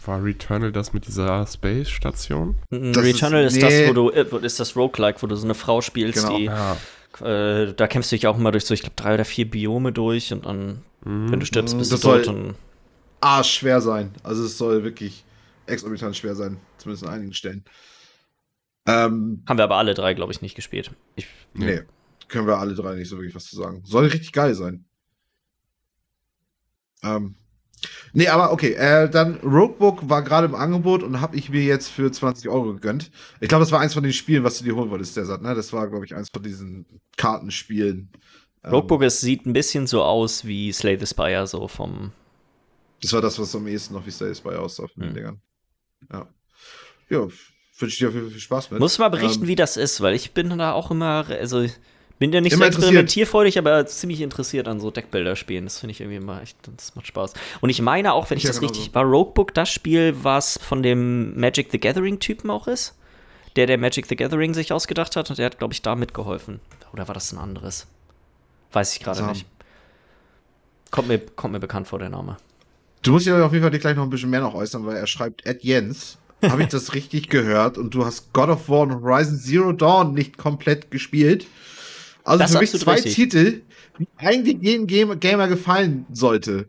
[0.06, 2.56] War Returnal das mit dieser Space-Station?
[2.70, 3.82] Das Returnal ist- ist, nee.
[3.82, 6.38] das, wo du, äh, ist das Roguelike, wo du so eine Frau spielst, Genau.
[6.38, 6.78] die, Ja.
[7.22, 9.92] äh, da kämpfst du dich auch immer durch so, ich glaube, drei oder vier Biome
[9.92, 11.32] durch und dann, Mhm.
[11.32, 12.56] wenn du stirbst, bist Das du tot soll- und
[13.22, 14.12] Arsch schwer sein.
[14.24, 15.26] Also es soll wirklich
[15.66, 16.58] exorbitant schwer sein.
[16.78, 17.64] Zumindest an einigen Stellen.
[18.90, 20.92] Ähm, haben wir aber alle drei, glaube ich, nicht gespielt.
[21.16, 21.82] Ich, nee.
[22.28, 23.84] Können wir alle drei nicht so wirklich was zu sagen.
[23.86, 24.86] Soll richtig geil sein.
[27.04, 27.36] Ähm,
[28.14, 28.74] nee, aber okay.
[28.74, 32.74] Äh, dann Roguebook war gerade im Angebot und habe ich mir jetzt für 20 Euro
[32.74, 33.12] gegönnt.
[33.40, 35.44] Ich glaube, das war eins von den Spielen, was du dir holen wolltest, der sagt,
[35.44, 35.54] ne?
[35.56, 36.86] Das war, glaube ich, eins von diesen
[37.18, 38.12] Kartenspielen.
[38.64, 42.12] Ähm, Roguebook es sieht ein bisschen so aus wie Slay the Spire, so vom.
[43.02, 45.16] Das war das, was am ehesten noch wie Stay bei aussah von den Hm.
[45.16, 45.42] Dingern.
[46.12, 46.28] Ja.
[47.10, 47.28] Ja,
[47.80, 48.80] wünsche ich dir viel, viel Spaß mit.
[48.80, 51.66] Muss mal berichten, Ähm, wie das ist, weil ich bin da auch immer, also
[52.20, 55.64] Bin ja nicht so experimentierfreudig, aber ziemlich interessiert an so Deckbilder-Spielen.
[55.64, 57.34] Das finde ich irgendwie immer echt, das macht Spaß.
[57.62, 58.94] Und ich meine auch, wenn ich, ich das richtig, so.
[58.96, 62.96] war Roguebook das Spiel, was von dem Magic the Gathering-Typen auch ist?
[63.56, 66.60] Der, der Magic the Gathering sich ausgedacht hat und der hat, glaube ich, da mitgeholfen.
[66.92, 67.88] Oder war das ein anderes?
[68.74, 69.46] Weiß ich gerade nicht.
[70.92, 72.36] Kommt mir, kommt mir bekannt vor, der Name.
[73.02, 75.08] Du musst ja auf jeden Fall gleich noch ein bisschen mehr noch äußern, weil er
[75.08, 77.78] schreibt, Ed Jens, habe ich das richtig gehört?
[77.78, 81.48] Und du hast God of War und Horizon Zero Dawn nicht komplett gespielt.
[82.24, 83.16] Also das für mich zwei richtig.
[83.16, 83.62] Titel,
[83.98, 86.68] die eigentlich jedem Gamer gefallen sollte.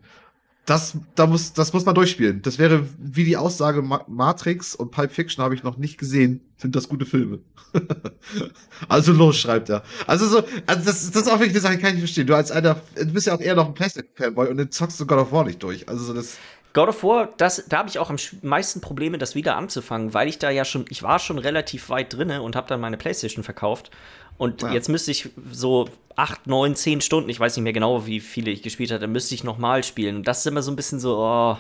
[0.67, 2.43] Das, da muss, das muss man durchspielen.
[2.43, 6.43] Das wäre wie die Aussage Matrix und Pulp Fiction habe ich noch nicht gesehen.
[6.59, 7.41] Sind das gute Filme?
[8.89, 9.83] also los, schreibt er.
[10.07, 12.27] Also so, also das, das ist auch wirklich eine Sache, kann ich nicht verstehen.
[12.27, 15.07] Du als einer, du bist ja auch eher noch ein Plastic-Fanboy und dann zockst du
[15.07, 15.89] God of War nicht durch.
[15.89, 16.37] Also so das.
[16.73, 20.29] God of War, das, da habe ich auch am meisten Probleme, das wieder anzufangen, weil
[20.29, 23.43] ich da ja schon, ich war schon relativ weit drinne und habe dann meine Playstation
[23.43, 23.91] verkauft.
[24.39, 24.73] Und ja.
[24.73, 28.51] jetzt müsste ich so acht, neun, zehn Stunden, ich weiß nicht mehr genau, wie viele
[28.51, 30.17] ich gespielt hatte, müsste ich nochmal spielen.
[30.17, 31.57] Und das ist immer so ein bisschen so, oh.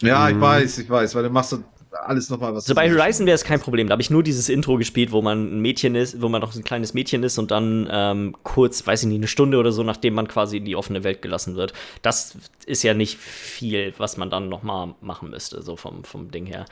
[0.00, 0.40] Ja, ich mhm.
[0.40, 1.56] weiß, ich weiß, weil du machst
[1.92, 2.64] alles nochmal was.
[2.64, 3.88] So bei Horizon wäre es kein Problem.
[3.88, 6.54] Da habe ich nur dieses Intro gespielt, wo man ein Mädchen ist, wo man noch
[6.54, 9.82] ein kleines Mädchen ist und dann ähm, kurz, weiß ich nicht, eine Stunde oder so,
[9.82, 11.72] nachdem man quasi in die offene Welt gelassen wird.
[12.02, 12.36] Das
[12.66, 16.64] ist ja nicht viel, was man dann nochmal machen müsste, so vom, vom Ding her.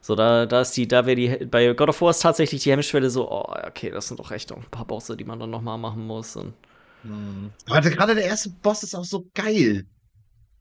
[0.00, 2.72] So, da, da ist die, da wäre die, bei God of War ist tatsächlich die
[2.72, 5.50] Hemmschwelle so, oh, okay, das sind doch echt noch ein paar Bosse, die man dann
[5.50, 6.34] nochmal machen muss.
[6.34, 6.54] Und
[7.02, 7.52] hm.
[7.68, 9.86] Aber gerade der erste Boss ist auch so geil.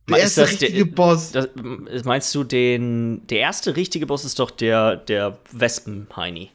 [0.10, 1.32] Der erste richtige der, Boss.
[1.32, 1.48] Das,
[2.04, 3.26] meinst du den.
[3.28, 6.52] Der erste richtige Boss ist doch der, der Wespen-Heini.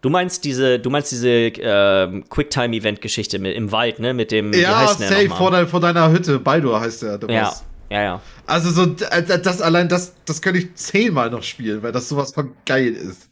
[0.00, 4.14] Du meinst diese, du meinst diese äh, Quicktime-Event-Geschichte im Wald, ne?
[4.14, 4.52] Mit dem.
[4.52, 6.38] Ja, safe vor, dein, vor, deiner Hütte.
[6.38, 7.44] Baldur heißt der, der ja.
[7.48, 7.64] Boss.
[7.90, 8.22] Ja, ja.
[8.46, 12.52] Also so, das allein, das, das könnte ich zehnmal noch spielen, weil das sowas von
[12.64, 13.28] geil ist.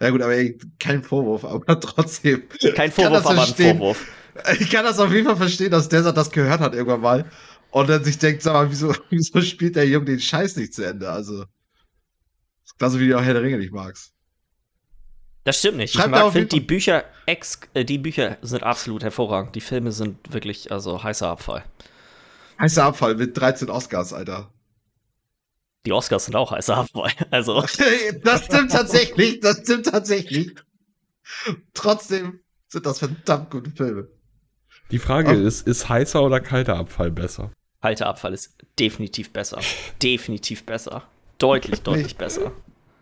[0.00, 2.42] Ja gut, aber ey, kein Vorwurf, aber trotzdem.
[2.74, 4.04] Kein Vorwurf, aber ein Vorwurf.
[4.58, 7.24] Ich kann das auf jeden Fall verstehen, dass Desert das gehört hat irgendwann mal
[7.74, 10.86] und dann sich denkt, sag mal, wieso, wieso spielt der Junge den Scheiß nicht zu
[10.86, 11.10] Ende?
[11.10, 11.44] Also,
[12.78, 14.12] genauso wie du auch Herr der Ringe nicht magst.
[15.42, 15.92] Das stimmt nicht.
[15.92, 19.56] Schreibt ich finde die Bücher ex, äh, die Bücher sind absolut hervorragend.
[19.56, 21.64] Die Filme sind wirklich also heißer Abfall.
[22.60, 24.52] Heißer Abfall mit 13 Oscars, Alter.
[25.84, 27.10] Die Oscars sind auch heißer Abfall.
[27.32, 27.60] Also.
[28.22, 30.54] das stimmt tatsächlich, das stimmt tatsächlich.
[31.74, 34.08] Trotzdem sind das verdammt gute Filme.
[34.92, 37.50] Die Frage Auf ist, ist heißer oder kalter Abfall besser?
[37.84, 39.60] Kalter Abfall ist definitiv besser.
[40.02, 41.02] definitiv besser.
[41.36, 42.18] Deutlich, deutlich nee.
[42.18, 42.52] besser.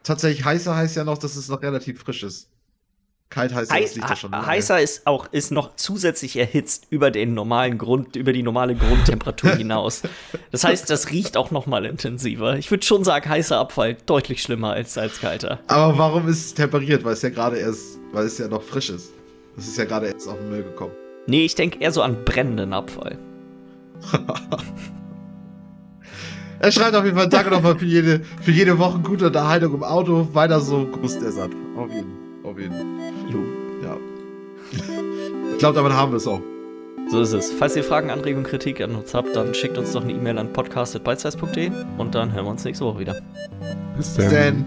[0.02, 2.48] Tatsächlich heißer heißt ja noch, dass es noch relativ frisch ist.
[3.30, 4.34] Kalt heißt Heiß, das liegt schon.
[4.34, 9.50] Heißer ist auch ist noch zusätzlich erhitzt über den normalen Grund, über die normale Grundtemperatur
[9.56, 10.02] hinaus.
[10.50, 12.56] Das heißt, das riecht auch noch mal intensiver.
[12.56, 15.60] Ich würde schon sagen, heißer Abfall deutlich schlimmer als, als kalter.
[15.68, 17.04] Aber warum ist es temperiert?
[17.04, 19.12] Weil es ja gerade erst, weil es ja noch frisch ist.
[19.56, 20.92] Es ist ja gerade erst auf den Müll gekommen.
[21.28, 23.16] Nee, ich denke eher so an brennenden Abfall.
[26.60, 29.82] er schreibt auf jeden Fall Danke nochmal für jede, für jede Woche gute Unterhaltung im
[29.82, 30.28] Auto.
[30.32, 31.50] Weiter so, Gruß Desert.
[31.76, 32.12] Auf jeden.
[32.44, 32.72] Auf jeden.
[33.28, 33.40] Jo.
[33.82, 33.96] Ja.
[35.52, 36.40] ich glaube, damit haben wir es auch.
[37.10, 37.52] So ist es.
[37.52, 40.52] Falls ihr Fragen, Anregungen, Kritik an uns habt, dann schickt uns doch eine E-Mail an
[40.52, 43.16] podcast.bitesize.de und dann hören wir uns nächste Woche wieder.
[43.96, 44.24] Bis dann.
[44.24, 44.64] Bis dann.